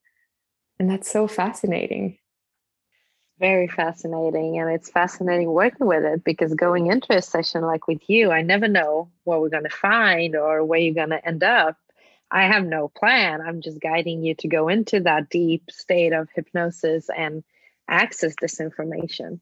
and 0.79 0.89
that's 0.89 1.09
so 1.09 1.27
fascinating 1.27 2.17
very 3.39 3.67
fascinating. 3.67 4.59
And 4.59 4.69
it's 4.69 4.89
fascinating 4.89 5.49
working 5.49 5.87
with 5.87 6.03
it 6.03 6.23
because 6.23 6.53
going 6.53 6.87
into 6.87 7.15
a 7.15 7.21
session 7.21 7.61
like 7.61 7.87
with 7.87 8.01
you, 8.09 8.31
I 8.31 8.41
never 8.41 8.67
know 8.67 9.09
what 9.23 9.39
we're 9.39 9.49
going 9.49 9.63
to 9.63 9.69
find 9.69 10.35
or 10.35 10.63
where 10.65 10.79
you're 10.79 10.93
going 10.93 11.09
to 11.11 11.25
end 11.25 11.43
up. 11.43 11.77
I 12.31 12.43
have 12.43 12.65
no 12.65 12.89
plan. 12.89 13.41
I'm 13.41 13.61
just 13.61 13.79
guiding 13.79 14.23
you 14.23 14.35
to 14.35 14.47
go 14.47 14.67
into 14.67 14.99
that 14.99 15.29
deep 15.29 15.71
state 15.71 16.13
of 16.13 16.27
hypnosis 16.35 17.09
and 17.15 17.43
access 17.89 18.35
this 18.41 18.59
information. 18.59 19.41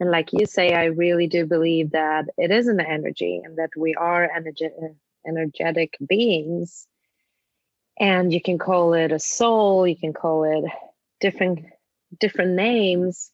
And 0.00 0.10
like 0.10 0.32
you 0.32 0.46
say, 0.46 0.74
I 0.74 0.86
really 0.86 1.26
do 1.26 1.46
believe 1.46 1.92
that 1.92 2.26
it 2.36 2.50
is 2.50 2.68
an 2.68 2.80
energy 2.80 3.40
and 3.44 3.58
that 3.58 3.70
we 3.76 3.94
are 3.94 4.28
energe- 4.28 4.96
energetic 5.26 5.96
beings. 6.06 6.86
And 7.98 8.32
you 8.32 8.40
can 8.40 8.58
call 8.58 8.94
it 8.94 9.12
a 9.12 9.18
soul, 9.18 9.86
you 9.86 9.96
can 9.96 10.12
call 10.12 10.44
it 10.44 10.64
different 11.20 11.60
different 12.20 12.52
names 12.52 13.30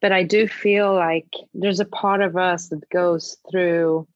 but 0.00 0.12
i 0.12 0.22
do 0.22 0.46
feel 0.48 0.94
like 0.94 1.28
there's 1.54 1.80
a 1.80 1.84
part 1.84 2.22
of 2.22 2.36
us 2.36 2.68
that 2.68 2.88
goes 2.90 3.36
through 3.50 4.06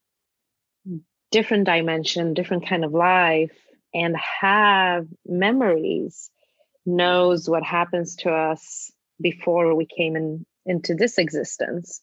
different 1.30 1.66
dimension 1.66 2.34
different 2.34 2.66
kind 2.68 2.84
of 2.84 2.92
life 2.92 3.56
and 3.94 4.16
have 4.16 5.06
memories 5.26 6.30
knows 6.86 7.48
what 7.48 7.62
happens 7.62 8.16
to 8.16 8.30
us 8.30 8.92
before 9.20 9.74
we 9.74 9.86
came 9.86 10.16
in 10.16 10.46
into 10.66 10.94
this 10.94 11.18
existence. 11.18 12.00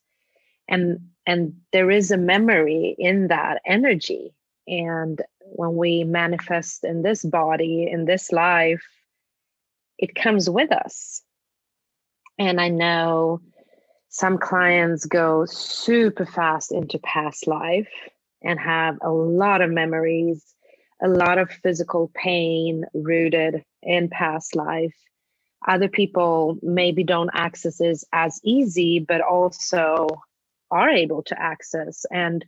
And 0.67 1.09
and 1.27 1.53
there 1.71 1.91
is 1.91 2.11
a 2.11 2.17
memory 2.17 2.95
in 2.97 3.27
that 3.27 3.61
energy. 3.65 4.33
And 4.67 5.21
when 5.41 5.75
we 5.75 6.03
manifest 6.03 6.83
in 6.83 7.03
this 7.03 7.23
body 7.23 7.87
in 7.91 8.05
this 8.05 8.31
life 8.31 8.83
it 9.97 10.15
comes 10.15 10.49
with 10.49 10.71
us. 10.71 11.21
And 12.37 12.59
I 12.59 12.69
know 12.69 13.41
some 14.09 14.37
clients 14.37 15.05
go 15.05 15.45
super 15.45 16.25
fast 16.25 16.71
into 16.71 16.99
past 16.99 17.47
life 17.47 17.89
and 18.41 18.59
have 18.59 18.97
a 19.01 19.11
lot 19.11 19.61
of 19.61 19.71
memories, 19.71 20.43
a 21.01 21.07
lot 21.07 21.37
of 21.37 21.49
physical 21.49 22.11
pain 22.13 22.85
rooted 22.93 23.63
in 23.81 24.09
past 24.09 24.55
life. 24.55 24.95
Other 25.67 25.87
people 25.87 26.57
maybe 26.61 27.03
don't 27.03 27.31
access 27.33 27.77
this 27.77 28.05
as 28.13 28.39
easy, 28.43 28.99
but 28.99 29.21
also 29.21 30.07
are 30.71 30.89
able 30.89 31.23
to 31.23 31.41
access. 31.41 32.05
And 32.11 32.45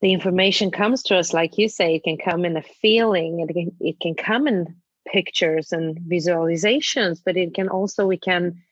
the 0.00 0.12
information 0.12 0.70
comes 0.70 1.02
to 1.04 1.16
us, 1.18 1.32
like 1.32 1.58
you 1.58 1.68
say, 1.68 1.96
it 1.96 2.04
can 2.04 2.18
come 2.18 2.44
in 2.44 2.56
a 2.56 2.62
feeling, 2.62 3.40
it 3.40 3.52
can, 3.52 3.76
it 3.80 4.00
can 4.00 4.14
come 4.14 4.48
in 4.48 4.76
pictures 5.06 5.72
and 5.72 5.98
visualizations, 6.00 7.20
but 7.24 7.36
it 7.36 7.54
can 7.54 7.68
also, 7.68 8.06
we 8.06 8.16
can 8.16 8.62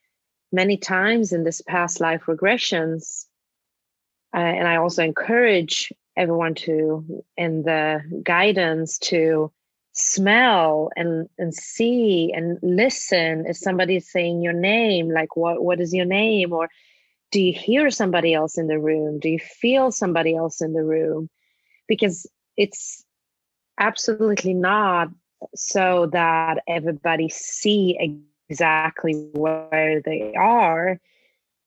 many 0.52 0.76
times 0.76 1.32
in 1.32 1.44
this 1.44 1.60
past 1.60 2.00
life 2.00 2.22
regressions 2.26 3.26
uh, 4.34 4.38
and 4.38 4.66
i 4.66 4.76
also 4.76 5.02
encourage 5.02 5.92
everyone 6.16 6.54
to 6.54 7.24
in 7.36 7.62
the 7.62 8.02
guidance 8.22 8.98
to 8.98 9.52
smell 9.92 10.90
and 10.96 11.28
and 11.38 11.54
see 11.54 12.32
and 12.34 12.58
listen 12.62 13.44
if 13.46 13.56
somebody's 13.56 14.10
saying 14.10 14.42
your 14.42 14.52
name 14.52 15.10
like 15.10 15.34
what 15.36 15.62
what 15.62 15.80
is 15.80 15.92
your 15.92 16.04
name 16.04 16.52
or 16.52 16.68
do 17.32 17.42
you 17.42 17.52
hear 17.52 17.90
somebody 17.90 18.32
else 18.32 18.56
in 18.56 18.68
the 18.68 18.78
room 18.78 19.18
do 19.18 19.28
you 19.28 19.38
feel 19.38 19.90
somebody 19.90 20.36
else 20.36 20.60
in 20.60 20.72
the 20.72 20.84
room 20.84 21.28
because 21.88 22.30
it's 22.56 23.04
absolutely 23.78 24.54
not 24.54 25.08
so 25.54 26.06
that 26.12 26.62
everybody 26.66 27.28
see 27.28 28.18
exactly 28.50 29.28
where 29.32 30.00
they 30.04 30.34
are, 30.34 31.00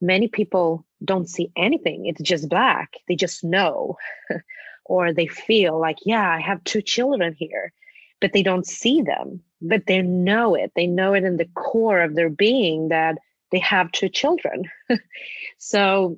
many 0.02 0.28
people 0.28 0.86
don't 1.04 1.30
see 1.30 1.52
anything. 1.56 2.06
It's 2.06 2.22
just 2.22 2.50
black. 2.50 2.94
They 3.08 3.16
just 3.16 3.44
know. 3.44 3.98
or 4.86 5.14
they 5.14 5.28
feel 5.28 5.80
like, 5.80 5.98
yeah, 6.06 6.30
I 6.30 6.42
have 6.42 6.64
two 6.64 6.82
children 6.82 7.36
here, 7.38 7.72
but 8.22 8.32
they 8.34 8.44
don't 8.44 8.68
see 8.68 9.02
them. 9.02 9.42
But 9.62 9.88
they 9.88 10.02
know 10.02 10.56
it. 10.56 10.72
They 10.76 10.88
know 10.88 11.14
it 11.14 11.24
in 11.24 11.38
the 11.38 11.50
core 11.56 12.02
of 12.02 12.16
their 12.16 12.30
being 12.30 12.90
that 12.90 13.18
they 13.52 13.60
have 13.60 13.92
two 13.92 14.10
children. 14.10 14.64
so 15.58 16.18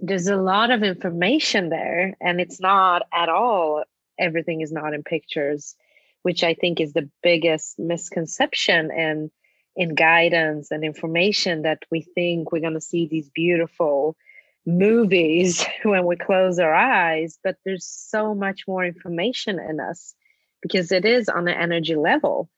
there's 0.00 0.26
a 0.26 0.36
lot 0.36 0.70
of 0.70 0.82
information 0.82 1.68
there, 1.68 2.16
and 2.20 2.40
it's 2.40 2.60
not 2.60 3.02
at 3.12 3.28
all, 3.28 3.84
everything 4.18 4.62
is 4.62 4.72
not 4.72 4.94
in 4.94 5.02
pictures, 5.02 5.76
which 6.22 6.42
I 6.42 6.54
think 6.54 6.80
is 6.80 6.92
the 6.92 7.08
biggest 7.22 7.78
misconception 7.78 8.90
and 8.90 9.30
in 9.76 9.94
guidance 9.94 10.70
and 10.70 10.84
information 10.84 11.62
that 11.62 11.82
we 11.90 12.02
think 12.02 12.50
we're 12.50 12.60
going 12.60 12.74
to 12.74 12.80
see 12.80 13.06
these 13.06 13.30
beautiful 13.30 14.16
movies 14.66 15.64
when 15.84 16.04
we 16.04 16.16
close 16.16 16.58
our 16.58 16.74
eyes 16.74 17.38
but 17.42 17.56
there's 17.64 17.86
so 17.86 18.34
much 18.34 18.66
more 18.68 18.84
information 18.84 19.58
in 19.58 19.80
us 19.80 20.14
because 20.62 20.92
it 20.92 21.04
is 21.04 21.28
on 21.28 21.48
an 21.48 21.56
energy 21.56 21.96
level. 21.96 22.48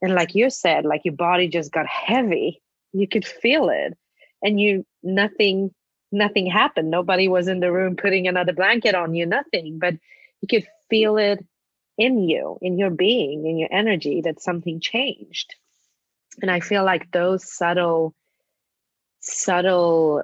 And 0.00 0.14
like 0.14 0.34
you 0.34 0.50
said 0.50 0.84
like 0.84 1.02
your 1.04 1.14
body 1.14 1.48
just 1.48 1.72
got 1.72 1.86
heavy. 1.86 2.62
You 2.92 3.08
could 3.08 3.24
feel 3.24 3.68
it. 3.70 3.96
And 4.42 4.60
you 4.60 4.84
nothing 5.02 5.72
nothing 6.10 6.46
happened. 6.46 6.90
Nobody 6.90 7.28
was 7.28 7.48
in 7.48 7.60
the 7.60 7.72
room 7.72 7.96
putting 7.96 8.26
another 8.26 8.52
blanket 8.52 8.94
on 8.94 9.14
you 9.14 9.26
nothing. 9.26 9.78
But 9.78 9.94
you 10.40 10.48
could 10.48 10.66
feel 10.90 11.16
it 11.16 11.44
in 11.98 12.18
you 12.28 12.58
in 12.62 12.78
your 12.78 12.90
being 12.90 13.46
in 13.46 13.58
your 13.58 13.68
energy 13.70 14.22
that 14.22 14.40
something 14.42 14.80
changed. 14.80 15.54
And 16.40 16.50
i 16.50 16.60
feel 16.60 16.84
like 16.84 17.10
those 17.10 17.50
subtle 17.52 18.14
subtle 19.20 20.22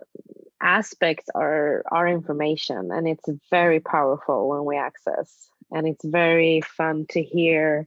aspects 0.60 1.26
are 1.34 1.84
our 1.90 2.08
information. 2.08 2.90
And 2.92 3.08
it's 3.08 3.28
very 3.50 3.80
powerful 3.80 4.48
when 4.48 4.64
we 4.64 4.76
access 4.76 5.48
and 5.70 5.86
it's 5.86 6.04
very 6.04 6.62
fun 6.62 7.06
to 7.10 7.22
hear 7.22 7.86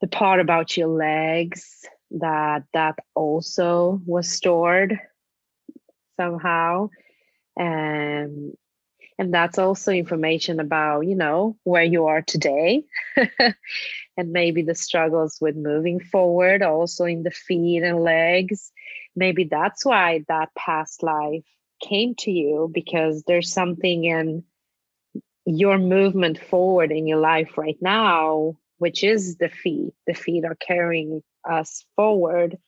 the 0.00 0.08
part 0.08 0.40
about 0.40 0.76
your 0.76 0.88
legs 0.88 1.86
that 2.10 2.64
that 2.74 2.98
also 3.14 4.00
was 4.06 4.28
stored 4.28 4.98
somehow. 6.16 6.90
And 7.56 8.56
and 9.18 9.32
that's 9.32 9.58
also 9.58 9.92
information 9.92 10.58
about 10.58 11.02
you 11.02 11.14
know 11.14 11.56
where 11.64 11.84
you 11.84 12.06
are 12.06 12.22
today. 12.22 12.84
And 14.16 14.30
maybe 14.30 14.62
the 14.62 14.74
struggles 14.74 15.38
with 15.40 15.56
moving 15.56 15.98
forward 15.98 16.62
also 16.62 17.06
in 17.06 17.22
the 17.22 17.30
feet 17.30 17.82
and 17.82 18.00
legs. 18.02 18.70
Maybe 19.16 19.44
that's 19.44 19.86
why 19.86 20.24
that 20.28 20.50
past 20.54 21.02
life 21.02 21.44
came 21.82 22.14
to 22.16 22.30
you 22.30 22.70
because 22.72 23.22
there's 23.24 23.50
something 23.50 24.04
in 24.04 24.44
your 25.44 25.78
movement 25.78 26.38
forward 26.38 26.92
in 26.92 27.06
your 27.06 27.18
life 27.18 27.58
right 27.58 27.78
now 27.80 28.56
which 28.82 29.04
is 29.04 29.36
the 29.36 29.48
feet 29.48 29.94
the 30.08 30.12
feet 30.12 30.44
are 30.44 30.56
carrying 30.56 31.22
us 31.48 31.84
forward. 31.94 32.58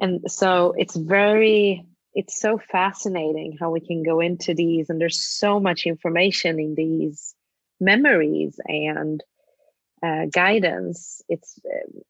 And 0.00 0.20
so 0.30 0.74
it's 0.78 0.96
very 0.96 1.84
it's 2.14 2.40
so 2.40 2.56
fascinating 2.56 3.58
how 3.60 3.70
we 3.70 3.80
can 3.80 4.02
go 4.02 4.20
into 4.20 4.54
these 4.54 4.88
and 4.88 4.98
there's 4.98 5.20
so 5.20 5.60
much 5.60 5.84
information 5.84 6.58
in 6.58 6.74
these 6.74 7.34
memories 7.78 8.58
and 8.64 9.22
uh, 10.02 10.24
guidance. 10.32 11.20
It's 11.28 11.58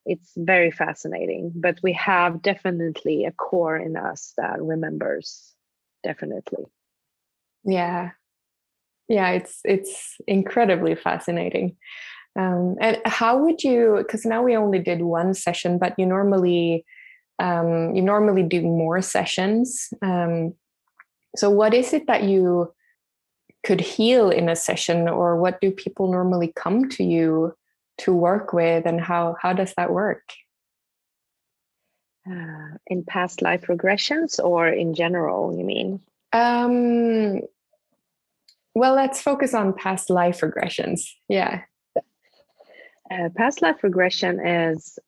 it's 0.07 0.33
very 0.37 0.71
fascinating 0.71 1.53
but 1.57 1.81
we 1.83 1.95
have 1.95 2.41
definitely 2.41 3.25
a 3.25 3.33
core 3.33 3.77
in 3.77 3.97
us 3.97 4.33
that 4.37 4.63
remembers 4.63 5.55
definitely. 6.05 6.67
Yeah 7.65 8.11
yeah 9.09 9.31
it's 9.31 9.61
it's 9.65 10.17
incredibly 10.27 10.95
fascinating. 10.95 11.77
Um, 12.39 12.77
and 12.81 12.99
how 13.05 13.37
would 13.39 13.65
you 13.65 13.97
because 13.99 14.25
now 14.25 14.43
we 14.43 14.57
only 14.57 14.79
did 14.79 15.03
one 15.03 15.35
session 15.35 15.79
but 15.79 15.95
you 15.99 16.07
normally 16.07 16.85
um, 17.41 17.95
you 17.95 18.03
normally 18.03 18.43
do 18.43 18.63
more 18.63 19.01
sessions. 19.01 19.89
Um, 20.03 20.55
so 21.37 21.51
what 21.51 21.75
is 21.75 21.93
it 21.93 22.07
that 22.07 22.25
you 22.25 22.73
could 23.65 23.81
heal 23.81 24.31
in 24.31 24.49
a 24.49 24.57
session 24.57 25.09
or 25.09 25.37
what 25.37 25.61
do 25.61 25.71
people 25.71 26.11
normally 26.11 26.53
come 26.57 26.89
to 26.91 27.05
you 27.05 27.55
to 27.99 28.13
work 28.13 28.53
with 28.53 28.87
and 28.87 29.01
how 29.01 29.37
how 29.41 29.53
does 29.53 29.75
that 29.77 29.93
work? 29.93 30.23
Uh, 32.29 32.77
in 32.89 33.03
past 33.05 33.41
life 33.41 33.67
regressions 33.69 34.39
or 34.43 34.69
in 34.69 34.95
general 34.95 35.57
you 35.57 35.65
mean? 35.65 36.01
Um 36.33 37.41
well 38.75 38.95
let's 38.95 39.21
focus 39.21 39.55
on 39.55 39.75
past 39.75 40.11
life 40.11 40.41
regressions. 40.41 41.03
Yeah. 41.29 41.63
Uh, 43.11 43.31
past 43.37 43.63
life 43.63 43.83
regression 43.83 44.39
is 44.47 44.99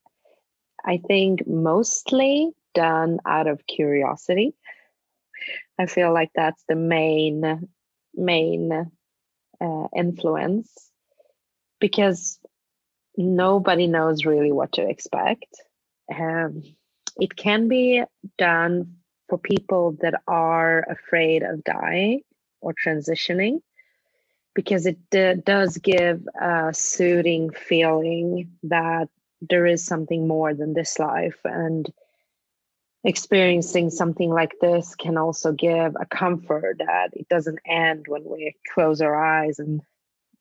i 0.87 0.97
think 1.07 1.47
mostly 1.47 2.51
done 2.75 3.19
out 3.27 3.47
of 3.47 3.67
curiosity. 3.67 4.55
I 5.79 5.87
feel 5.87 6.13
like 6.13 6.31
that's 6.35 6.63
the 6.69 6.77
main 6.77 7.69
main 8.15 8.91
uh, 9.61 9.87
influence 9.97 10.91
because 11.81 12.39
nobody 13.17 13.87
knows 13.87 14.25
really 14.25 14.53
what 14.53 14.73
to 14.73 14.87
expect. 14.89 15.47
Um, 16.15 16.63
it 17.17 17.37
can 17.37 17.69
be 17.69 18.03
done 18.39 18.97
for 19.29 19.39
people 19.39 19.97
that 20.03 20.21
are 20.27 20.81
afraid 20.91 21.43
of 21.43 21.65
dying 21.65 22.23
or 22.61 22.75
transitioning 22.75 23.61
because 24.55 24.87
it 24.87 24.99
d- 25.11 25.35
does 25.45 25.79
give 25.79 26.27
a 26.41 26.73
soothing 26.75 27.51
feeling 27.51 28.51
that 28.65 29.09
there 29.41 29.67
is 29.67 29.85
something 29.85 30.29
more 30.29 30.55
than 30.55 30.75
this 30.75 30.99
life. 30.99 31.39
And 31.45 31.91
experiencing 33.05 33.91
something 33.91 34.31
like 34.31 34.53
this 34.61 34.95
can 34.95 35.17
also 35.17 35.53
give 35.53 35.97
a 35.99 36.07
comfort 36.07 36.77
that 36.79 37.11
it 37.15 37.29
doesn't 37.29 37.59
end 37.67 38.05
when 38.09 38.25
we 38.25 38.55
close 38.75 39.01
our 39.01 39.17
eyes 39.17 39.59
and 39.59 39.81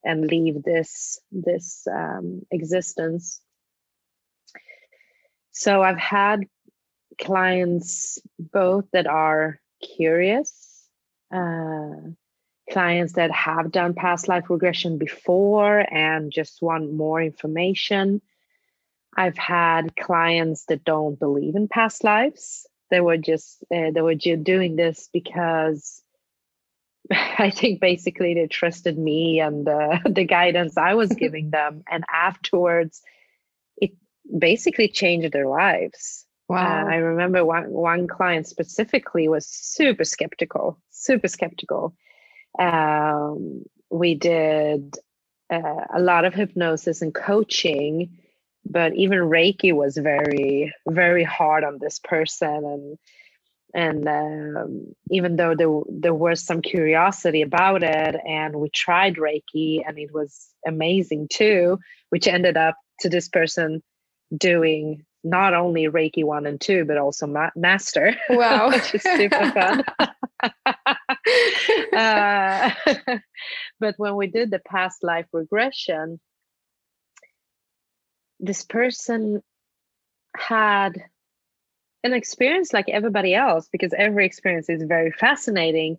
and 0.03 0.28
leave 0.28 0.63
this 0.63 1.20
this 1.32 1.88
um, 1.91 2.41
existence. 2.51 3.41
So 5.51 5.82
i've 5.82 5.97
had 5.97 6.45
clients 7.20 8.20
both 8.38 8.86
that 8.91 9.07
are 9.07 9.59
curious 9.95 10.59
uh, 11.34 12.11
clients 12.71 13.13
that 13.13 13.32
have 13.32 13.71
done 13.71 13.93
past 13.95 14.27
life 14.27 14.49
regression 14.49 14.97
before 14.97 15.80
and 15.80 16.32
just 16.32 16.61
want 16.61 16.93
more 16.93 17.21
information 17.21 18.21
i've 19.17 19.38
had 19.38 19.95
clients 19.95 20.65
that 20.65 20.84
don't 20.84 21.19
believe 21.19 21.55
in 21.55 21.67
past 21.67 22.03
lives 22.03 22.67
they 22.91 23.01
were 23.01 23.17
just 23.17 23.63
uh, 23.75 23.91
they 23.93 24.01
were 24.01 24.15
just 24.15 24.43
doing 24.43 24.75
this 24.75 25.09
because 25.13 26.01
I 27.39 27.51
think 27.51 27.80
basically 27.82 28.34
they 28.36 28.47
trusted 28.47 28.97
me 28.97 29.39
and 29.39 29.67
uh, 29.67 29.99
the 30.09 30.25
guidance 30.25 30.77
I 30.77 30.93
was 30.95 31.09
giving 31.09 31.49
them. 31.51 31.84
And 31.89 32.03
afterwards, 32.11 33.01
it 33.77 33.91
basically 34.38 34.89
changed 34.89 35.32
their 35.34 35.47
lives. 35.47 36.25
Wow. 36.50 36.88
Uh, 36.88 36.89
I 36.89 36.95
remember 36.95 37.45
one, 37.45 37.70
one 37.72 38.08
client 38.08 38.47
specifically 38.47 39.28
was 39.28 39.45
super 39.47 40.04
skeptical, 40.04 40.80
super 40.89 41.28
skeptical. 41.28 41.95
Um, 42.58 43.64
we 43.91 44.16
did 44.16 44.95
uh, 45.54 45.86
a 45.93 46.00
lot 46.00 46.26
of 46.26 46.34
hypnosis 46.34 47.04
and 47.04 47.14
coaching, 47.14 48.18
but 48.66 48.95
even 48.95 49.20
Reiki 49.20 49.74
was 49.74 49.95
very, 49.95 50.74
very 50.88 51.24
hard 51.24 51.64
on 51.64 51.78
this 51.80 52.00
person. 52.00 52.47
And 52.66 52.97
and 53.74 54.08
um, 54.08 54.95
even 55.12 55.36
though 55.36 55.54
there, 55.56 55.82
there 55.89 56.14
was 56.14 56.43
some 56.43 56.62
curiosity 56.62 57.43
about 57.43 57.84
it 57.84 58.16
and 58.28 58.56
we 58.56 58.68
tried 58.72 59.18
reiki 59.18 59.82
and 59.88 60.00
it 60.00 60.12
was 60.12 60.50
amazing 60.66 61.28
too 61.32 61.78
which 62.10 62.28
ended 62.28 62.58
up 62.58 62.76
to 63.00 63.10
this 63.10 63.30
person 63.30 63.84
doing 64.36 65.06
not 65.24 65.53
only 65.53 65.86
reiki 65.86 66.24
1 66.24 66.45
and 66.45 66.61
2 66.61 66.86
but 66.86 66.97
also 66.97 67.28
ma- 67.28 67.51
master. 67.55 68.15
Wow. 68.30 68.70
Which 68.72 68.95
is 68.95 69.03
super 69.03 69.51
fun. 69.51 69.84
Uh, 71.93 72.72
but 73.80 73.93
when 73.97 74.15
we 74.15 74.28
did 74.28 74.49
the 74.49 74.59
past 74.59 75.03
life 75.03 75.26
regression 75.34 76.20
this 78.39 78.63
person 78.63 79.43
had 80.36 81.03
an 82.03 82.13
experience 82.13 82.72
like 82.72 82.88
everybody 82.89 83.36
else 83.36 83.67
because 83.72 83.93
every 83.97 84.26
experience 84.26 84.70
is 84.70 84.84
very 84.84 85.11
fascinating. 85.11 85.97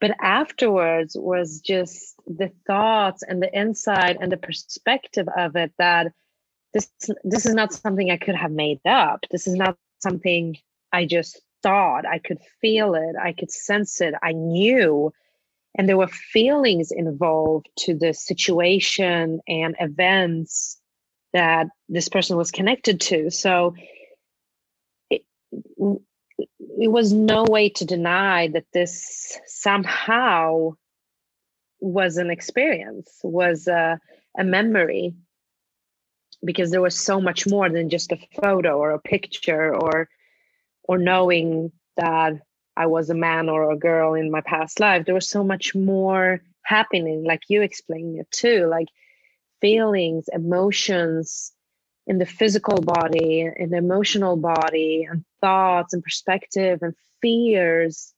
But 0.00 0.16
afterwards 0.20 1.14
was 1.14 1.60
just 1.60 2.14
the 2.26 2.50
thoughts 2.66 3.22
and 3.22 3.42
the 3.42 3.54
insight 3.54 4.16
and 4.20 4.32
the 4.32 4.38
perspective 4.38 5.28
of 5.36 5.56
it 5.56 5.72
that 5.78 6.12
this 6.72 6.90
this 7.24 7.46
is 7.46 7.54
not 7.54 7.72
something 7.72 8.10
I 8.10 8.16
could 8.16 8.34
have 8.36 8.52
made 8.52 8.80
up. 8.86 9.24
This 9.30 9.46
is 9.46 9.54
not 9.54 9.76
something 10.00 10.56
I 10.92 11.06
just 11.06 11.40
thought. 11.62 12.06
I 12.06 12.18
could 12.18 12.38
feel 12.60 12.94
it. 12.94 13.16
I 13.20 13.32
could 13.32 13.50
sense 13.50 14.00
it. 14.00 14.14
I 14.22 14.32
knew. 14.32 15.12
And 15.76 15.88
there 15.88 15.96
were 15.96 16.08
feelings 16.08 16.90
involved 16.90 17.68
to 17.80 17.94
the 17.94 18.12
situation 18.12 19.40
and 19.46 19.76
events 19.78 20.80
that 21.32 21.68
this 21.88 22.08
person 22.08 22.36
was 22.36 22.50
connected 22.50 23.00
to. 23.02 23.30
So 23.30 23.74
it, 25.10 25.22
it 25.52 26.90
was 26.90 27.12
no 27.12 27.44
way 27.44 27.68
to 27.70 27.84
deny 27.84 28.48
that 28.48 28.64
this 28.72 29.38
somehow 29.46 30.72
was 31.80 32.16
an 32.16 32.30
experience, 32.30 33.20
was 33.22 33.68
a, 33.68 34.00
a 34.36 34.44
memory 34.44 35.14
because 36.44 36.70
there 36.70 36.80
was 36.80 36.98
so 36.98 37.20
much 37.20 37.46
more 37.46 37.68
than 37.68 37.90
just 37.90 38.12
a 38.12 38.18
photo 38.40 38.78
or 38.78 38.92
a 38.92 39.00
picture 39.00 39.74
or 39.74 40.08
or 40.84 40.98
knowing 40.98 41.70
that 41.96 42.40
I 42.76 42.86
was 42.86 43.10
a 43.10 43.14
man 43.14 43.48
or 43.48 43.70
a 43.70 43.76
girl 43.76 44.14
in 44.14 44.30
my 44.30 44.40
past 44.40 44.80
life. 44.80 45.04
There 45.04 45.14
was 45.14 45.28
so 45.28 45.44
much 45.44 45.74
more 45.74 46.42
happening, 46.62 47.24
like 47.24 47.42
you 47.48 47.62
explained 47.62 48.18
it 48.18 48.30
too, 48.30 48.66
like 48.66 48.88
feelings, 49.60 50.28
emotions 50.32 51.52
in 52.06 52.18
the 52.18 52.26
physical 52.26 52.80
body, 52.80 53.48
in 53.56 53.70
the 53.70 53.76
emotional 53.76 54.36
body, 54.36 55.06
and 55.08 55.24
thoughts 55.40 55.92
and 55.92 56.02
perspective 56.02 56.80
and 56.82 56.94
fears. 57.20 58.14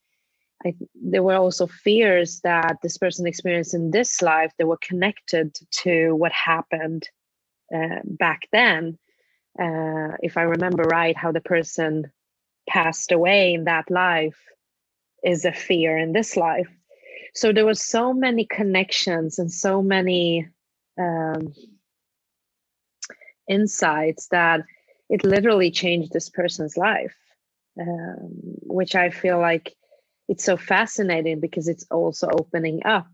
I, 0.65 0.75
there 0.95 1.23
were 1.23 1.35
also 1.35 1.67
fears 1.67 2.41
that 2.45 2.77
this 2.83 2.97
person 2.97 3.27
experienced 3.27 3.75
in 3.75 3.91
this 3.91 4.23
life 4.23 4.53
that 4.59 4.67
were 4.67 4.79
connected 4.81 5.57
to 5.83 6.13
what 6.13 6.33
happened 6.33 7.09
uh, 7.75 8.01
back 8.05 8.49
then, 8.53 8.99
uh, 9.59 10.17
if 10.21 10.37
I 10.37 10.43
remember 10.43 10.83
right, 10.85 11.17
how 11.17 11.33
the 11.33 11.41
person 11.41 12.11
passed 12.69 13.13
away 13.13 13.55
in 13.55 13.65
that 13.65 13.91
life 13.91 14.39
is 15.25 15.45
a 15.45 15.53
fear 15.53 15.97
in 15.97 16.13
this 16.13 16.37
life. 16.37 16.69
So 17.35 17.53
there 17.53 17.67
was 17.67 17.83
so 17.83 18.13
many 18.13 18.45
connections 18.45 19.39
and 19.39 19.51
so 19.51 19.83
many 19.83 20.49
um, 20.99 21.55
insights 23.49 24.29
that 24.29 24.61
it 25.09 25.25
literally 25.25 25.71
changed 25.71 26.13
this 26.13 26.29
person's 26.29 26.77
life, 26.77 27.17
um, 27.81 28.31
which 28.63 28.95
I 28.95 29.11
feel 29.11 29.39
like 29.39 29.75
it's 30.29 30.45
so 30.45 30.57
fascinating 30.57 31.41
because 31.41 31.69
it's 31.69 31.87
also 31.91 32.29
opening 32.29 32.85
up 32.85 33.09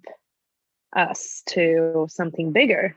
us 0.94 1.42
to 1.46 2.06
something 2.08 2.52
bigger 2.52 2.94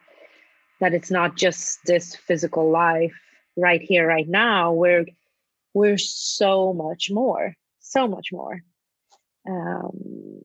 that 0.82 0.94
it's 0.94 1.10
not 1.10 1.38
just 1.38 1.80
this 1.86 2.16
physical 2.16 2.70
life 2.70 3.18
right 3.56 3.82
here 3.82 4.06
right 4.06 4.28
now. 4.28 4.74
We're 4.74 5.06
we're 5.74 5.98
so 5.98 6.74
much 6.74 7.10
more 7.10 7.56
so 7.92 8.08
much 8.08 8.30
more. 8.32 8.64
Um, 9.48 10.42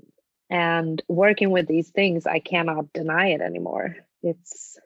and 0.48 1.02
working 1.08 1.50
with 1.50 1.66
these 1.66 1.90
things 1.90 2.24
i 2.24 2.38
cannot 2.38 2.92
deny 2.92 3.28
it 3.28 3.40
anymore. 3.40 3.96
It's 4.22 4.78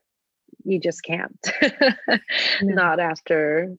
you 0.64 0.78
just 0.78 1.02
can't. 1.02 1.50
Not 2.62 3.00
after 3.00 3.76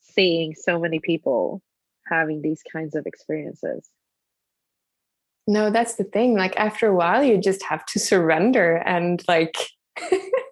seeing 0.00 0.54
so 0.54 0.78
many 0.78 0.98
people 0.98 1.62
having 2.06 2.40
these 2.40 2.62
kinds 2.72 2.94
of 2.94 3.06
experiences. 3.06 3.88
No 5.46 5.70
that's 5.70 5.94
the 5.94 6.04
thing. 6.04 6.36
Like 6.36 6.56
after 6.56 6.88
a 6.88 6.94
while 6.94 7.22
you 7.22 7.38
just 7.38 7.62
have 7.64 7.84
to 7.86 7.98
surrender 7.98 8.76
and 8.76 9.22
like 9.28 9.56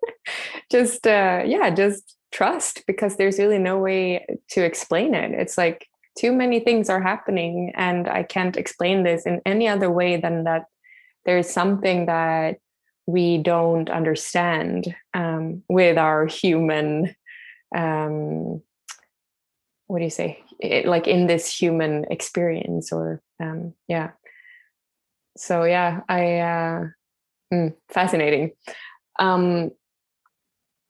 just 0.75 1.07
uh 1.07 1.43
yeah 1.47 1.71
just 1.71 2.17
trust 2.33 2.83
because 2.87 3.17
there's 3.17 3.39
really 3.39 3.59
no 3.59 3.79
way 3.79 4.27
to 4.51 4.65
explain 4.65 5.15
it. 5.15 5.31
It's 5.31 5.57
like 5.57 5.87
too 6.19 6.33
many 6.33 6.59
things 6.61 6.89
are 6.89 7.03
happening 7.03 7.73
and 7.75 8.09
i 8.09 8.23
can't 8.23 8.57
explain 8.57 9.03
this 9.03 9.27
in 9.27 9.41
any 9.45 9.67
other 9.67 9.91
way 9.91 10.17
than 10.17 10.45
that 10.45 10.63
there's 11.27 11.51
something 11.51 12.07
that 12.07 12.59
we 13.07 13.39
don't 13.39 13.91
understand 13.91 14.95
um, 15.13 15.63
with 15.69 15.99
our 15.99 16.27
human 16.27 17.15
um, 17.77 18.63
what 19.87 19.99
do 19.99 20.05
you 20.05 20.11
say? 20.11 20.43
It, 20.61 20.87
like 20.87 21.07
in 21.07 21.27
this 21.27 21.47
human 21.53 22.05
experience 22.11 22.93
or 22.93 23.23
um, 23.41 23.75
yeah. 23.89 24.11
So 25.37 25.65
yeah 25.65 26.01
i 26.09 26.39
uh, 26.39 26.85
mm, 27.53 27.75
fascinating. 27.89 28.53
Um, 29.19 29.71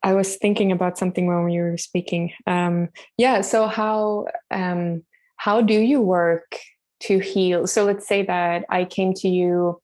I 0.04 0.12
was 0.12 0.36
thinking 0.36 0.70
about 0.70 0.98
something 0.98 1.26
when 1.26 1.48
you 1.48 1.62
were 1.62 1.78
speaking. 1.78 2.30
Um, 2.46 2.90
yeah. 3.16 3.40
So 3.40 3.66
how 3.66 4.26
um, 4.50 5.02
how 5.36 5.62
do 5.62 5.80
you 5.80 6.02
work 6.02 6.58
to 7.00 7.18
heal? 7.18 7.66
So 7.66 7.84
let's 7.86 8.06
say 8.06 8.22
that 8.22 8.66
I 8.68 8.84
came 8.84 9.14
to 9.14 9.28
you, 9.28 9.80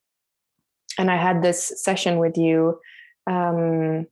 and 0.99 1.09
I 1.09 1.17
had 1.17 1.41
this 1.41 1.73
session 1.83 2.19
with 2.19 2.37
you. 2.37 2.79
Um, 3.25 4.05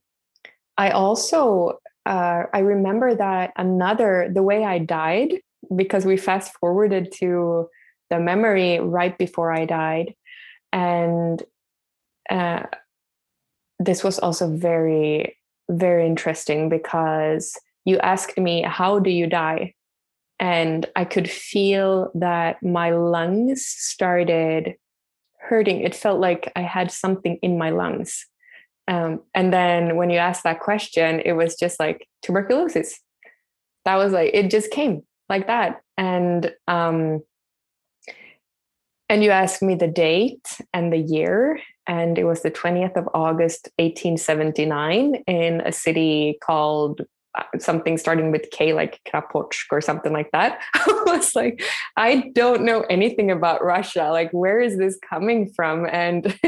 I 0.76 0.90
also 0.90 1.78
uh, 2.06 2.42
I 2.52 2.58
remember 2.58 3.14
that 3.14 3.52
another 3.56 4.30
the 4.34 4.42
way 4.42 4.64
I 4.64 4.78
died 4.78 5.40
because 5.76 6.04
we 6.04 6.16
fast 6.16 6.52
forwarded 6.58 7.12
to 7.20 7.68
the 8.10 8.18
memory 8.18 8.80
right 8.80 9.16
before 9.16 9.52
I 9.52 9.64
died, 9.64 10.16
and 10.72 11.40
uh, 12.28 12.64
this 13.78 14.02
was 14.02 14.18
also 14.18 14.56
very 14.56 15.36
very 15.70 16.06
interesting 16.06 16.68
because 16.68 17.58
you 17.84 17.98
asked 17.98 18.38
me, 18.38 18.62
How 18.62 18.98
do 18.98 19.10
you 19.10 19.26
die? 19.26 19.74
And 20.38 20.86
I 20.96 21.04
could 21.04 21.30
feel 21.30 22.10
that 22.14 22.62
my 22.62 22.90
lungs 22.90 23.66
started 23.66 24.74
hurting. 25.38 25.82
It 25.82 25.94
felt 25.94 26.20
like 26.20 26.50
I 26.56 26.62
had 26.62 26.90
something 26.90 27.38
in 27.42 27.58
my 27.58 27.70
lungs. 27.70 28.26
Um, 28.88 29.20
and 29.34 29.52
then 29.52 29.96
when 29.96 30.10
you 30.10 30.18
asked 30.18 30.44
that 30.44 30.60
question, 30.60 31.20
it 31.24 31.32
was 31.32 31.56
just 31.56 31.78
like 31.78 32.08
tuberculosis. 32.22 32.98
That 33.84 33.96
was 33.96 34.12
like, 34.12 34.30
it 34.32 34.50
just 34.50 34.70
came 34.70 35.02
like 35.28 35.46
that. 35.46 35.82
And, 35.96 36.52
um, 36.66 37.20
and 39.10 39.24
you 39.24 39.30
asked 39.32 39.60
me 39.60 39.74
the 39.74 39.88
date 39.88 40.60
and 40.72 40.92
the 40.92 40.98
year 40.98 41.60
and 41.88 42.16
it 42.16 42.24
was 42.24 42.42
the 42.42 42.50
20th 42.52 42.96
of 42.96 43.08
August, 43.12 43.68
1879, 43.78 45.16
in 45.26 45.60
a 45.62 45.72
city 45.72 46.38
called 46.40 47.00
uh, 47.36 47.42
something 47.58 47.98
starting 47.98 48.30
with 48.30 48.48
K, 48.52 48.72
like 48.72 49.00
Krapotsk 49.08 49.64
or 49.72 49.80
something 49.80 50.12
like 50.12 50.30
that. 50.30 50.60
I 50.74 51.02
was 51.06 51.34
like, 51.34 51.60
I 51.96 52.30
don't 52.32 52.62
know 52.62 52.82
anything 52.82 53.32
about 53.32 53.64
Russia. 53.64 54.10
Like, 54.12 54.30
where 54.30 54.60
is 54.60 54.78
this 54.78 54.96
coming 55.08 55.50
from? 55.52 55.84
And 55.86 56.38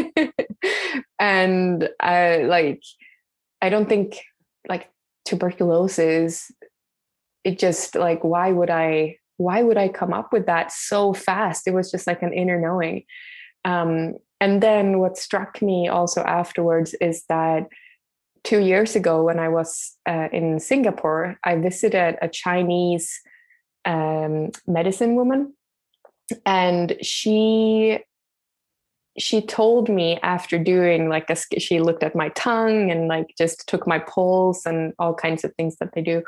and 1.18 1.88
I 1.98 2.44
like, 2.44 2.84
I 3.60 3.68
don't 3.68 3.88
think 3.88 4.20
like 4.68 4.88
tuberculosis. 5.24 6.52
It 7.42 7.58
just 7.58 7.96
like, 7.96 8.22
why 8.22 8.52
would 8.52 8.70
I? 8.70 9.16
Why 9.36 9.62
would 9.62 9.76
I 9.76 9.88
come 9.88 10.12
up 10.12 10.32
with 10.32 10.46
that 10.46 10.72
so 10.72 11.12
fast? 11.12 11.66
It 11.66 11.74
was 11.74 11.90
just 11.90 12.06
like 12.06 12.22
an 12.22 12.32
inner 12.32 12.60
knowing. 12.60 13.04
Um, 13.64 14.14
and 14.40 14.62
then 14.62 14.98
what 14.98 15.16
struck 15.16 15.62
me 15.62 15.88
also 15.88 16.22
afterwards 16.22 16.94
is 17.00 17.24
that 17.28 17.68
two 18.44 18.60
years 18.60 18.96
ago, 18.96 19.22
when 19.22 19.38
I 19.38 19.48
was 19.48 19.96
uh, 20.08 20.28
in 20.32 20.58
Singapore, 20.58 21.38
I 21.44 21.56
visited 21.56 22.16
a 22.20 22.28
Chinese 22.28 23.20
um, 23.84 24.50
medicine 24.66 25.14
woman, 25.14 25.54
and 26.44 26.96
she 27.02 28.00
she 29.18 29.42
told 29.42 29.90
me 29.90 30.18
after 30.22 30.58
doing 30.58 31.08
like 31.08 31.28
a 31.28 31.36
she 31.60 31.80
looked 31.80 32.02
at 32.02 32.16
my 32.16 32.30
tongue 32.30 32.90
and 32.90 33.08
like 33.08 33.26
just 33.36 33.68
took 33.68 33.86
my 33.86 33.98
pulse 33.98 34.64
and 34.64 34.94
all 34.98 35.14
kinds 35.14 35.44
of 35.44 35.54
things 35.54 35.76
that 35.76 35.92
they 35.92 36.00
do 36.00 36.22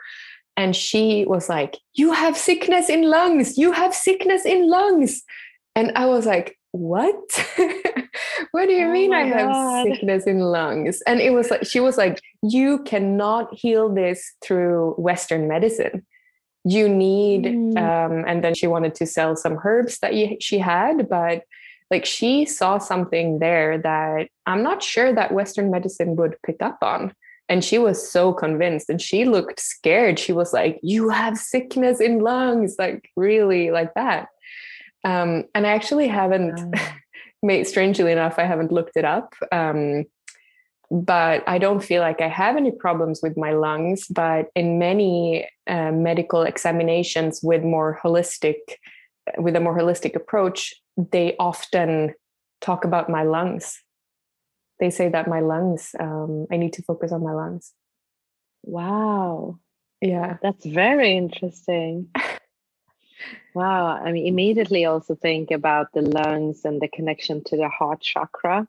and 0.56 0.74
she 0.74 1.24
was 1.26 1.48
like 1.48 1.76
you 1.94 2.12
have 2.12 2.36
sickness 2.36 2.88
in 2.88 3.08
lungs. 3.08 3.58
You 3.58 3.72
have 3.72 3.94
sickness 3.94 4.44
in 4.44 4.68
lungs. 4.68 5.22
And 5.76 5.92
i 5.96 6.06
was 6.06 6.26
like 6.26 6.58
what? 6.70 7.16
What 8.50 8.66
do 8.66 8.72
you 8.72 8.86
oh 8.86 8.92
mean 8.92 9.12
i 9.12 9.24
have 9.24 9.84
sickness 9.84 10.24
in 10.26 10.40
lungs? 10.40 11.02
And 11.06 11.20
it 11.20 11.32
was 11.32 11.50
like 11.50 11.66
she 11.66 11.80
was 11.80 11.96
like 11.96 12.20
you 12.42 12.82
cannot 12.84 13.52
heal 13.52 13.92
this 13.92 14.34
through 14.42 14.94
western 14.96 15.48
medicine. 15.48 16.06
You 16.64 16.88
need 16.88 17.44
mm. 17.44 17.76
um, 17.76 18.24
and 18.26 18.42
then 18.42 18.54
she 18.54 18.66
wanted 18.66 18.94
to 18.96 19.06
sell 19.06 19.36
some 19.36 19.58
herbs 19.64 19.98
that 19.98 20.14
she 20.40 20.58
had 20.58 21.08
but 21.08 21.42
like 21.90 22.04
she 22.06 22.44
saw 22.44 22.78
something 22.78 23.38
there 23.38 23.78
that 23.78 24.28
i'm 24.46 24.62
not 24.62 24.82
sure 24.82 25.12
that 25.12 25.32
western 25.32 25.70
medicine 25.70 26.16
would 26.16 26.36
pick 26.44 26.62
up 26.62 26.78
on 26.82 27.12
and 27.48 27.62
she 27.62 27.78
was 27.78 28.10
so 28.10 28.32
convinced 28.32 28.88
and 28.88 29.00
she 29.00 29.24
looked 29.24 29.60
scared 29.60 30.18
she 30.18 30.32
was 30.32 30.52
like 30.52 30.78
you 30.82 31.08
have 31.08 31.36
sickness 31.36 32.00
in 32.00 32.20
lungs 32.20 32.76
like 32.78 33.10
really 33.16 33.70
like 33.70 33.92
that 33.94 34.28
um, 35.04 35.44
and 35.54 35.66
I 35.66 35.70
actually 35.70 36.08
haven't, 36.08 36.58
made, 37.42 37.66
strangely 37.66 38.10
enough, 38.10 38.38
I 38.38 38.44
haven't 38.44 38.72
looked 38.72 38.96
it 38.96 39.04
up. 39.04 39.34
Um, 39.52 40.04
but 40.90 41.42
I 41.46 41.58
don't 41.58 41.82
feel 41.82 42.00
like 42.00 42.20
I 42.20 42.28
have 42.28 42.56
any 42.56 42.70
problems 42.70 43.20
with 43.22 43.36
my 43.36 43.52
lungs. 43.52 44.06
But 44.08 44.48
in 44.54 44.78
many 44.78 45.48
uh, 45.66 45.92
medical 45.92 46.42
examinations 46.42 47.40
with 47.42 47.62
more 47.62 47.98
holistic, 48.02 48.56
with 49.38 49.56
a 49.56 49.60
more 49.60 49.76
holistic 49.76 50.14
approach, 50.14 50.74
they 50.96 51.36
often 51.38 52.14
talk 52.60 52.84
about 52.84 53.10
my 53.10 53.24
lungs. 53.24 53.82
They 54.80 54.90
say 54.90 55.08
that 55.08 55.28
my 55.28 55.40
lungs, 55.40 55.94
um, 55.98 56.46
I 56.50 56.56
need 56.56 56.72
to 56.74 56.82
focus 56.82 57.12
on 57.12 57.22
my 57.22 57.32
lungs. 57.32 57.72
Wow. 58.62 59.58
Yeah. 60.00 60.38
That's 60.42 60.64
very 60.64 61.16
interesting. 61.16 62.08
wow. 63.54 63.86
I 63.86 64.12
mean, 64.12 64.26
immediately 64.26 64.84
also 64.84 65.14
think 65.14 65.50
about 65.50 65.92
the 65.92 66.02
lungs 66.02 66.64
and 66.64 66.80
the 66.80 66.88
connection 66.88 67.42
to 67.44 67.56
the 67.56 67.68
heart 67.68 68.00
chakra 68.00 68.66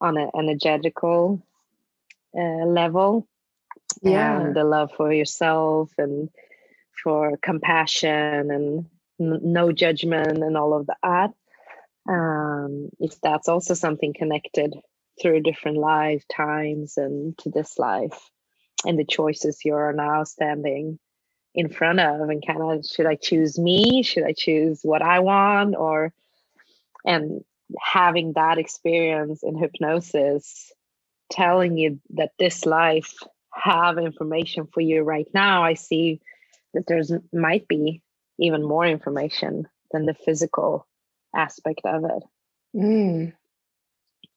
on 0.00 0.16
an 0.16 0.30
energetical 0.38 1.46
uh, 2.36 2.66
level. 2.66 3.28
Yeah. 4.02 4.40
And 4.40 4.56
the 4.56 4.64
love 4.64 4.90
for 4.96 5.12
yourself 5.12 5.92
and 5.98 6.30
for 7.02 7.36
compassion 7.42 8.50
and 8.50 8.86
n- 9.20 9.40
no 9.42 9.72
judgment 9.72 10.38
and 10.42 10.56
all 10.56 10.74
of 10.74 10.86
that. 10.86 11.30
Um, 12.08 12.90
if 13.00 13.20
that's 13.20 13.48
also 13.48 13.74
something 13.74 14.12
connected 14.12 14.74
through 15.20 15.40
different 15.40 15.78
lifetimes 15.78 16.96
and 16.96 17.36
to 17.38 17.50
this 17.50 17.78
life 17.78 18.30
and 18.84 18.98
the 18.98 19.04
choices 19.04 19.64
you're 19.64 19.92
now 19.92 20.24
standing 20.24 20.98
in 21.54 21.68
front 21.68 22.00
of 22.00 22.28
and 22.28 22.44
kind 22.44 22.62
of 22.62 22.84
should 22.84 23.06
I 23.06 23.14
choose 23.14 23.58
me? 23.58 24.02
Should 24.02 24.24
I 24.24 24.34
choose 24.36 24.80
what 24.82 25.02
I 25.02 25.20
want? 25.20 25.76
Or 25.76 26.12
and 27.04 27.44
having 27.80 28.32
that 28.34 28.58
experience 28.58 29.42
in 29.42 29.56
hypnosis 29.56 30.72
telling 31.30 31.76
you 31.76 32.00
that 32.10 32.32
this 32.38 32.66
life 32.66 33.14
have 33.52 33.98
information 33.98 34.66
for 34.66 34.80
you 34.80 35.02
right 35.02 35.28
now, 35.32 35.62
I 35.62 35.74
see 35.74 36.20
that 36.74 36.84
there's 36.86 37.12
might 37.32 37.68
be 37.68 38.02
even 38.38 38.62
more 38.62 38.84
information 38.84 39.68
than 39.92 40.06
the 40.06 40.14
physical 40.14 40.86
aspect 41.34 41.82
of 41.84 42.04
it. 42.04 42.22
Mm. 42.76 43.32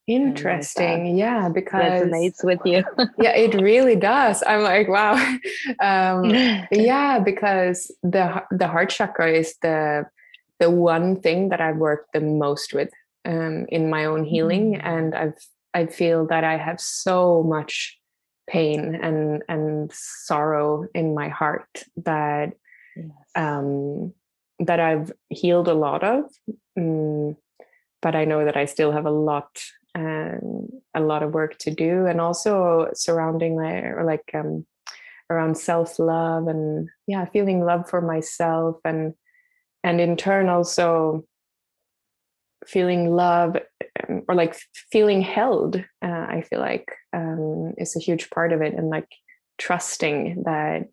Interesting. 0.07 1.17
Yeah, 1.17 1.49
because 1.49 2.03
resonates 2.03 2.41
with 2.41 2.61
you. 2.63 2.81
yeah, 3.21 3.35
it 3.35 3.61
really 3.61 3.97
does. 3.97 4.41
I'm 4.47 4.63
like, 4.63 4.87
wow. 4.87 5.15
Um, 5.81 6.23
yeah, 6.71 7.19
because 7.19 7.91
the 8.03 8.41
the 8.51 8.67
heart 8.67 8.89
chakra 8.89 9.31
is 9.33 9.55
the 9.61 10.05
the 10.59 10.71
one 10.71 11.19
thing 11.19 11.49
that 11.49 11.59
I've 11.59 11.75
worked 11.75 12.13
the 12.13 12.21
most 12.21 12.73
with 12.73 12.89
um, 13.25 13.65
in 13.67 13.89
my 13.89 14.05
own 14.05 14.23
healing, 14.23 14.75
mm-hmm. 14.75 14.87
and 14.87 15.13
I've 15.13 15.45
I 15.73 15.87
feel 15.87 16.25
that 16.27 16.45
I 16.45 16.57
have 16.57 16.79
so 16.79 17.43
much 17.43 17.99
pain 18.49 18.95
and 18.95 19.43
and 19.49 19.91
sorrow 19.93 20.87
in 20.95 21.13
my 21.13 21.27
heart 21.27 21.83
that 21.97 22.53
yes. 22.95 23.07
um, 23.35 24.13
that 24.59 24.79
I've 24.79 25.11
healed 25.29 25.67
a 25.67 25.73
lot 25.73 26.03
of. 26.03 26.23
Um, 26.77 27.35
but 28.01 28.15
I 28.15 28.23
know 28.23 28.45
that 28.45 28.55
I 28.55 28.65
still 28.65 28.91
have 28.93 29.05
a 29.05 29.11
lot 29.11 29.49
and 29.97 30.69
a 30.93 30.99
lot 30.99 31.23
of 31.23 31.33
work 31.33 31.57
to 31.57 31.71
do 31.71 32.05
and 32.05 32.21
also 32.21 32.89
surrounding 32.93 33.55
my 33.55 34.03
like 34.03 34.29
um 34.33 34.65
around 35.29 35.57
self-love 35.57 36.47
and 36.47 36.87
yeah 37.07 37.25
feeling 37.25 37.65
love 37.65 37.89
for 37.89 38.01
myself 38.01 38.77
and 38.85 39.13
and 39.83 39.99
in 39.99 40.15
turn 40.15 40.49
also 40.49 41.25
feeling 42.65 43.09
love 43.15 43.57
um, 44.07 44.23
or 44.27 44.35
like 44.35 44.55
feeling 44.91 45.21
held 45.21 45.77
uh, 46.03 46.25
i 46.29 46.43
feel 46.47 46.59
like 46.59 46.93
um, 47.13 47.73
is 47.77 47.95
a 47.95 47.99
huge 47.99 48.29
part 48.29 48.53
of 48.53 48.61
it 48.61 48.73
and 48.73 48.89
like 48.89 49.09
trusting 49.57 50.43
that 50.45 50.87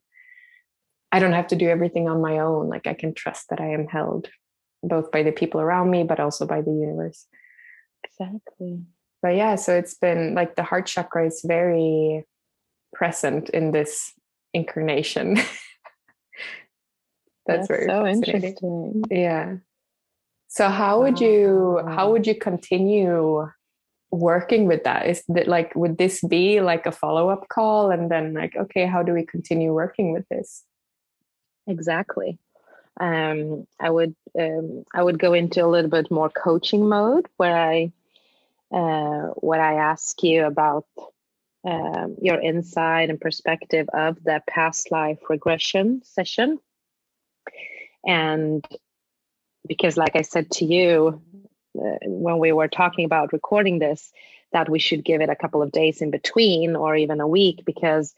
i 1.13 1.19
don't 1.19 1.33
have 1.33 1.49
to 1.49 1.57
do 1.57 1.69
everything 1.69 2.09
on 2.09 2.23
my 2.23 2.39
own 2.39 2.69
like 2.69 2.87
i 2.87 2.95
can 2.95 3.13
trust 3.13 3.51
that 3.51 3.61
i 3.61 3.67
am 3.67 3.87
held 3.87 4.29
both 4.83 5.11
by 5.11 5.23
the 5.23 5.33
people 5.33 5.61
around 5.61 5.91
me 5.91 6.05
but 6.05 6.21
also 6.21 6.47
by 6.47 6.61
the 6.61 6.71
universe. 6.71 7.27
Exactly 8.05 8.85
but 9.25 9.35
yeah 9.35 9.55
so 9.57 9.75
it's 9.75 9.95
been 9.95 10.35
like 10.35 10.55
the 10.55 10.63
heart 10.63 10.85
chakra 10.87 11.27
is 11.27 11.41
very 11.57 12.25
present 12.95 13.51
in 13.51 13.73
this 13.73 14.15
incarnation. 14.55 15.37
That's, 17.47 17.69
that's 17.69 17.69
very 17.69 17.87
so 17.87 18.07
interesting. 18.07 19.05
Yeah. 19.11 19.57
So 20.49 20.71
how 20.71 21.03
would 21.03 21.21
you 21.21 21.79
how 21.87 22.11
would 22.11 22.27
you 22.27 22.35
continue 22.35 23.47
working 24.11 24.65
with 24.65 24.85
that? 24.85 25.07
Is 25.07 25.23
that 25.29 25.47
like 25.47 25.75
would 25.77 25.99
this 25.99 26.23
be 26.23 26.63
like 26.63 26.87
a 26.87 26.91
follow-up 26.93 27.51
call 27.51 27.91
and 27.91 28.11
then 28.11 28.33
like 28.33 28.57
okay 28.57 28.87
how 28.87 29.03
do 29.03 29.13
we 29.13 29.27
continue 29.27 29.75
working 29.75 30.11
with 30.15 30.27
this? 30.31 30.65
Exactly. 31.67 32.39
Um, 32.99 33.67
i 33.79 33.91
would 33.91 34.15
um, 34.41 34.85
i 34.95 35.03
would 35.03 35.19
go 35.19 35.35
into 35.35 35.63
a 35.63 35.69
little 35.69 35.91
bit 35.91 36.11
more 36.11 36.31
coaching 36.31 36.89
mode 36.89 37.27
where 37.37 37.59
i 37.59 37.93
uh, 38.75 39.29
what 39.37 39.61
I 39.61 39.75
ask 39.75 40.21
you 40.25 40.45
about 40.47 40.87
um, 41.65 42.17
your 42.21 42.41
insight 42.41 43.09
and 43.09 43.21
perspective 43.21 43.89
of 43.95 44.23
the 44.25 44.43
past 44.49 44.91
life 44.91 45.19
regression 45.31 46.03
session. 46.05 46.59
And 48.05 48.67
because, 49.67 49.97
like 49.97 50.17
I 50.17 50.23
said 50.23 50.51
to 50.53 50.65
you 50.65 51.23
uh, 51.79 51.99
when 52.03 52.39
we 52.39 52.51
were 52.51 52.69
talking 52.69 53.05
about 53.05 53.33
recording 53.33 53.79
this, 53.79 54.13
that 54.53 54.69
we 54.69 54.81
should 54.81 55.05
give 55.05 55.21
it 55.21 55.31
a 55.31 55.37
couple 55.37 55.63
of 55.63 55.73
days 55.73 56.03
in 56.03 56.11
between 56.11 56.75
or 56.75 56.97
even 56.97 57.21
a 57.21 57.29
week 57.29 57.65
because 57.65 58.13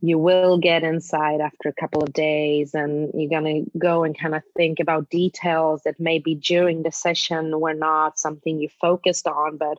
you 0.00 0.18
will 0.18 0.58
get 0.58 0.82
inside 0.82 1.40
after 1.40 1.68
a 1.68 1.80
couple 1.80 2.02
of 2.02 2.12
days 2.12 2.74
and 2.74 3.10
you're 3.14 3.30
going 3.30 3.64
to 3.64 3.78
go 3.78 4.04
and 4.04 4.18
kind 4.18 4.34
of 4.34 4.42
think 4.56 4.78
about 4.78 5.08
details 5.10 5.80
that 5.84 5.98
maybe 5.98 6.34
during 6.34 6.82
the 6.82 6.92
session 6.92 7.58
were 7.58 7.74
not 7.74 8.18
something 8.18 8.60
you 8.60 8.68
focused 8.80 9.26
on 9.26 9.56
but 9.56 9.78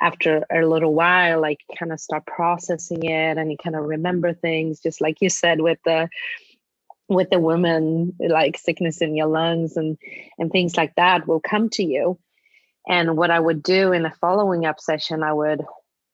after 0.00 0.44
a 0.52 0.66
little 0.66 0.92
while 0.92 1.40
like 1.40 1.60
kind 1.78 1.92
of 1.92 2.00
start 2.00 2.26
processing 2.26 3.04
it 3.04 3.38
and 3.38 3.50
you 3.50 3.56
kind 3.56 3.76
of 3.76 3.84
remember 3.84 4.34
things 4.34 4.80
just 4.80 5.00
like 5.00 5.20
you 5.20 5.30
said 5.30 5.60
with 5.60 5.78
the 5.84 6.08
with 7.08 7.30
the 7.30 7.38
woman 7.38 8.14
like 8.18 8.58
sickness 8.58 9.00
in 9.02 9.14
your 9.14 9.26
lungs 9.26 9.76
and 9.76 9.98
and 10.38 10.50
things 10.50 10.76
like 10.76 10.94
that 10.96 11.26
will 11.26 11.40
come 11.40 11.68
to 11.68 11.84
you. 11.84 12.18
And 12.88 13.16
what 13.16 13.30
i 13.30 13.40
would 13.40 13.62
do 13.62 13.92
in 13.92 14.04
a 14.04 14.14
following 14.20 14.66
up 14.66 14.80
session 14.80 15.22
i 15.22 15.32
would 15.32 15.62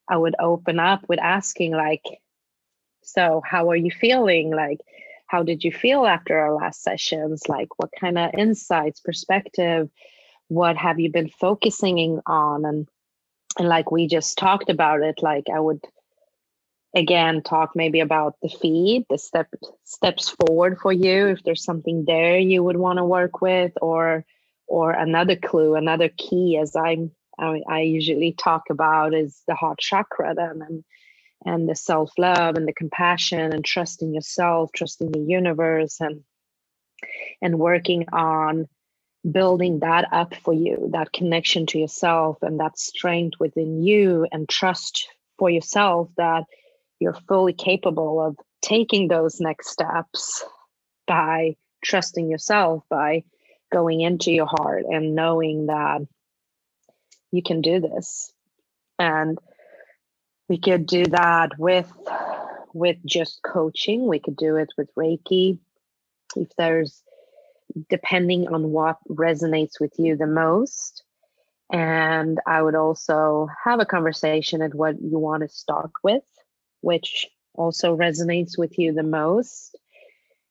i 0.09 0.17
would 0.17 0.37
open 0.39 0.79
up 0.79 1.05
with 1.09 1.19
asking 1.19 1.73
like 1.73 2.05
so, 3.03 3.43
how 3.45 3.71
are 3.71 3.77
you 3.77 3.91
feeling? 3.91 4.51
Like, 4.51 4.81
how 5.27 5.43
did 5.43 5.63
you 5.65 5.73
feel 5.73 6.07
after 6.07 6.39
our 6.39 6.55
last 6.55 6.83
sessions? 6.83 7.49
Like, 7.49 7.69
what 7.79 7.91
kind 7.99 8.19
of 8.19 8.35
insights, 8.35 9.01
perspective, 9.01 9.89
what 10.49 10.77
have 10.77 10.99
you 10.99 11.11
been 11.11 11.29
focusing 11.29 12.21
on? 12.27 12.65
And 12.65 12.89
and 13.59 13.69
like 13.69 13.91
we 13.91 14.07
just 14.07 14.39
talked 14.39 14.71
about 14.71 15.03
it, 15.03 15.23
like 15.23 15.45
I 15.55 15.61
would 15.61 15.81
again 16.95 17.43
talk 17.43 17.71
maybe 17.75 18.01
about 18.01 18.37
the 18.43 18.49
feed, 18.49 19.07
the 19.09 19.19
step 19.19 19.49
steps 19.85 20.29
forward 20.29 20.79
for 20.81 20.93
you. 20.93 21.29
If 21.29 21.43
there's 21.45 21.65
something 21.65 22.05
there 22.07 22.39
you 22.39 22.63
would 22.65 22.77
want 22.77 22.99
to 22.99 23.05
work 23.05 23.41
with, 23.41 23.73
or 23.81 24.25
or 24.67 24.93
another 24.93 25.37
clue, 25.37 25.75
another 25.75 26.09
key, 26.09 26.59
as 26.61 26.75
I'm 26.77 27.13
I, 27.39 27.63
I 27.69 27.81
usually 27.81 28.33
talk 28.33 28.65
about 28.71 29.15
is 29.15 29.43
the 29.47 29.55
heart 29.55 29.79
chakra 29.79 30.35
then 30.35 30.63
and 30.67 30.85
and 31.45 31.69
the 31.69 31.75
self 31.75 32.13
love 32.19 32.57
and 32.57 32.67
the 32.69 32.73
compassion 32.73 33.53
and 33.53 33.65
trusting 33.65 34.15
yourself, 34.15 34.71
trusting 34.75 35.11
the 35.13 35.21
universe, 35.21 36.01
and 36.01 36.23
and 37.43 37.59
working 37.59 38.07
on 38.13 38.67
building 39.31 39.81
that 39.81 40.07
up 40.13 40.35
for 40.37 40.55
you, 40.55 40.91
that 40.93 41.13
connection 41.13 41.67
to 41.67 41.79
yourself 41.79 42.39
and 42.43 42.61
that 42.61 42.79
strength 42.79 43.39
within 43.41 43.83
you, 43.83 44.27
and 44.33 44.49
trust 44.49 45.09
for 45.39 45.51
yourself 45.51 46.09
that 46.17 46.45
you're 47.01 47.19
fully 47.29 47.53
capable 47.53 48.21
of 48.21 48.37
taking 48.63 49.09
those 49.09 49.41
next 49.41 49.71
steps 49.71 50.45
by 51.07 51.57
trusting 51.85 52.31
yourself, 52.31 52.85
by 52.91 53.25
going 53.73 54.01
into 54.01 54.33
your 54.33 54.47
heart 54.47 54.85
and 54.89 55.15
knowing 55.15 55.67
that 55.67 56.01
you 57.33 57.43
can 57.43 57.61
do 57.61 57.81
this. 57.81 58.33
And 58.99 59.39
we 60.51 60.59
could 60.59 60.85
do 60.85 61.05
that 61.07 61.53
with 61.59 61.91
with 62.75 62.97
just 63.07 63.41
coaching. 63.43 64.07
We 64.07 64.19
could 64.19 64.37
do 64.37 64.57
it 64.57 64.71
with 64.77 64.95
reiki. 64.97 65.59
If 66.37 66.49
there's 66.59 67.03
depending 67.89 68.49
on 68.49 68.71
what 68.71 68.99
resonates 69.09 69.79
with 69.81 69.95
you 69.97 70.17
the 70.17 70.27
most. 70.27 71.05
And 71.73 72.41
i 72.49 72.61
would 72.61 72.75
also 72.75 73.49
have 73.65 73.79
a 73.79 73.87
conversation 73.87 74.61
at 74.61 74.75
what 74.75 75.01
you 75.01 75.19
want 75.21 75.43
to 75.45 75.49
start 75.49 75.93
with 76.03 76.25
which 76.81 77.29
also 77.55 77.97
resonates 77.97 78.59
with 78.59 78.79
you 78.79 78.93
the 78.93 79.03
most. 79.03 79.79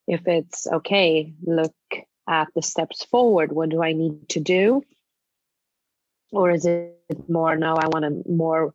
If 0.08 0.28
it's 0.28 0.66
okay 0.68 1.34
look 1.44 1.76
at 2.28 2.48
the 2.56 2.62
steps 2.62 3.04
forward. 3.04 3.52
What 3.52 3.70
do 3.70 3.84
i 3.84 3.92
need 3.92 4.30
to 4.30 4.40
do? 4.40 4.82
Or 6.32 6.52
is 6.52 6.66
it 6.66 6.96
more 7.28 7.56
no 7.58 7.76
i 7.76 7.88
want 7.88 8.06
to 8.06 8.32
more 8.32 8.74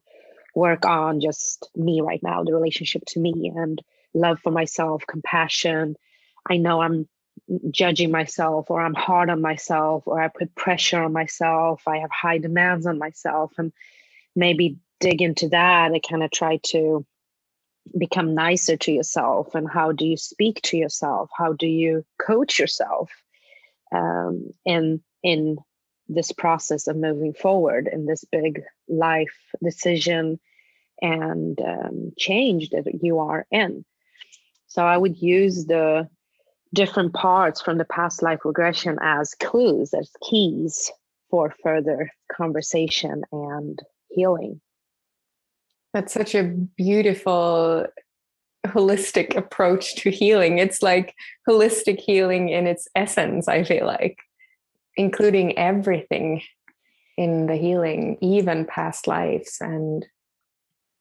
work 0.55 0.87
on 0.87 1.21
just 1.21 1.69
me 1.75 2.01
right 2.01 2.23
now, 2.23 2.45
the 2.45 2.55
relationship 2.55 3.03
to 3.09 3.21
me 3.21 3.53
and 3.55 3.81
love 4.15 4.41
for 4.41 4.51
myself, 4.51 5.05
compassion. 5.09 5.97
I 6.49 6.59
know 6.59 6.81
I'm 6.81 7.09
judging 7.71 8.11
myself 8.11 8.71
or 8.71 8.81
I'm 8.81 8.95
hard 8.95 9.31
on 9.31 9.41
myself 9.41 10.05
or 10.07 10.21
I 10.21 10.29
put 10.29 10.55
pressure 10.55 11.03
on 11.03 11.13
myself. 11.13 11.83
I 11.87 11.99
have 11.99 12.11
high 12.11 12.39
demands 12.39 12.87
on 12.87 12.99
myself 12.99 13.53
and 13.59 13.73
maybe 14.37 14.79
dig 15.01 15.23
into 15.23 15.49
that 15.51 15.93
and 15.93 16.03
kind 16.09 16.23
of 16.23 16.31
try 16.31 16.59
to 16.69 17.05
become 17.99 18.35
nicer 18.35 18.77
to 18.77 18.93
yourself 18.93 19.55
and 19.55 19.69
how 19.71 19.93
do 19.93 20.07
you 20.07 20.17
speak 20.17 20.61
to 20.63 20.77
yourself 20.77 21.29
how 21.37 21.53
do 21.53 21.67
you 21.67 22.05
coach 22.19 22.59
yourself 22.59 23.11
um, 23.95 24.51
in 24.65 25.03
in 25.23 25.59
this 26.09 26.33
process 26.33 26.87
of 26.87 26.97
moving 26.97 27.33
forward 27.33 27.89
in 27.91 28.07
this 28.07 28.25
big 28.31 28.63
life 28.89 29.35
decision 29.62 30.39
and 31.01 31.61
um, 31.61 32.12
change 32.16 32.70
that 32.70 32.85
you 33.03 33.18
are 33.18 33.47
in. 33.51 33.85
So 34.66 34.85
I 34.85 34.97
would 34.97 35.20
use 35.20 35.66
the 35.66 36.09
different 36.72 37.12
parts 37.12 37.61
from 37.61 37.78
the 37.78 37.85
past 37.85 38.22
life 38.22 38.41
regression 38.45 38.99
as 39.01 39.35
clues, 39.35 39.95
as 39.95 40.11
keys 40.28 40.91
for 41.30 41.55
further 41.62 42.11
conversation 42.32 43.22
and 43.32 43.80
healing. 44.11 44.61
That's 45.93 46.12
such 46.12 46.35
a 46.35 46.43
beautiful 46.43 47.87
holistic 48.66 49.37
approach 49.37 49.95
to 49.97 50.11
healing. 50.11 50.59
It's 50.59 50.82
like 50.82 51.14
holistic 51.49 52.01
healing 52.01 52.49
in 52.49 52.66
its 52.66 52.89
essence, 52.97 53.47
I 53.47 53.62
feel 53.62 53.87
like 53.87 54.18
including 54.97 55.57
everything 55.59 56.43
in 57.17 57.47
the 57.47 57.57
healing, 57.57 58.19
even 58.21 58.65
past 58.65 59.07
lives 59.07 59.59
and 59.61 60.07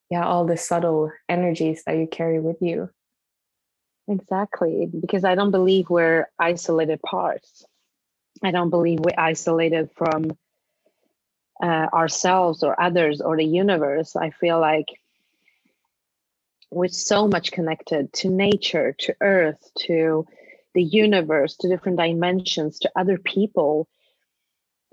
yeah, 0.09 0.25
all 0.25 0.45
the 0.45 0.57
subtle 0.57 1.11
energies 1.27 1.83
that 1.85 1.97
you 1.97 2.07
carry 2.07 2.39
with 2.39 2.57
you. 2.61 2.89
Exactly, 4.07 4.87
because 4.99 5.23
I 5.23 5.33
don't 5.33 5.51
believe 5.51 5.89
we're 5.89 6.27
isolated 6.37 7.01
parts. 7.01 7.65
I 8.43 8.51
don't 8.51 8.69
believe 8.69 8.99
we're 8.99 9.17
isolated 9.17 9.89
from 9.95 10.37
uh, 11.61 11.87
ourselves 11.93 12.63
or 12.63 12.79
others 12.79 13.21
or 13.21 13.37
the 13.37 13.45
universe. 13.45 14.15
I 14.15 14.31
feel 14.31 14.59
like 14.59 14.87
we're 16.69 16.89
so 16.89 17.27
much 17.27 17.51
connected 17.51 18.11
to 18.13 18.29
nature, 18.29 18.95
to 18.99 19.15
earth, 19.21 19.71
to 19.79 20.27
the 20.73 20.83
universe, 20.83 21.55
to 21.57 21.69
different 21.69 21.97
dimensions, 21.97 22.79
to 22.79 22.91
other 22.95 23.17
people. 23.17 23.87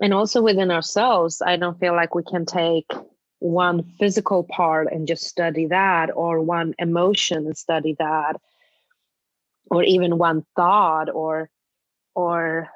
And 0.01 0.13
also 0.15 0.41
within 0.41 0.71
ourselves, 0.71 1.41
I 1.45 1.57
don't 1.57 1.79
feel 1.79 1.95
like 1.95 2.15
we 2.15 2.23
can 2.23 2.45
take 2.45 2.91
one 3.37 3.83
physical 3.99 4.43
part 4.43 4.91
and 4.91 5.07
just 5.07 5.25
study 5.25 5.67
that, 5.67 6.09
or 6.13 6.41
one 6.41 6.73
emotion 6.79 7.45
and 7.45 7.57
study 7.57 7.95
that, 7.99 8.41
or 9.69 9.83
even 9.83 10.17
one 10.17 10.43
thought 10.55 11.09
or 11.09 11.49
or 12.15 12.69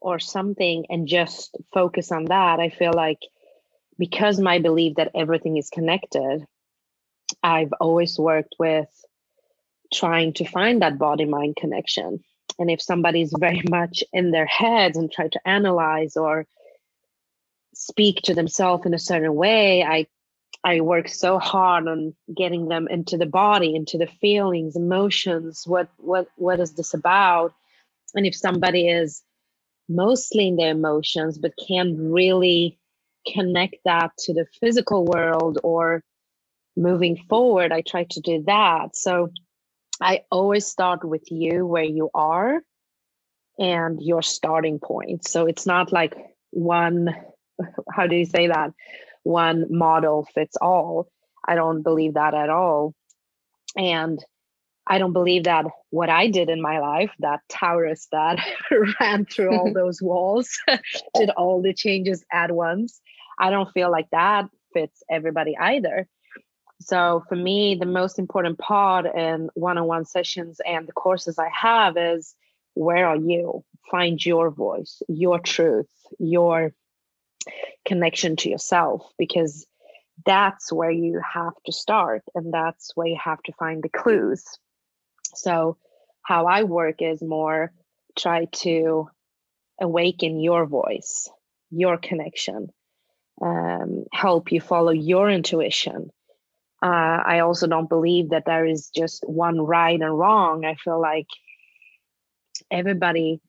or 0.00 0.18
something 0.18 0.86
and 0.88 1.06
just 1.06 1.56
focus 1.72 2.10
on 2.10 2.26
that. 2.26 2.60
I 2.60 2.70
feel 2.70 2.92
like 2.92 3.18
because 3.98 4.40
my 4.40 4.58
belief 4.58 4.96
that 4.96 5.12
everything 5.14 5.56
is 5.56 5.70
connected, 5.70 6.44
I've 7.42 7.72
always 7.80 8.18
worked 8.18 8.54
with 8.58 8.88
trying 9.92 10.32
to 10.34 10.44
find 10.44 10.82
that 10.82 10.98
body 10.98 11.24
mind 11.24 11.56
connection. 11.56 12.24
And 12.58 12.70
if 12.70 12.80
somebody's 12.80 13.32
very 13.38 13.62
much 13.70 14.04
in 14.12 14.30
their 14.30 14.46
heads 14.46 14.96
and 14.96 15.10
try 15.10 15.28
to 15.28 15.48
analyze 15.48 16.16
or 16.16 16.46
speak 17.74 18.20
to 18.22 18.34
themselves 18.34 18.86
in 18.86 18.94
a 18.94 18.98
certain 18.98 19.34
way, 19.34 19.82
I 19.82 20.06
I 20.64 20.80
work 20.80 21.08
so 21.08 21.38
hard 21.40 21.88
on 21.88 22.14
getting 22.36 22.68
them 22.68 22.86
into 22.88 23.16
the 23.16 23.26
body, 23.26 23.74
into 23.74 23.98
the 23.98 24.06
feelings, 24.06 24.76
emotions. 24.76 25.64
What 25.66 25.88
what 25.96 26.28
what 26.36 26.60
is 26.60 26.72
this 26.74 26.94
about? 26.94 27.52
And 28.14 28.26
if 28.26 28.36
somebody 28.36 28.88
is 28.88 29.22
mostly 29.88 30.48
in 30.48 30.56
their 30.56 30.70
emotions 30.70 31.38
but 31.38 31.52
can't 31.68 31.96
really 31.98 32.78
connect 33.26 33.76
that 33.84 34.12
to 34.18 34.32
the 34.32 34.46
physical 34.60 35.04
world 35.04 35.58
or 35.62 36.02
moving 36.76 37.16
forward, 37.28 37.72
I 37.72 37.82
try 37.82 38.04
to 38.10 38.20
do 38.20 38.42
that. 38.46 38.96
So 38.96 39.30
I 40.02 40.22
always 40.30 40.66
start 40.66 41.04
with 41.04 41.30
you 41.30 41.64
where 41.64 41.84
you 41.84 42.10
are 42.12 42.60
and 43.58 44.02
your 44.02 44.22
starting 44.22 44.80
point. 44.80 45.28
So 45.28 45.46
it's 45.46 45.64
not 45.64 45.92
like 45.92 46.16
one, 46.50 47.14
how 47.94 48.08
do 48.08 48.16
you 48.16 48.26
say 48.26 48.48
that? 48.48 48.72
One 49.22 49.66
model 49.70 50.26
fits 50.34 50.56
all. 50.60 51.08
I 51.46 51.54
don't 51.54 51.82
believe 51.82 52.14
that 52.14 52.34
at 52.34 52.50
all. 52.50 52.94
And 53.76 54.18
I 54.88 54.98
don't 54.98 55.12
believe 55.12 55.44
that 55.44 55.66
what 55.90 56.10
I 56.10 56.26
did 56.26 56.50
in 56.50 56.60
my 56.60 56.80
life, 56.80 57.12
that 57.20 57.40
Taurus 57.48 58.08
that 58.10 58.44
ran 59.00 59.24
through 59.26 59.56
all 59.56 59.72
those 59.74 60.02
walls, 60.02 60.50
did 61.14 61.30
all 61.30 61.62
the 61.62 61.72
changes 61.72 62.24
at 62.32 62.50
once. 62.50 63.00
I 63.38 63.50
don't 63.50 63.72
feel 63.72 63.90
like 63.90 64.10
that 64.10 64.46
fits 64.72 65.02
everybody 65.08 65.56
either. 65.56 66.08
So 66.84 67.22
for 67.28 67.36
me, 67.36 67.76
the 67.78 67.86
most 67.86 68.18
important 68.18 68.58
part 68.58 69.06
in 69.06 69.50
one-on-one 69.54 70.04
sessions 70.04 70.60
and 70.66 70.86
the 70.86 70.92
courses 70.92 71.38
I 71.38 71.48
have 71.48 71.96
is 71.96 72.34
where 72.74 73.06
are 73.06 73.16
you? 73.16 73.64
Find 73.90 74.24
your 74.24 74.50
voice, 74.50 75.02
your 75.08 75.38
truth, 75.38 75.90
your 76.18 76.72
connection 77.84 78.36
to 78.36 78.50
yourself, 78.50 79.02
because 79.18 79.66
that's 80.24 80.72
where 80.72 80.90
you 80.90 81.20
have 81.34 81.54
to 81.66 81.72
start 81.72 82.22
and 82.34 82.52
that's 82.52 82.92
where 82.94 83.06
you 83.06 83.18
have 83.22 83.42
to 83.44 83.52
find 83.52 83.82
the 83.82 83.88
clues. 83.88 84.44
So 85.34 85.76
how 86.22 86.46
I 86.46 86.64
work 86.64 87.02
is 87.02 87.22
more 87.22 87.72
try 88.18 88.46
to 88.46 89.08
awaken 89.80 90.40
your 90.40 90.66
voice, 90.66 91.28
your 91.70 91.96
connection, 91.96 92.68
um, 93.40 94.04
help 94.12 94.52
you 94.52 94.60
follow 94.60 94.92
your 94.92 95.30
intuition 95.30 96.10
uh, 96.82 97.22
I 97.24 97.40
also 97.40 97.66
don't 97.68 97.88
believe 97.88 98.30
that 98.30 98.44
there 98.46 98.66
is 98.66 98.90
just 98.90 99.22
one 99.28 99.60
right 99.60 100.00
and 100.00 100.18
wrong. 100.18 100.64
I 100.64 100.74
feel 100.74 101.00
like 101.00 101.28
everybody, 102.70 103.40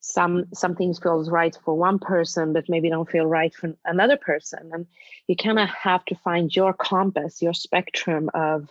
some 0.00 0.46
some 0.52 0.74
things 0.76 0.98
feels 0.98 1.30
right 1.30 1.56
for 1.64 1.76
one 1.76 1.98
person, 1.98 2.52
but 2.52 2.68
maybe 2.68 2.90
don't 2.90 3.10
feel 3.10 3.24
right 3.24 3.54
for 3.54 3.74
another 3.86 4.18
person. 4.18 4.70
And 4.72 4.86
you 5.28 5.36
kind 5.36 5.58
of 5.58 5.68
have 5.70 6.04
to 6.06 6.14
find 6.16 6.54
your 6.54 6.74
compass, 6.74 7.40
your 7.40 7.54
spectrum 7.54 8.28
of 8.34 8.68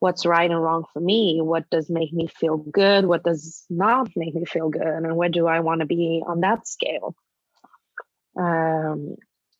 what's 0.00 0.26
right 0.26 0.50
and 0.50 0.62
wrong 0.62 0.84
for 0.92 1.00
me. 1.00 1.40
What 1.40 1.70
does 1.70 1.88
make 1.88 2.12
me 2.12 2.26
feel 2.26 2.58
good? 2.58 3.06
What 3.06 3.24
does 3.24 3.64
not 3.70 4.10
make 4.16 4.34
me 4.34 4.44
feel 4.44 4.68
good? 4.68 4.82
And 4.82 5.16
where 5.16 5.30
do 5.30 5.46
I 5.46 5.60
want 5.60 5.80
to 5.80 5.86
be 5.86 6.22
on 6.26 6.40
that 6.40 6.68
scale? 6.68 7.14
Um, 8.38 9.16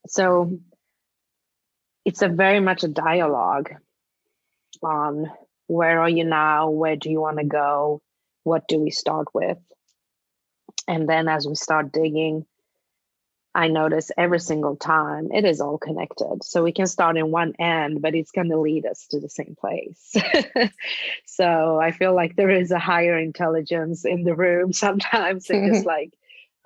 so 0.06 0.58
it's 2.04 2.22
a 2.22 2.28
very 2.28 2.60
much 2.60 2.84
a 2.84 2.88
dialogue 2.88 3.70
on 4.82 5.30
where 5.66 6.00
are 6.00 6.08
you 6.08 6.24
now 6.24 6.70
where 6.70 6.96
do 6.96 7.10
you 7.10 7.20
want 7.20 7.38
to 7.38 7.44
go 7.44 8.02
what 8.44 8.68
do 8.68 8.78
we 8.78 8.90
start 8.90 9.28
with? 9.32 9.56
And 10.86 11.08
then 11.08 11.28
as 11.28 11.46
we 11.48 11.54
start 11.54 11.92
digging 11.92 12.46
i 13.56 13.68
notice 13.68 14.10
every 14.18 14.40
single 14.40 14.74
time 14.74 15.30
it 15.32 15.44
is 15.44 15.60
all 15.60 15.78
connected. 15.78 16.42
So 16.42 16.64
we 16.64 16.72
can 16.72 16.86
start 16.86 17.16
in 17.16 17.30
one 17.30 17.54
end 17.58 18.02
but 18.02 18.14
it's 18.14 18.32
going 18.32 18.50
to 18.50 18.58
lead 18.60 18.84
us 18.84 19.06
to 19.08 19.20
the 19.20 19.28
same 19.28 19.56
place. 19.58 20.14
So 21.26 21.80
i 21.80 21.90
feel 21.90 22.14
like 22.14 22.36
there 22.36 22.50
is 22.50 22.70
a 22.70 22.78
higher 22.78 23.18
intelligence 23.18 24.04
in 24.04 24.24
the 24.24 24.34
room 24.34 24.72
sometimes. 24.84 25.48
It's 25.48 25.74
just 25.74 25.86
like 25.96 26.12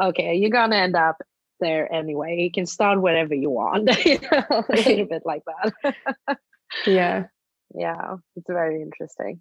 okay 0.02 0.34
you're 0.36 0.50
going 0.50 0.70
to 0.70 0.76
end 0.76 0.96
up 0.96 1.22
there 1.60 1.92
anyway. 1.92 2.40
You 2.40 2.50
can 2.50 2.66
start 2.66 3.00
wherever 3.00 3.34
you 3.34 3.50
want, 3.50 3.88
you 4.04 4.18
know, 4.20 4.44
a 4.50 4.64
little 4.68 5.06
bit 5.06 5.22
like 5.24 5.42
that. 5.44 6.38
yeah. 6.86 7.26
Yeah, 7.74 8.16
it's 8.36 8.46
very 8.48 8.80
interesting. 8.82 9.40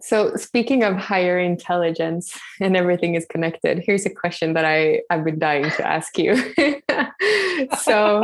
So, 0.00 0.36
speaking 0.36 0.84
of 0.84 0.94
higher 0.94 1.38
intelligence 1.38 2.38
and 2.60 2.76
everything 2.76 3.16
is 3.16 3.26
connected, 3.26 3.82
here's 3.84 4.06
a 4.06 4.10
question 4.10 4.52
that 4.54 4.64
I, 4.64 5.02
I've 5.10 5.24
been 5.24 5.40
dying 5.40 5.70
to 5.70 5.86
ask 5.86 6.16
you. 6.16 6.36
so, 7.80 8.22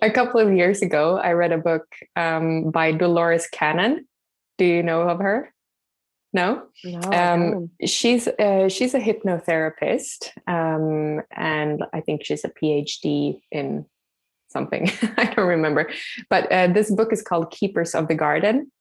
a 0.00 0.10
couple 0.10 0.40
of 0.40 0.52
years 0.52 0.80
ago, 0.80 1.18
I 1.18 1.32
read 1.32 1.50
a 1.50 1.58
book 1.58 1.84
um, 2.14 2.70
by 2.70 2.92
Dolores 2.92 3.48
Cannon. 3.48 4.06
Do 4.56 4.64
you 4.64 4.84
know 4.84 5.02
of 5.02 5.18
her? 5.18 5.52
No, 6.34 6.64
no 6.82 7.00
um, 7.12 7.70
she's 7.86 8.26
uh, 8.26 8.68
she's 8.68 8.92
a 8.92 8.98
hypnotherapist, 8.98 10.30
um, 10.48 11.22
and 11.30 11.84
I 11.92 12.00
think 12.00 12.24
she's 12.24 12.44
a 12.44 12.50
PhD 12.50 13.40
in 13.52 13.86
something. 14.48 14.90
I 15.16 15.26
don't 15.26 15.46
remember, 15.46 15.90
but 16.28 16.50
uh, 16.50 16.66
this 16.66 16.90
book 16.90 17.12
is 17.12 17.22
called 17.22 17.52
Keepers 17.52 17.94
of 17.94 18.08
the 18.08 18.16
Garden, 18.16 18.72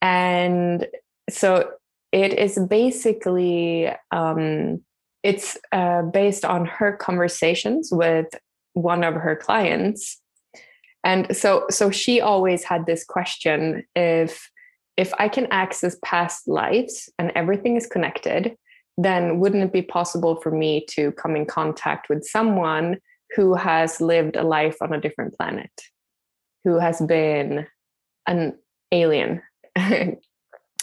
and 0.00 0.86
so 1.28 1.68
it 2.12 2.38
is 2.38 2.60
basically 2.70 3.90
um, 4.12 4.80
it's 5.24 5.58
uh, 5.72 6.02
based 6.02 6.44
on 6.44 6.64
her 6.64 6.92
conversations 6.92 7.88
with 7.90 8.28
one 8.74 9.02
of 9.02 9.14
her 9.14 9.34
clients. 9.34 10.20
And 11.02 11.36
so 11.36 11.66
so 11.70 11.90
she 11.90 12.20
always 12.20 12.62
had 12.62 12.86
this 12.86 13.04
question 13.04 13.84
if 13.96 14.48
if 14.98 15.14
i 15.18 15.28
can 15.28 15.46
access 15.50 15.96
past 16.04 16.46
lives 16.46 17.08
and 17.18 17.32
everything 17.34 17.76
is 17.76 17.86
connected 17.86 18.54
then 18.98 19.38
wouldn't 19.38 19.62
it 19.62 19.72
be 19.72 19.80
possible 19.80 20.36
for 20.36 20.50
me 20.50 20.84
to 20.90 21.12
come 21.12 21.36
in 21.36 21.46
contact 21.46 22.08
with 22.08 22.26
someone 22.26 22.98
who 23.36 23.54
has 23.54 24.00
lived 24.00 24.36
a 24.36 24.42
life 24.42 24.76
on 24.82 24.92
a 24.92 25.00
different 25.00 25.36
planet? 25.36 25.70
Who 26.64 26.78
has 26.78 27.00
been 27.00 27.66
an 28.26 28.58
alien? 28.92 29.40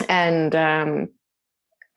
And 0.10 0.54
um, 0.54 1.08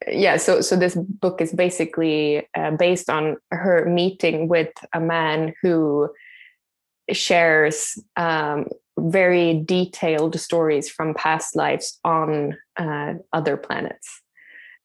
yeah 0.07 0.37
so 0.37 0.61
so 0.61 0.77
this 0.77 0.95
book 0.95 1.41
is 1.41 1.51
basically 1.51 2.47
uh, 2.55 2.71
based 2.71 3.09
on 3.09 3.35
her 3.51 3.85
meeting 3.85 4.47
with 4.47 4.71
a 4.93 5.01
man 5.01 5.53
who 5.61 6.09
shares 7.11 8.01
um, 8.15 8.67
very 8.99 9.61
detailed 9.65 10.39
stories 10.39 10.89
from 10.89 11.13
past 11.13 11.55
lives 11.55 11.99
on 12.03 12.57
uh, 12.77 13.13
other 13.33 13.57
planets. 13.57 14.21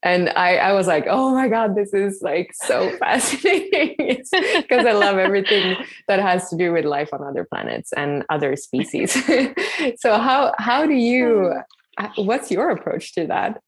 And 0.03 0.29
I, 0.37 0.57
I 0.57 0.73
was 0.75 0.87
like 0.87 1.07
oh 1.09 1.35
my 1.35 1.49
god 1.49 1.75
this 1.75 1.95
is 1.95 2.21
like 2.21 2.51
so 2.53 2.95
fascinating. 2.99 3.95
Because 3.99 4.87
i 4.87 4.93
love 4.93 5.17
everything 5.17 5.77
that 6.09 6.21
has 6.21 6.51
to 6.51 6.57
do 6.57 6.73
with 6.73 6.85
life 6.85 7.09
on 7.13 7.25
other 7.25 7.47
planets 7.51 7.93
and 7.93 8.25
other 8.29 8.57
species. 8.57 9.17
So 9.99 10.19
how 10.19 10.55
how 10.59 10.87
do 10.87 10.95
you 10.95 11.53
uh, 11.99 12.09
what's 12.17 12.51
your 12.51 12.71
approach 12.71 13.15
to 13.15 13.27
that? 13.27 13.61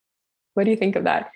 What 0.54 0.64
do 0.64 0.70
you 0.70 0.76
think 0.76 0.96
of 0.96 1.04
that? 1.04 1.30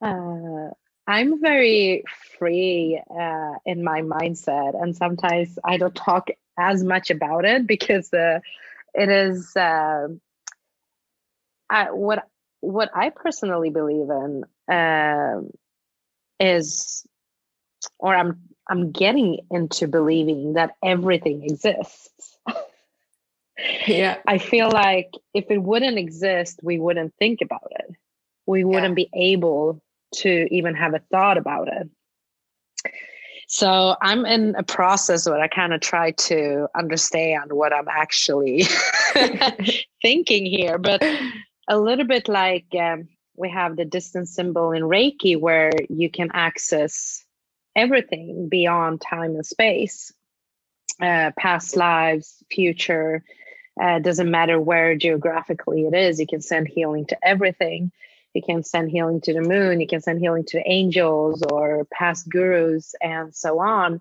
Uh, 0.00 0.70
i'm 1.06 1.40
very 1.40 2.04
free 2.38 3.00
uh, 3.10 3.52
in 3.66 3.82
my 3.82 4.02
mindset 4.02 4.80
and 4.80 4.94
sometimes 4.96 5.58
i 5.64 5.76
don't 5.76 5.94
talk 5.94 6.28
as 6.62 6.84
much 6.84 7.10
about 7.10 7.44
it 7.44 7.66
because 7.66 8.12
uh, 8.12 8.38
it 8.94 9.08
is 9.08 9.56
uh, 9.56 10.08
I, 11.68 11.90
what 11.90 12.26
what 12.60 12.90
I 12.94 13.10
personally 13.10 13.70
believe 13.70 14.08
in 14.08 14.44
uh, 14.72 15.40
is, 16.38 17.04
or 17.98 18.14
I'm 18.14 18.40
I'm 18.68 18.92
getting 18.92 19.40
into 19.50 19.88
believing 19.88 20.54
that 20.54 20.76
everything 20.82 21.42
exists. 21.44 22.38
yeah, 23.86 24.18
I 24.26 24.38
feel 24.38 24.70
like 24.70 25.10
if 25.34 25.50
it 25.50 25.62
wouldn't 25.62 25.98
exist, 25.98 26.60
we 26.62 26.78
wouldn't 26.78 27.14
think 27.18 27.40
about 27.42 27.72
it. 27.80 27.96
We 28.46 28.64
wouldn't 28.64 28.98
yeah. 28.98 29.06
be 29.06 29.32
able 29.32 29.82
to 30.16 30.46
even 30.54 30.74
have 30.74 30.94
a 30.94 31.00
thought 31.10 31.38
about 31.38 31.68
it. 31.68 31.88
So 33.52 33.96
I'm 34.00 34.24
in 34.24 34.54
a 34.56 34.62
process 34.62 35.28
where 35.28 35.38
I 35.38 35.46
kind 35.46 35.74
of 35.74 35.82
try 35.82 36.12
to 36.12 36.68
understand 36.74 37.52
what 37.52 37.70
I'm 37.70 37.86
actually 37.86 38.64
thinking 40.02 40.46
here. 40.46 40.78
But 40.78 41.04
a 41.68 41.78
little 41.78 42.06
bit 42.06 42.28
like 42.28 42.64
um, 42.80 43.08
we 43.36 43.50
have 43.50 43.76
the 43.76 43.84
distance 43.84 44.34
symbol 44.34 44.72
in 44.72 44.84
Reiki, 44.84 45.38
where 45.38 45.70
you 45.90 46.08
can 46.10 46.30
access 46.32 47.26
everything 47.76 48.48
beyond 48.48 49.02
time 49.02 49.34
and 49.34 49.44
space, 49.44 50.14
uh, 51.02 51.32
past 51.36 51.76
lives, 51.76 52.42
future. 52.50 53.22
Uh, 53.78 53.98
doesn't 53.98 54.30
matter 54.30 54.58
where 54.58 54.96
geographically 54.96 55.82
it 55.82 55.92
is. 55.92 56.18
You 56.18 56.26
can 56.26 56.40
send 56.40 56.68
healing 56.68 57.04
to 57.08 57.18
everything. 57.22 57.92
You 58.34 58.42
can 58.42 58.62
send 58.62 58.90
healing 58.90 59.20
to 59.22 59.34
the 59.34 59.42
moon. 59.42 59.80
You 59.80 59.86
can 59.86 60.00
send 60.00 60.20
healing 60.20 60.44
to 60.48 60.62
angels 60.66 61.42
or 61.42 61.86
past 61.92 62.28
gurus 62.28 62.94
and 63.00 63.34
so 63.34 63.60
on. 63.60 64.00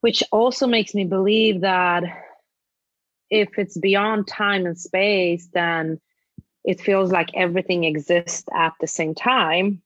Which 0.00 0.22
also 0.32 0.66
makes 0.66 0.94
me 0.94 1.04
believe 1.04 1.62
that 1.62 2.04
if 3.28 3.58
it's 3.58 3.76
beyond 3.76 4.26
time 4.26 4.66
and 4.66 4.78
space, 4.78 5.48
then 5.52 6.00
it 6.64 6.80
feels 6.80 7.12
like 7.12 7.30
everything 7.34 7.84
exists 7.84 8.44
at 8.54 8.74
the 8.80 8.86
same 8.86 9.14
time 9.14 9.82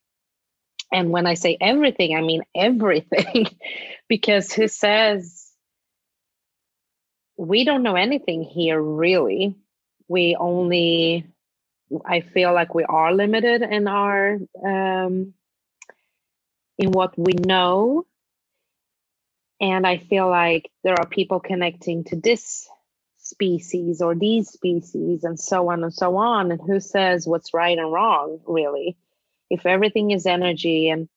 and 0.93 1.11
when 1.11 1.27
i 1.27 1.35
say 1.35 1.57
everything 1.61 2.17
i 2.17 2.21
mean 2.21 2.43
everything 2.55 3.47
because 4.09 4.53
who 4.53 4.69
says 4.69 5.51
we 7.37 7.65
don't 7.65 7.83
know 7.83 7.97
anything 7.97 8.43
here 8.43 8.81
really 8.81 9.57
we 10.09 10.37
only 10.39 11.27
i 12.07 12.21
feel 12.21 12.53
like 12.55 12.75
we 12.75 12.85
are 12.85 13.15
limited 13.15 13.63
in 13.63 13.89
our 13.89 14.39
um 14.65 15.35
in 16.79 16.91
what 16.91 17.17
we 17.19 17.35
know. 17.35 18.07
And 19.61 19.87
i 19.87 19.99
feel 19.99 20.29
like 20.29 20.71
there 20.83 20.99
are 20.99 21.07
people 21.07 21.41
connecting 21.41 22.05
to 22.05 22.17
this 22.17 22.69
species 23.19 24.03
or 24.03 24.15
these 24.15 24.51
species 24.51 25.25
and 25.25 25.39
so 25.41 25.71
on 25.71 25.83
and 25.85 25.95
so 25.95 26.17
on. 26.17 26.53
And 26.53 26.61
who 26.61 26.81
says 26.81 27.27
what's 27.27 27.55
right 27.55 27.79
and 27.79 27.93
wrong 27.93 28.41
really? 28.47 28.97
If 29.51 29.67
everything 29.67 30.11
is 30.11 30.27
energy 30.27 30.89
and 30.91 31.09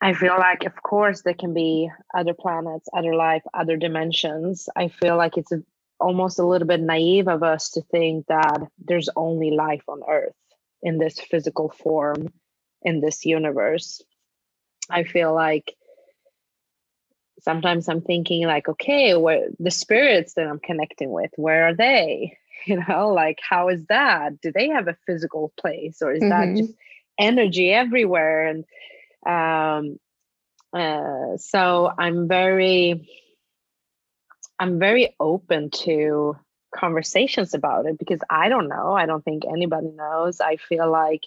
i 0.00 0.12
feel 0.14 0.36
like 0.38 0.64
of 0.64 0.82
course 0.82 1.22
there 1.22 1.34
can 1.34 1.54
be 1.54 1.88
other 2.14 2.34
planets 2.34 2.88
other 2.92 3.14
life 3.14 3.42
other 3.54 3.76
dimensions. 3.76 4.68
I 4.76 4.88
feel 4.88 5.16
like 5.16 5.36
it's 5.38 5.52
a, 5.52 5.62
almost 6.02 6.38
a 6.38 6.46
little 6.46 6.68
bit 6.68 6.80
naive 6.80 7.28
of 7.28 7.42
us 7.42 7.70
to 7.70 7.82
think 7.82 8.26
that 8.26 8.60
there's 8.78 9.08
only 9.16 9.50
life 9.50 9.84
on 9.88 10.00
earth 10.08 10.34
in 10.82 10.98
this 10.98 11.18
physical 11.20 11.68
form 11.70 12.32
in 12.82 13.00
this 13.00 13.24
universe 13.24 14.02
i 14.90 15.04
feel 15.04 15.32
like 15.32 15.76
sometimes 17.42 17.88
I'm 17.88 18.00
thinking 18.00 18.46
like, 18.46 18.68
okay, 18.68 19.14
where 19.16 19.48
the 19.58 19.70
spirits 19.70 20.34
that 20.34 20.46
I'm 20.46 20.60
connecting 20.60 21.10
with, 21.10 21.30
where 21.36 21.68
are 21.68 21.74
they? 21.74 22.38
You 22.64 22.80
know, 22.88 23.08
like 23.08 23.40
how 23.42 23.70
is 23.70 23.84
that? 23.86 24.40
Do 24.40 24.52
they 24.52 24.68
have 24.68 24.86
a 24.86 24.96
physical 25.04 25.52
place 25.58 26.00
or 26.00 26.12
is 26.12 26.22
mm-hmm. 26.22 26.28
that 26.28 26.56
just 26.56 26.72
energy 27.18 27.72
everywhere? 27.72 28.46
And 28.46 28.64
um 29.26 29.98
uh 30.72 31.38
so 31.38 31.90
I'm 31.98 32.28
very 32.28 33.08
I'm 34.62 34.78
very 34.78 35.16
open 35.18 35.70
to 35.84 36.36
conversations 36.72 37.52
about 37.52 37.86
it 37.86 37.98
because 37.98 38.20
I 38.30 38.48
don't 38.48 38.68
know. 38.68 38.92
I 38.92 39.06
don't 39.06 39.24
think 39.24 39.42
anybody 39.44 39.88
knows. 39.88 40.40
I 40.40 40.54
feel 40.56 40.88
like 40.88 41.26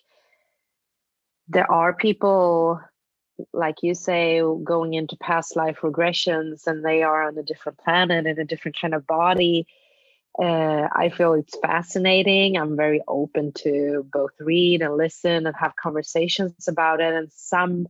there 1.49 1.69
are 1.69 1.93
people 1.93 2.79
like 3.51 3.83
you 3.83 3.93
say, 3.93 4.39
going 4.63 4.93
into 4.93 5.17
past 5.17 5.57
life 5.57 5.79
regressions 5.81 6.65
and 6.67 6.85
they 6.85 7.03
are 7.03 7.27
on 7.27 7.37
a 7.37 7.43
different 7.43 7.77
planet 7.79 8.25
in 8.25 8.39
a 8.39 8.45
different 8.45 8.79
kind 8.79 8.93
of 8.93 9.05
body. 9.05 9.67
Uh, 10.41 10.87
I 10.93 11.09
feel 11.09 11.33
it's 11.33 11.57
fascinating. 11.59 12.57
I'm 12.57 12.77
very 12.77 13.01
open 13.05 13.51
to 13.63 14.07
both 14.09 14.31
read 14.39 14.81
and 14.81 14.95
listen 14.95 15.45
and 15.45 15.55
have 15.57 15.75
conversations 15.75 16.69
about 16.69 17.01
it. 17.01 17.13
And 17.13 17.29
some 17.33 17.87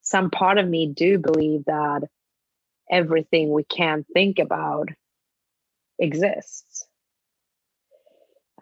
some 0.00 0.30
part 0.30 0.56
of 0.56 0.66
me 0.66 0.86
do 0.86 1.18
believe 1.18 1.66
that 1.66 2.08
everything 2.90 3.50
we 3.50 3.64
can 3.64 4.04
think 4.14 4.38
about 4.38 4.88
exists. 5.98 6.86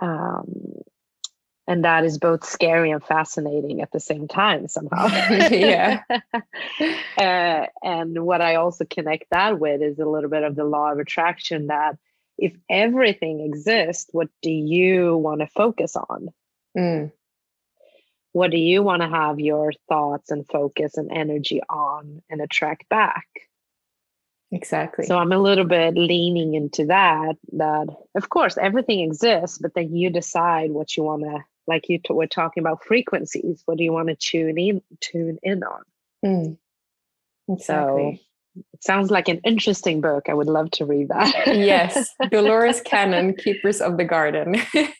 Um, 0.00 0.82
and 1.66 1.84
that 1.84 2.04
is 2.04 2.18
both 2.18 2.44
scary 2.44 2.90
and 2.90 3.02
fascinating 3.02 3.80
at 3.80 3.90
the 3.92 4.00
same 4.00 4.28
time 4.28 4.68
somehow 4.68 5.06
yeah 5.50 6.02
uh, 7.18 7.66
and 7.82 8.24
what 8.24 8.40
i 8.40 8.56
also 8.56 8.84
connect 8.84 9.24
that 9.30 9.58
with 9.58 9.82
is 9.82 9.98
a 9.98 10.04
little 10.04 10.30
bit 10.30 10.42
of 10.42 10.56
the 10.56 10.64
law 10.64 10.92
of 10.92 10.98
attraction 10.98 11.68
that 11.68 11.96
if 12.36 12.54
everything 12.68 13.40
exists 13.40 14.08
what 14.12 14.28
do 14.42 14.50
you 14.50 15.16
want 15.16 15.40
to 15.40 15.46
focus 15.46 15.96
on 15.96 16.28
mm. 16.76 17.10
what 18.32 18.50
do 18.50 18.58
you 18.58 18.82
want 18.82 19.02
to 19.02 19.08
have 19.08 19.40
your 19.40 19.72
thoughts 19.88 20.30
and 20.30 20.46
focus 20.46 20.96
and 20.96 21.10
energy 21.12 21.60
on 21.68 22.22
and 22.28 22.40
attract 22.40 22.88
back 22.88 23.26
exactly 24.52 25.04
so 25.06 25.18
i'm 25.18 25.32
a 25.32 25.38
little 25.38 25.64
bit 25.64 25.94
leaning 25.94 26.54
into 26.54 26.86
that 26.86 27.34
that 27.52 27.86
of 28.14 28.28
course 28.28 28.56
everything 28.58 29.00
exists 29.00 29.58
but 29.58 29.74
then 29.74 29.94
you 29.94 30.10
decide 30.10 30.70
what 30.70 30.96
you 30.96 31.02
want 31.02 31.22
to 31.22 31.38
like 31.66 31.88
you 31.88 31.98
t- 31.98 32.12
were 32.12 32.26
talking 32.26 32.62
about 32.62 32.84
frequencies 32.84 33.62
what 33.66 33.78
do 33.78 33.84
you 33.84 33.92
want 33.92 34.08
to 34.08 34.14
tune 34.16 34.58
in 34.58 34.82
tune 35.00 35.38
in 35.42 35.62
on 35.62 35.82
mm. 36.24 36.56
exactly. 37.48 38.16
so 38.16 38.24
it 38.56 38.82
sounds 38.82 39.10
like 39.10 39.28
an 39.28 39.40
interesting 39.44 40.00
book. 40.00 40.28
I 40.28 40.34
would 40.34 40.46
love 40.46 40.70
to 40.72 40.84
read 40.84 41.08
that. 41.08 41.46
Yes. 41.46 42.08
Dolores 42.30 42.80
cannon 42.80 43.34
keepers 43.34 43.80
of 43.80 43.96
the 43.96 44.04
garden. 44.04 44.56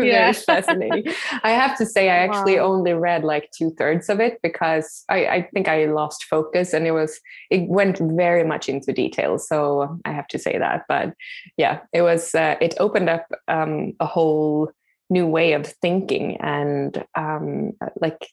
Yeah. 0.00 0.32
fascinating. 0.32 1.14
I 1.44 1.50
have 1.50 1.78
to 1.78 1.86
say 1.86 2.10
i 2.10 2.16
actually 2.16 2.58
wow. 2.58 2.66
only 2.66 2.92
read 2.92 3.22
like 3.22 3.48
two-thirds 3.56 4.08
of 4.08 4.18
it 4.18 4.40
because 4.42 5.04
I, 5.08 5.26
I 5.26 5.48
think 5.54 5.68
i 5.68 5.84
lost 5.84 6.24
focus 6.24 6.72
and 6.72 6.88
it 6.88 6.90
was 6.90 7.20
it 7.50 7.68
went 7.68 7.98
very 8.00 8.42
much 8.42 8.68
into 8.68 8.92
detail. 8.92 9.38
So 9.38 10.00
i 10.04 10.10
have 10.10 10.26
to 10.28 10.40
say 10.40 10.58
that. 10.58 10.86
But 10.88 11.14
yeah 11.56 11.80
it 11.92 12.02
was 12.02 12.34
uh, 12.34 12.56
it 12.60 12.74
opened 12.80 13.10
up 13.10 13.28
um, 13.46 13.92
a 14.00 14.06
whole 14.06 14.72
new 15.08 15.26
way 15.26 15.52
of 15.52 15.66
thinking 15.66 16.38
and 16.40 17.04
um, 17.14 17.72
like 18.00 18.26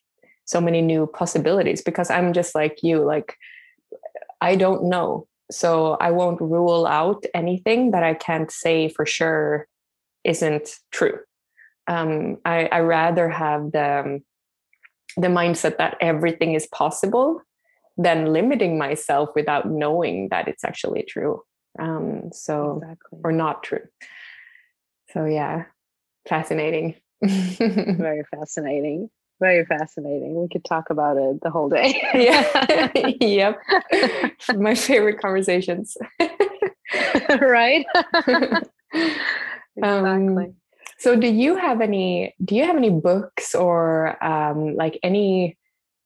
so 0.45 0.59
many 0.59 0.81
new 0.81 1.05
possibilities 1.05 1.81
because 1.83 2.09
i'm 2.09 2.33
just 2.33 2.55
like 2.55 2.79
you 2.81 3.03
like 3.03 3.35
i 4.41 4.55
don't 4.55 4.83
know 4.83 5.27
so 5.51 5.97
I 5.99 6.11
won't 6.11 6.41
rule 6.41 6.85
out 6.85 7.25
anything 7.33 7.91
that 7.91 8.03
I 8.03 8.13
can't 8.13 8.51
say 8.51 8.89
for 8.89 9.05
sure 9.05 9.67
isn't 10.23 10.69
true. 10.91 11.19
Um, 11.87 12.37
I, 12.45 12.65
I 12.65 12.79
rather 12.81 13.29
have 13.29 13.71
the 13.71 13.99
um, 13.99 14.19
the 15.17 15.27
mindset 15.27 15.77
that 15.77 15.97
everything 16.01 16.53
is 16.53 16.67
possible 16.67 17.41
than 17.97 18.31
limiting 18.31 18.77
myself 18.77 19.29
without 19.35 19.67
knowing 19.67 20.29
that 20.29 20.47
it's 20.47 20.63
actually 20.63 21.03
true. 21.03 21.41
Um, 21.79 22.29
so 22.31 22.77
exactly. 22.77 23.19
or 23.23 23.31
not 23.31 23.63
true. 23.63 23.81
So 25.13 25.25
yeah, 25.25 25.65
fascinating. 26.27 26.95
Very 27.23 28.23
fascinating. 28.31 29.09
Very 29.39 29.65
fascinating. 29.65 30.35
We 30.35 30.49
could 30.49 30.65
talk 30.65 30.89
about 30.89 31.17
it 31.17 31.41
the 31.41 31.49
whole 31.49 31.69
day. 31.69 32.01
yeah. 32.13 32.91
yep. 33.21 33.61
My 34.55 34.75
favorite 34.75 35.21
conversations. 35.21 35.95
right? 37.39 37.85
exactly. 38.93 39.13
Um, 39.81 40.55
so 40.97 41.15
do 41.15 41.27
you 41.27 41.55
have 41.55 41.79
any 41.79 42.35
do 42.43 42.55
you 42.55 42.65
have 42.65 42.75
any 42.75 42.89
books 42.89 43.55
or 43.55 44.21
um, 44.21 44.75
like 44.75 44.99
any 45.01 45.57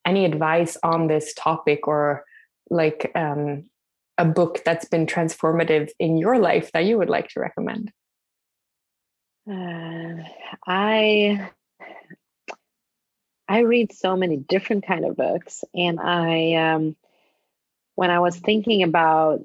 any 0.06 0.26
advice 0.26 0.78
on 0.84 1.08
this 1.08 1.34
topic 1.34 1.88
or 1.88 2.24
like 2.70 3.12
um, 3.16 3.66
a 4.20 4.26
book 4.26 4.62
that's 4.64 4.86
been 4.86 5.08
transformative 5.08 5.90
in 5.98 6.18
your 6.18 6.38
life 6.38 6.72
that 6.74 6.86
you 6.86 7.00
would 7.00 7.10
like 7.10 7.30
to 7.30 7.40
recommend? 7.40 7.92
Uh, 9.50 10.24
I 10.68 11.50
I 13.54 13.60
read 13.60 13.94
so 13.94 14.16
many 14.16 14.38
different 14.38 14.84
kind 14.84 15.06
of 15.06 15.16
books, 15.16 15.64
and 15.76 16.00
I 16.00 16.56
um, 16.56 16.96
when 17.94 18.10
I 18.10 18.20
was 18.20 18.36
thinking 18.36 18.82
about 18.82 19.42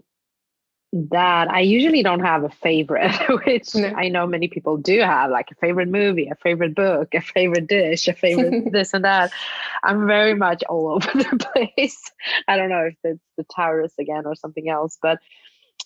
that, 0.95 1.51
I 1.51 1.61
usually 1.61 2.03
don't 2.03 2.25
have 2.25 2.43
a 2.43 2.49
favorite, 2.49 3.13
which 3.45 3.75
no. 3.75 3.89
I 3.89 4.09
know 4.09 4.27
many 4.27 4.49
people 4.49 4.79
do 4.79 4.99
have, 5.01 5.31
like 5.31 5.51
a 5.51 5.57
favorite 5.57 5.89
movie, 5.91 6.29
a 6.29 6.37
favorite 6.37 6.75
book, 6.75 7.13
a 7.13 7.21
favorite 7.21 7.67
dish, 7.67 8.09
a 8.09 8.15
favorite 8.15 8.65
this 8.73 8.95
and 8.95 9.05
that. 9.05 9.31
I'm 9.85 10.07
very 10.07 10.35
much 10.35 10.63
all 10.71 10.89
over 10.89 11.11
the 11.15 11.51
place. 11.53 12.11
I 12.49 12.57
don't 12.57 12.71
know 12.71 12.85
if 12.87 12.97
it's 13.05 13.21
the 13.37 13.45
Taurus 13.55 13.93
again 13.99 14.25
or 14.25 14.35
something 14.35 14.71
else, 14.71 14.97
but 15.03 15.19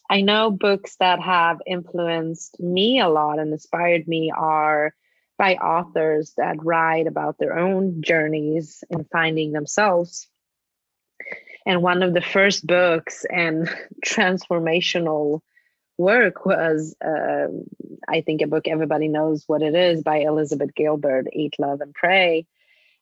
I 0.09 0.21
know 0.21 0.53
books 0.53 0.95
that 1.01 1.19
have 1.19 1.59
influenced 1.67 2.61
me 2.61 3.01
a 3.01 3.09
lot 3.09 3.41
and 3.41 3.53
inspired 3.53 4.07
me 4.07 4.31
are 4.31 4.95
by 5.43 5.55
authors 5.57 6.33
that 6.37 6.65
write 6.65 7.09
about 7.09 7.39
their 7.39 7.59
own 7.59 8.01
journeys 8.01 8.85
in 8.91 9.05
finding 9.11 9.51
themselves. 9.51 10.29
And 11.67 11.83
one 11.83 12.03
of 12.03 12.15
the 12.15 12.21
first 12.21 12.65
books 12.65 13.25
and 13.29 13.69
transformational 14.07 15.41
work 15.99 16.47
was, 16.47 16.95
uh, 17.05 17.49
I 18.09 18.21
think, 18.21 18.43
a 18.43 18.47
book 18.47 18.69
everybody 18.69 19.09
knows 19.09 19.43
what 19.49 19.63
it 19.63 19.75
is 19.75 20.03
by 20.03 20.19
Elizabeth 20.19 20.75
Gilbert, 20.77 21.27
Eat, 21.33 21.55
Love, 21.59 21.81
and 21.81 21.93
Pray 21.93 22.47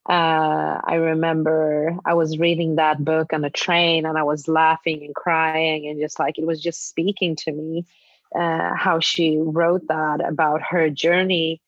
uh, 0.08 0.80
I 0.82 0.94
remember 0.94 1.96
I 2.04 2.14
was 2.14 2.38
reading 2.38 2.76
that 2.76 3.04
book 3.04 3.32
on 3.32 3.44
a 3.44 3.50
train 3.50 4.06
and 4.06 4.16
I 4.16 4.22
was 4.22 4.48
laughing 4.48 5.04
and 5.04 5.14
crying 5.14 5.86
and 5.86 6.00
just 6.00 6.18
like 6.18 6.38
it 6.38 6.46
was 6.46 6.60
just 6.60 6.88
speaking 6.88 7.36
to 7.36 7.52
me 7.52 7.86
uh, 8.34 8.74
how 8.74 9.00
she 9.00 9.36
wrote 9.38 9.86
that 9.88 10.26
about 10.26 10.62
her 10.62 10.88
journey. 10.88 11.60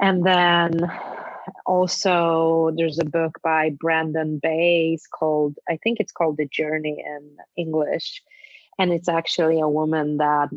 And 0.00 0.24
then 0.24 0.90
also 1.66 2.70
there's 2.76 2.98
a 2.98 3.04
book 3.04 3.38
by 3.42 3.70
Brandon 3.70 4.38
Bays 4.38 5.06
called, 5.06 5.56
I 5.68 5.76
think 5.76 6.00
it's 6.00 6.12
called 6.12 6.36
The 6.36 6.46
Journey 6.46 7.04
in 7.04 7.36
English. 7.56 8.22
And 8.78 8.92
it's 8.92 9.08
actually 9.08 9.60
a 9.60 9.68
woman 9.68 10.18
that 10.18 10.48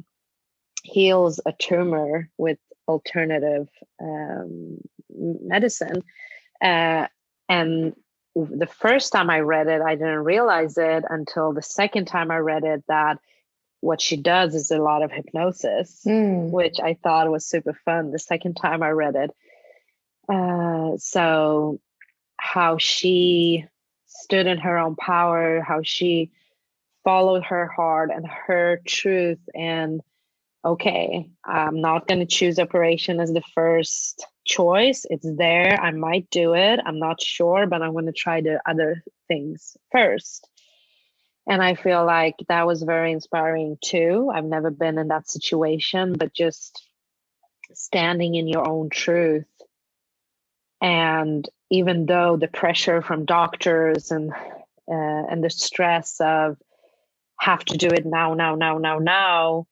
heals 0.83 1.39
a 1.45 1.51
tumor 1.51 2.29
with 2.37 2.57
alternative 2.87 3.69
um, 4.01 4.77
medicine 5.09 6.03
uh, 6.61 7.07
and 7.49 7.93
the 8.35 8.67
first 8.67 9.11
time 9.11 9.29
I 9.29 9.41
read 9.41 9.67
it, 9.67 9.81
I 9.81 9.95
didn't 9.95 10.23
realize 10.23 10.77
it 10.77 11.03
until 11.07 11.53
the 11.53 11.61
second 11.61 12.05
time 12.05 12.31
I 12.31 12.37
read 12.37 12.63
it 12.63 12.83
that 12.87 13.19
what 13.83 14.01
she 14.01 14.15
does 14.15 14.55
is 14.55 14.71
a 14.71 14.77
lot 14.77 15.03
of 15.03 15.11
hypnosis, 15.11 16.03
mm. 16.07 16.49
which 16.49 16.79
I 16.79 16.93
thought 17.03 17.29
was 17.29 17.45
super 17.45 17.73
fun 17.85 18.11
the 18.11 18.19
second 18.19 18.55
time 18.55 18.81
I 18.81 18.91
read 18.91 19.15
it. 19.15 19.31
Uh, 20.29 20.97
so, 20.97 21.81
how 22.37 22.77
she 22.77 23.65
stood 24.07 24.47
in 24.47 24.57
her 24.59 24.77
own 24.77 24.95
power, 24.95 25.61
how 25.61 25.81
she 25.83 26.31
followed 27.03 27.43
her 27.43 27.67
heart 27.67 28.09
and 28.15 28.25
her 28.25 28.79
truth, 28.87 29.39
and 29.53 30.01
okay, 30.63 31.29
I'm 31.43 31.81
not 31.81 32.07
going 32.07 32.19
to 32.19 32.25
choose 32.25 32.59
operation 32.59 33.19
as 33.19 33.33
the 33.33 33.43
first 33.53 34.25
choice. 34.45 35.05
It's 35.09 35.27
there. 35.29 35.77
I 35.81 35.91
might 35.91 36.29
do 36.29 36.53
it. 36.53 36.79
I'm 36.85 36.99
not 36.99 37.21
sure, 37.21 37.67
but 37.67 37.81
I'm 37.81 37.91
going 37.91 38.05
to 38.05 38.13
try 38.13 38.39
the 38.39 38.61
other 38.65 39.03
things 39.27 39.75
first. 39.91 40.47
And 41.47 41.61
I 41.61 41.75
feel 41.75 42.05
like 42.05 42.35
that 42.47 42.65
was 42.65 42.83
very 42.83 43.11
inspiring 43.11 43.77
too. 43.83 44.31
I've 44.33 44.45
never 44.45 44.71
been 44.71 44.97
in 44.97 45.09
that 45.09 45.29
situation, 45.29 46.13
but 46.13 46.33
just 46.33 46.81
standing 47.73 48.35
in 48.35 48.47
your 48.47 48.67
own 48.67 48.89
truth. 48.89 49.45
And 50.81 51.47
even 51.69 52.05
though 52.05 52.37
the 52.37 52.47
pressure 52.47 53.01
from 53.01 53.25
doctors 53.25 54.11
and 54.11 54.31
uh, 54.31 55.23
and 55.29 55.43
the 55.43 55.49
stress 55.49 56.19
of 56.19 56.57
have 57.39 57.63
to 57.65 57.77
do 57.77 57.87
it 57.87 58.05
now, 58.05 58.33
now, 58.33 58.55
now, 58.55 58.77
now, 58.77 58.99
now, 58.99 59.67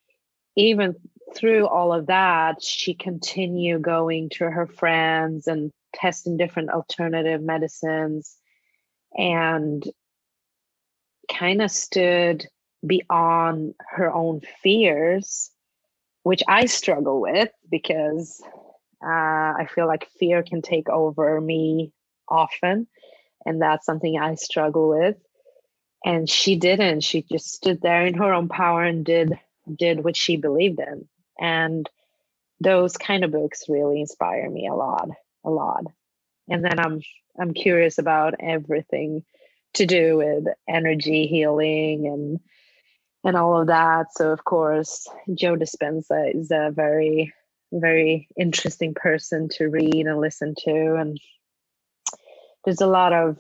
even 0.55 0.95
through 1.35 1.67
all 1.67 1.93
of 1.93 2.07
that, 2.07 2.61
she 2.61 2.93
continued 2.93 3.81
going 3.81 4.29
to 4.29 4.49
her 4.49 4.67
friends 4.67 5.47
and 5.47 5.71
testing 5.93 6.37
different 6.37 6.69
alternative 6.69 7.41
medicines 7.41 8.37
and 9.17 9.83
kind 11.33 11.61
of 11.61 11.71
stood 11.71 12.47
beyond 12.85 13.75
her 13.89 14.11
own 14.11 14.41
fears, 14.61 15.51
which 16.23 16.43
I 16.47 16.65
struggle 16.65 17.21
with 17.21 17.49
because 17.69 18.41
uh, 19.03 19.07
I 19.07 19.67
feel 19.73 19.87
like 19.87 20.09
fear 20.19 20.43
can 20.43 20.61
take 20.61 20.89
over 20.89 21.39
me 21.39 21.91
often. 22.27 22.87
And 23.45 23.61
that's 23.61 23.85
something 23.85 24.19
I 24.19 24.35
struggle 24.35 24.89
with. 24.89 25.17
And 26.05 26.29
she 26.29 26.55
didn't. 26.55 27.01
She 27.01 27.23
just 27.23 27.53
stood 27.53 27.81
there 27.81 28.05
in 28.05 28.15
her 28.15 28.33
own 28.33 28.49
power 28.49 28.83
and 28.83 29.05
did 29.05 29.37
did 29.77 30.03
what 30.03 30.17
she 30.17 30.37
believed 30.37 30.79
in 30.79 31.07
and 31.39 31.89
those 32.59 32.97
kind 32.97 33.23
of 33.23 33.31
books 33.31 33.65
really 33.67 33.99
inspire 34.01 34.49
me 34.49 34.67
a 34.67 34.73
lot 34.73 35.09
a 35.43 35.49
lot 35.49 35.83
and 36.49 36.63
then 36.63 36.79
i'm 36.79 37.01
i'm 37.39 37.53
curious 37.53 37.97
about 37.97 38.35
everything 38.39 39.23
to 39.73 39.85
do 39.85 40.17
with 40.17 40.45
energy 40.69 41.27
healing 41.27 42.07
and 42.07 42.39
and 43.23 43.37
all 43.37 43.61
of 43.61 43.67
that 43.67 44.07
so 44.11 44.31
of 44.31 44.43
course 44.43 45.07
joe 45.33 45.55
dispenza 45.55 46.35
is 46.35 46.51
a 46.51 46.71
very 46.73 47.33
very 47.71 48.27
interesting 48.37 48.93
person 48.93 49.47
to 49.49 49.69
read 49.69 50.05
and 50.05 50.19
listen 50.19 50.53
to 50.57 50.95
and 50.95 51.19
there's 52.65 52.81
a 52.81 52.87
lot 52.87 53.13
of 53.13 53.37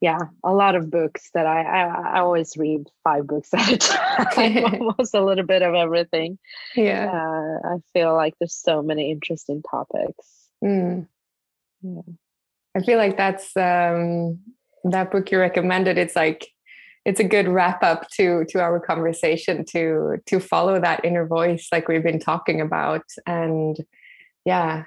yeah, 0.00 0.18
a 0.44 0.52
lot 0.52 0.74
of 0.74 0.90
books 0.90 1.30
that 1.32 1.46
I, 1.46 1.62
I, 1.62 2.16
I 2.16 2.20
always 2.20 2.56
read 2.56 2.86
five 3.02 3.26
books 3.26 3.48
at 3.54 3.72
a 3.72 3.76
time, 3.78 4.64
almost 4.80 5.14
a 5.14 5.24
little 5.24 5.46
bit 5.46 5.62
of 5.62 5.74
everything. 5.74 6.38
Yeah, 6.74 7.10
uh, 7.10 7.68
I 7.68 7.76
feel 7.92 8.14
like 8.14 8.34
there's 8.38 8.54
so 8.54 8.82
many 8.82 9.10
interesting 9.10 9.62
topics. 9.68 10.48
Mm. 10.62 11.08
Yeah. 11.82 12.02
I 12.76 12.82
feel 12.82 12.98
like 12.98 13.16
that's 13.16 13.56
um, 13.56 14.40
that 14.90 15.10
book 15.10 15.30
you 15.30 15.38
recommended. 15.38 15.98
It's 15.98 16.16
like 16.16 16.48
it's 17.04 17.20
a 17.20 17.24
good 17.24 17.48
wrap 17.48 17.82
up 17.82 18.08
to 18.10 18.44
to 18.48 18.60
our 18.60 18.80
conversation 18.80 19.64
to 19.66 20.16
to 20.26 20.40
follow 20.40 20.80
that 20.80 21.04
inner 21.04 21.26
voice, 21.26 21.68
like 21.70 21.88
we've 21.88 22.02
been 22.02 22.18
talking 22.18 22.60
about, 22.60 23.04
and 23.26 23.76
yeah, 24.44 24.84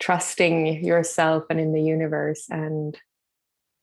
trusting 0.00 0.84
yourself 0.84 1.44
and 1.50 1.60
in 1.60 1.72
the 1.72 1.82
universe 1.82 2.46
and 2.50 2.98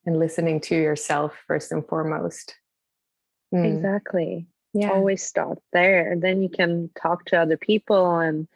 and 0.06 0.20
listening 0.20 0.60
to 0.60 0.76
yourself 0.76 1.34
first 1.48 1.72
and 1.72 1.86
foremost. 1.88 2.56
Mm. 3.54 3.76
Exactly. 3.76 4.48
Yeah. 4.74 4.92
Always 4.92 5.24
start 5.24 5.60
there. 5.72 6.16
Then 6.18 6.42
you 6.42 6.50
can 6.50 6.90
talk 7.00 7.26
to 7.26 7.40
other 7.40 7.58
people 7.58 8.20
and 8.20 8.48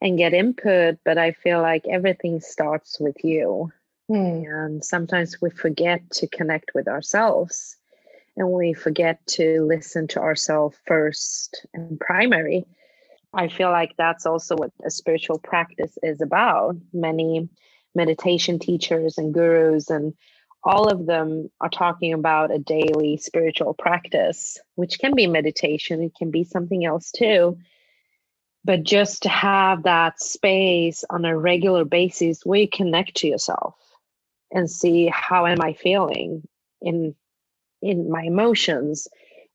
and 0.00 0.18
get 0.18 0.34
input, 0.34 0.98
but 1.04 1.16
I 1.16 1.32
feel 1.32 1.62
like 1.62 1.86
everything 1.88 2.40
starts 2.40 3.00
with 3.00 3.24
you. 3.24 3.72
Mm. 4.10 4.44
And 4.46 4.84
sometimes 4.84 5.40
we 5.40 5.50
forget 5.50 6.08
to 6.12 6.26
connect 6.28 6.72
with 6.74 6.88
ourselves 6.88 7.76
and 8.36 8.50
we 8.50 8.72
forget 8.72 9.24
to 9.26 9.64
listen 9.64 10.08
to 10.08 10.20
ourselves 10.20 10.76
first 10.86 11.66
and 11.72 11.98
primary. 11.98 12.66
I 13.32 13.48
feel 13.48 13.70
like 13.70 13.94
that's 13.96 14.26
also 14.26 14.56
what 14.56 14.72
a 14.84 14.90
spiritual 14.90 15.38
practice 15.38 15.96
is 16.02 16.20
about. 16.20 16.76
Many 16.92 17.48
meditation 17.94 18.58
teachers 18.58 19.18
and 19.18 19.32
gurus 19.32 19.90
and 19.90 20.14
all 20.64 20.88
of 20.88 21.06
them 21.06 21.50
are 21.60 21.68
talking 21.68 22.12
about 22.12 22.52
a 22.52 22.58
daily 22.58 23.18
spiritual 23.18 23.74
practice, 23.74 24.58
which 24.76 24.98
can 24.98 25.14
be 25.14 25.26
meditation, 25.26 26.02
it 26.02 26.12
can 26.16 26.30
be 26.30 26.42
something 26.42 26.84
else 26.84 27.10
too. 27.10 27.58
But 28.64 28.82
just 28.82 29.24
to 29.24 29.28
have 29.28 29.82
that 29.82 30.20
space 30.20 31.04
on 31.10 31.26
a 31.26 31.36
regular 31.36 31.84
basis 31.84 32.46
where 32.46 32.60
you 32.60 32.68
connect 32.68 33.16
to 33.16 33.28
yourself 33.28 33.76
and 34.54 34.70
see 34.70 35.10
how 35.12 35.46
am 35.46 35.60
I 35.60 35.74
feeling 35.74 36.42
in 36.80 37.14
in 37.82 38.10
my 38.10 38.22
emotions? 38.22 39.06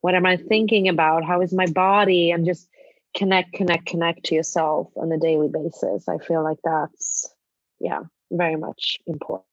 What 0.02 0.14
am 0.14 0.26
I 0.26 0.38
thinking 0.38 0.88
about? 0.88 1.26
How 1.26 1.42
is 1.42 1.54
my 1.54 1.66
body? 1.66 2.32
And 2.32 2.46
just 2.46 2.70
connect, 3.18 3.54
connect, 3.54 3.88
connect 3.88 4.26
to 4.26 4.36
yourself 4.36 4.88
on 4.96 5.12
a 5.12 5.18
daily 5.18 5.50
basis. 5.50 6.08
I 6.08 6.20
feel 6.20 6.44
like 6.44 6.60
that's 6.64 7.34
yeah, 7.80 8.02
very 8.32 8.56
much 8.56 9.00
important. 9.08 9.46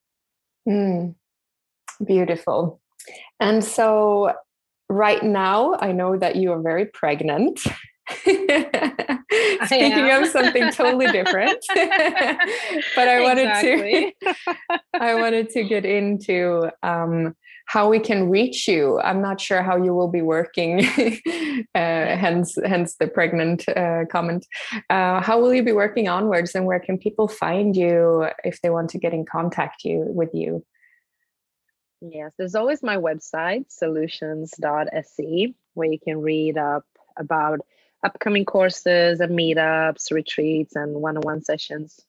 Mm. 0.69 1.15
Beautiful. 2.05 2.81
And 3.41 3.65
so, 3.65 4.33
right 4.89 5.23
now, 5.23 5.77
I 5.81 5.93
know 5.93 6.17
that 6.17 6.37
you 6.37 6.53
are 6.53 6.61
very 6.61 6.87
pregnant. 6.87 7.61
Speaking 9.67 10.11
of 10.11 10.27
something 10.29 10.71
totally 10.71 11.09
different, 11.09 11.65
but 11.75 13.09
I 13.09 13.21
wanted 13.23 13.49
exactly. 13.49 14.15
to 14.23 14.57
I 14.95 15.15
wanted 15.17 15.51
to 15.51 15.65
get 15.65 15.85
into 15.85 16.71
um, 16.85 17.35
how 17.67 17.89
we 17.89 17.99
can 17.99 18.31
reach 18.31 18.69
you. 18.69 19.01
I'm 19.01 19.21
not 19.21 19.41
sure 19.41 19.63
how 19.63 19.83
you 19.83 19.93
will 19.95 20.09
be 20.09 20.23
working, 20.23 20.87
uh, 20.87 21.59
hence 21.75 22.57
hence 22.65 22.97
the 22.97 23.09
pregnant 23.09 23.69
uh, 23.69 24.05
comment. 24.11 24.47
Uh, 24.91 25.21
how 25.21 25.41
will 25.41 25.53
you 25.53 25.65
be 25.65 25.73
working 25.73 26.09
onwards, 26.09 26.55
and 26.55 26.65
where 26.65 26.81
can 26.81 26.97
people 26.97 27.27
find 27.27 27.77
you 27.77 28.29
if 28.45 28.61
they 28.63 28.71
want 28.71 28.91
to 28.91 28.99
get 28.99 29.13
in 29.13 29.25
contact 29.25 29.83
you 29.83 30.05
with 30.07 30.31
you? 30.35 30.65
Yes, 32.01 32.33
there's 32.39 32.55
always 32.55 32.83
my 32.83 32.97
website, 32.97 33.67
soulutions.se, 33.75 35.55
where 35.75 35.91
you 35.91 35.99
can 35.99 36.21
read 36.21 36.59
up 36.59 36.85
about 37.17 37.61
upcoming 38.03 38.45
courses 38.45 39.21
and 39.21 39.39
meetups, 39.39 40.11
retreats, 40.13 40.77
and 40.77 40.95
one 40.95 41.17
on 41.17 41.23
one 41.23 41.43
sessions. 41.43 42.01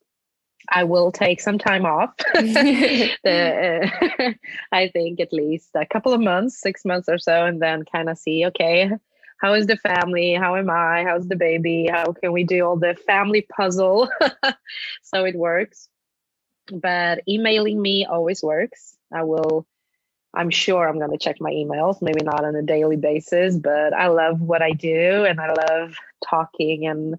I 0.69 0.84
will 0.84 1.11
take 1.11 1.39
some 1.39 1.57
time 1.57 1.85
off. 1.85 2.14
the, 2.34 3.89
uh, 4.19 4.31
I 4.72 4.89
think 4.89 5.19
at 5.19 5.31
least 5.31 5.69
a 5.76 5.85
couple 5.85 6.14
of 6.14 6.19
months, 6.19 6.59
six 6.59 6.84
months 6.84 7.07
or 7.07 7.18
so, 7.18 7.45
and 7.45 7.61
then 7.61 7.85
kind 7.85 8.09
of 8.09 8.18
see 8.18 8.45
okay, 8.47 8.91
how 9.38 9.53
is 9.53 9.68
the 9.68 9.77
family? 9.77 10.34
How 10.34 10.55
am 10.55 10.69
I? 10.69 11.03
How's 11.03 11.27
the 11.27 11.35
baby? 11.35 11.88
How 11.91 12.11
can 12.11 12.31
we 12.31 12.43
do 12.43 12.65
all 12.65 12.77
the 12.77 12.95
family 13.05 13.47
puzzle 13.55 14.09
so 15.03 15.26
it 15.26 15.35
works? 15.35 15.88
But 16.72 17.22
emailing 17.27 17.81
me 17.81 18.05
always 18.05 18.43
works. 18.43 18.97
I 19.14 19.23
will 19.23 19.65
I'm 20.38 20.51
sure 20.51 20.88
I'm 20.88 20.99
going 20.99 21.11
to 21.11 21.18
check 21.18 21.38
my 21.41 21.51
emails, 21.51 21.99
maybe 21.99 22.23
not 22.23 22.45
on 22.45 22.55
a 22.55 22.61
daily 22.61 22.95
basis, 22.95 23.57
but 23.57 23.91
I 23.91 24.07
love 24.07 24.39
what 24.39 24.61
I 24.61 24.72
do 24.72 25.26
and 25.26 25.41
I 25.41 25.51
love 25.53 25.95
talking 26.23 26.85
and 26.85 27.15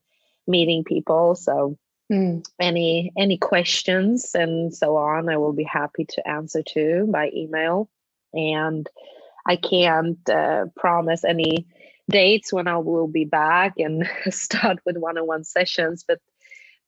meeting 0.46 0.84
people. 0.84 1.34
So 1.34 1.76
mm. 2.12 2.46
any 2.60 3.12
any 3.18 3.36
questions 3.36 4.30
and 4.34 4.72
so 4.72 4.96
on, 4.96 5.28
I 5.28 5.36
will 5.36 5.52
be 5.52 5.64
happy 5.64 6.04
to 6.10 6.28
answer 6.28 6.62
to 6.74 7.08
by 7.10 7.30
email. 7.34 7.90
And 8.32 8.88
I 9.44 9.56
can't 9.56 10.28
uh, 10.30 10.66
promise 10.76 11.24
any 11.24 11.66
dates 12.08 12.52
when 12.52 12.68
I 12.68 12.78
will 12.78 13.08
be 13.08 13.24
back 13.24 13.74
and 13.78 14.08
start 14.30 14.78
with 14.86 14.96
one-on-one 14.96 15.42
sessions, 15.42 16.04
but 16.06 16.20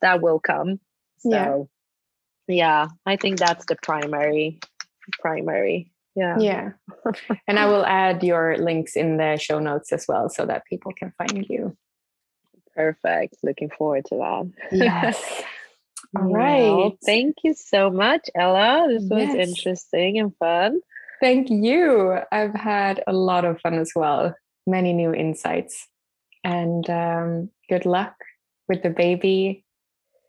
that 0.00 0.22
will 0.22 0.38
come. 0.38 0.78
So 1.18 1.68
yeah, 2.46 2.54
yeah 2.54 2.88
I 3.04 3.16
think 3.16 3.38
that's 3.38 3.66
the 3.66 3.76
primary 3.82 4.60
primary 5.18 5.89
yeah. 6.16 6.38
Yeah. 6.38 6.70
And 7.46 7.58
i 7.58 7.66
will 7.66 7.84
add 7.84 8.22
your 8.22 8.56
links 8.58 8.96
in 8.96 9.16
the 9.16 9.36
show 9.36 9.58
notes 9.58 9.92
as 9.92 10.06
well 10.08 10.28
so 10.28 10.46
that 10.46 10.64
people 10.66 10.92
can 10.92 11.12
find 11.16 11.46
you. 11.48 11.76
Perfect. 12.74 13.36
Looking 13.42 13.70
forward 13.70 14.04
to 14.06 14.16
that. 14.16 14.52
Yes. 14.72 15.42
All 16.16 16.32
right. 16.32 16.62
well, 16.62 16.98
thank 17.04 17.36
you 17.44 17.54
so 17.54 17.90
much 17.90 18.28
ella. 18.34 18.86
This 18.88 19.04
was 19.08 19.34
yes. 19.34 19.48
interesting 19.48 20.18
and 20.18 20.34
fun. 20.38 20.80
Thank 21.20 21.50
you. 21.50 22.18
I've 22.32 22.54
had 22.54 23.04
a 23.06 23.12
lot 23.12 23.44
of 23.44 23.60
fun 23.60 23.74
as 23.74 23.92
well. 23.94 24.34
Many 24.66 24.92
new 24.92 25.14
insights. 25.14 25.86
And 26.42 26.88
um, 26.88 27.50
good 27.68 27.84
luck 27.84 28.14
with 28.68 28.82
the 28.82 28.90
baby 28.90 29.64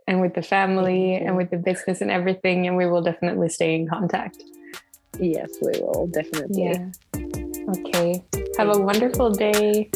and 0.08 0.22
with 0.22 0.36
the 0.36 0.42
family 0.42 1.16
and 1.16 1.38
with 1.38 1.50
the 1.50 1.58
business 1.58 2.02
and 2.02 2.12
everything. 2.12 2.68
And 2.68 2.76
we 2.76 2.86
will 2.86 3.02
definitely 3.02 3.50
stay 3.50 3.74
in 3.74 3.88
contact 3.88 4.44
Yes, 5.20 5.50
we 5.62 5.80
will 5.82 6.08
definitely. 6.08 6.64
Yeah. 6.64 6.90
Okay. 7.70 8.24
Have 8.58 8.70
a 8.70 8.80
wonderful 8.80 9.32
day. 9.32 9.90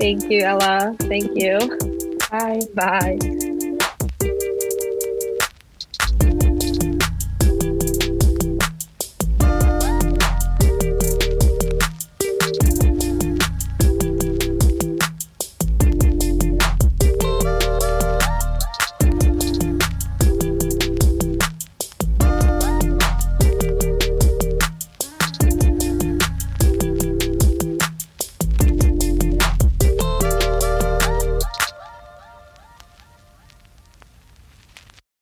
Thank 0.00 0.30
you, 0.30 0.42
Ella. 0.42 0.94
Thank 1.00 1.30
you. 1.34 1.58
Bye. 2.30 2.60
Bye. 2.74 3.38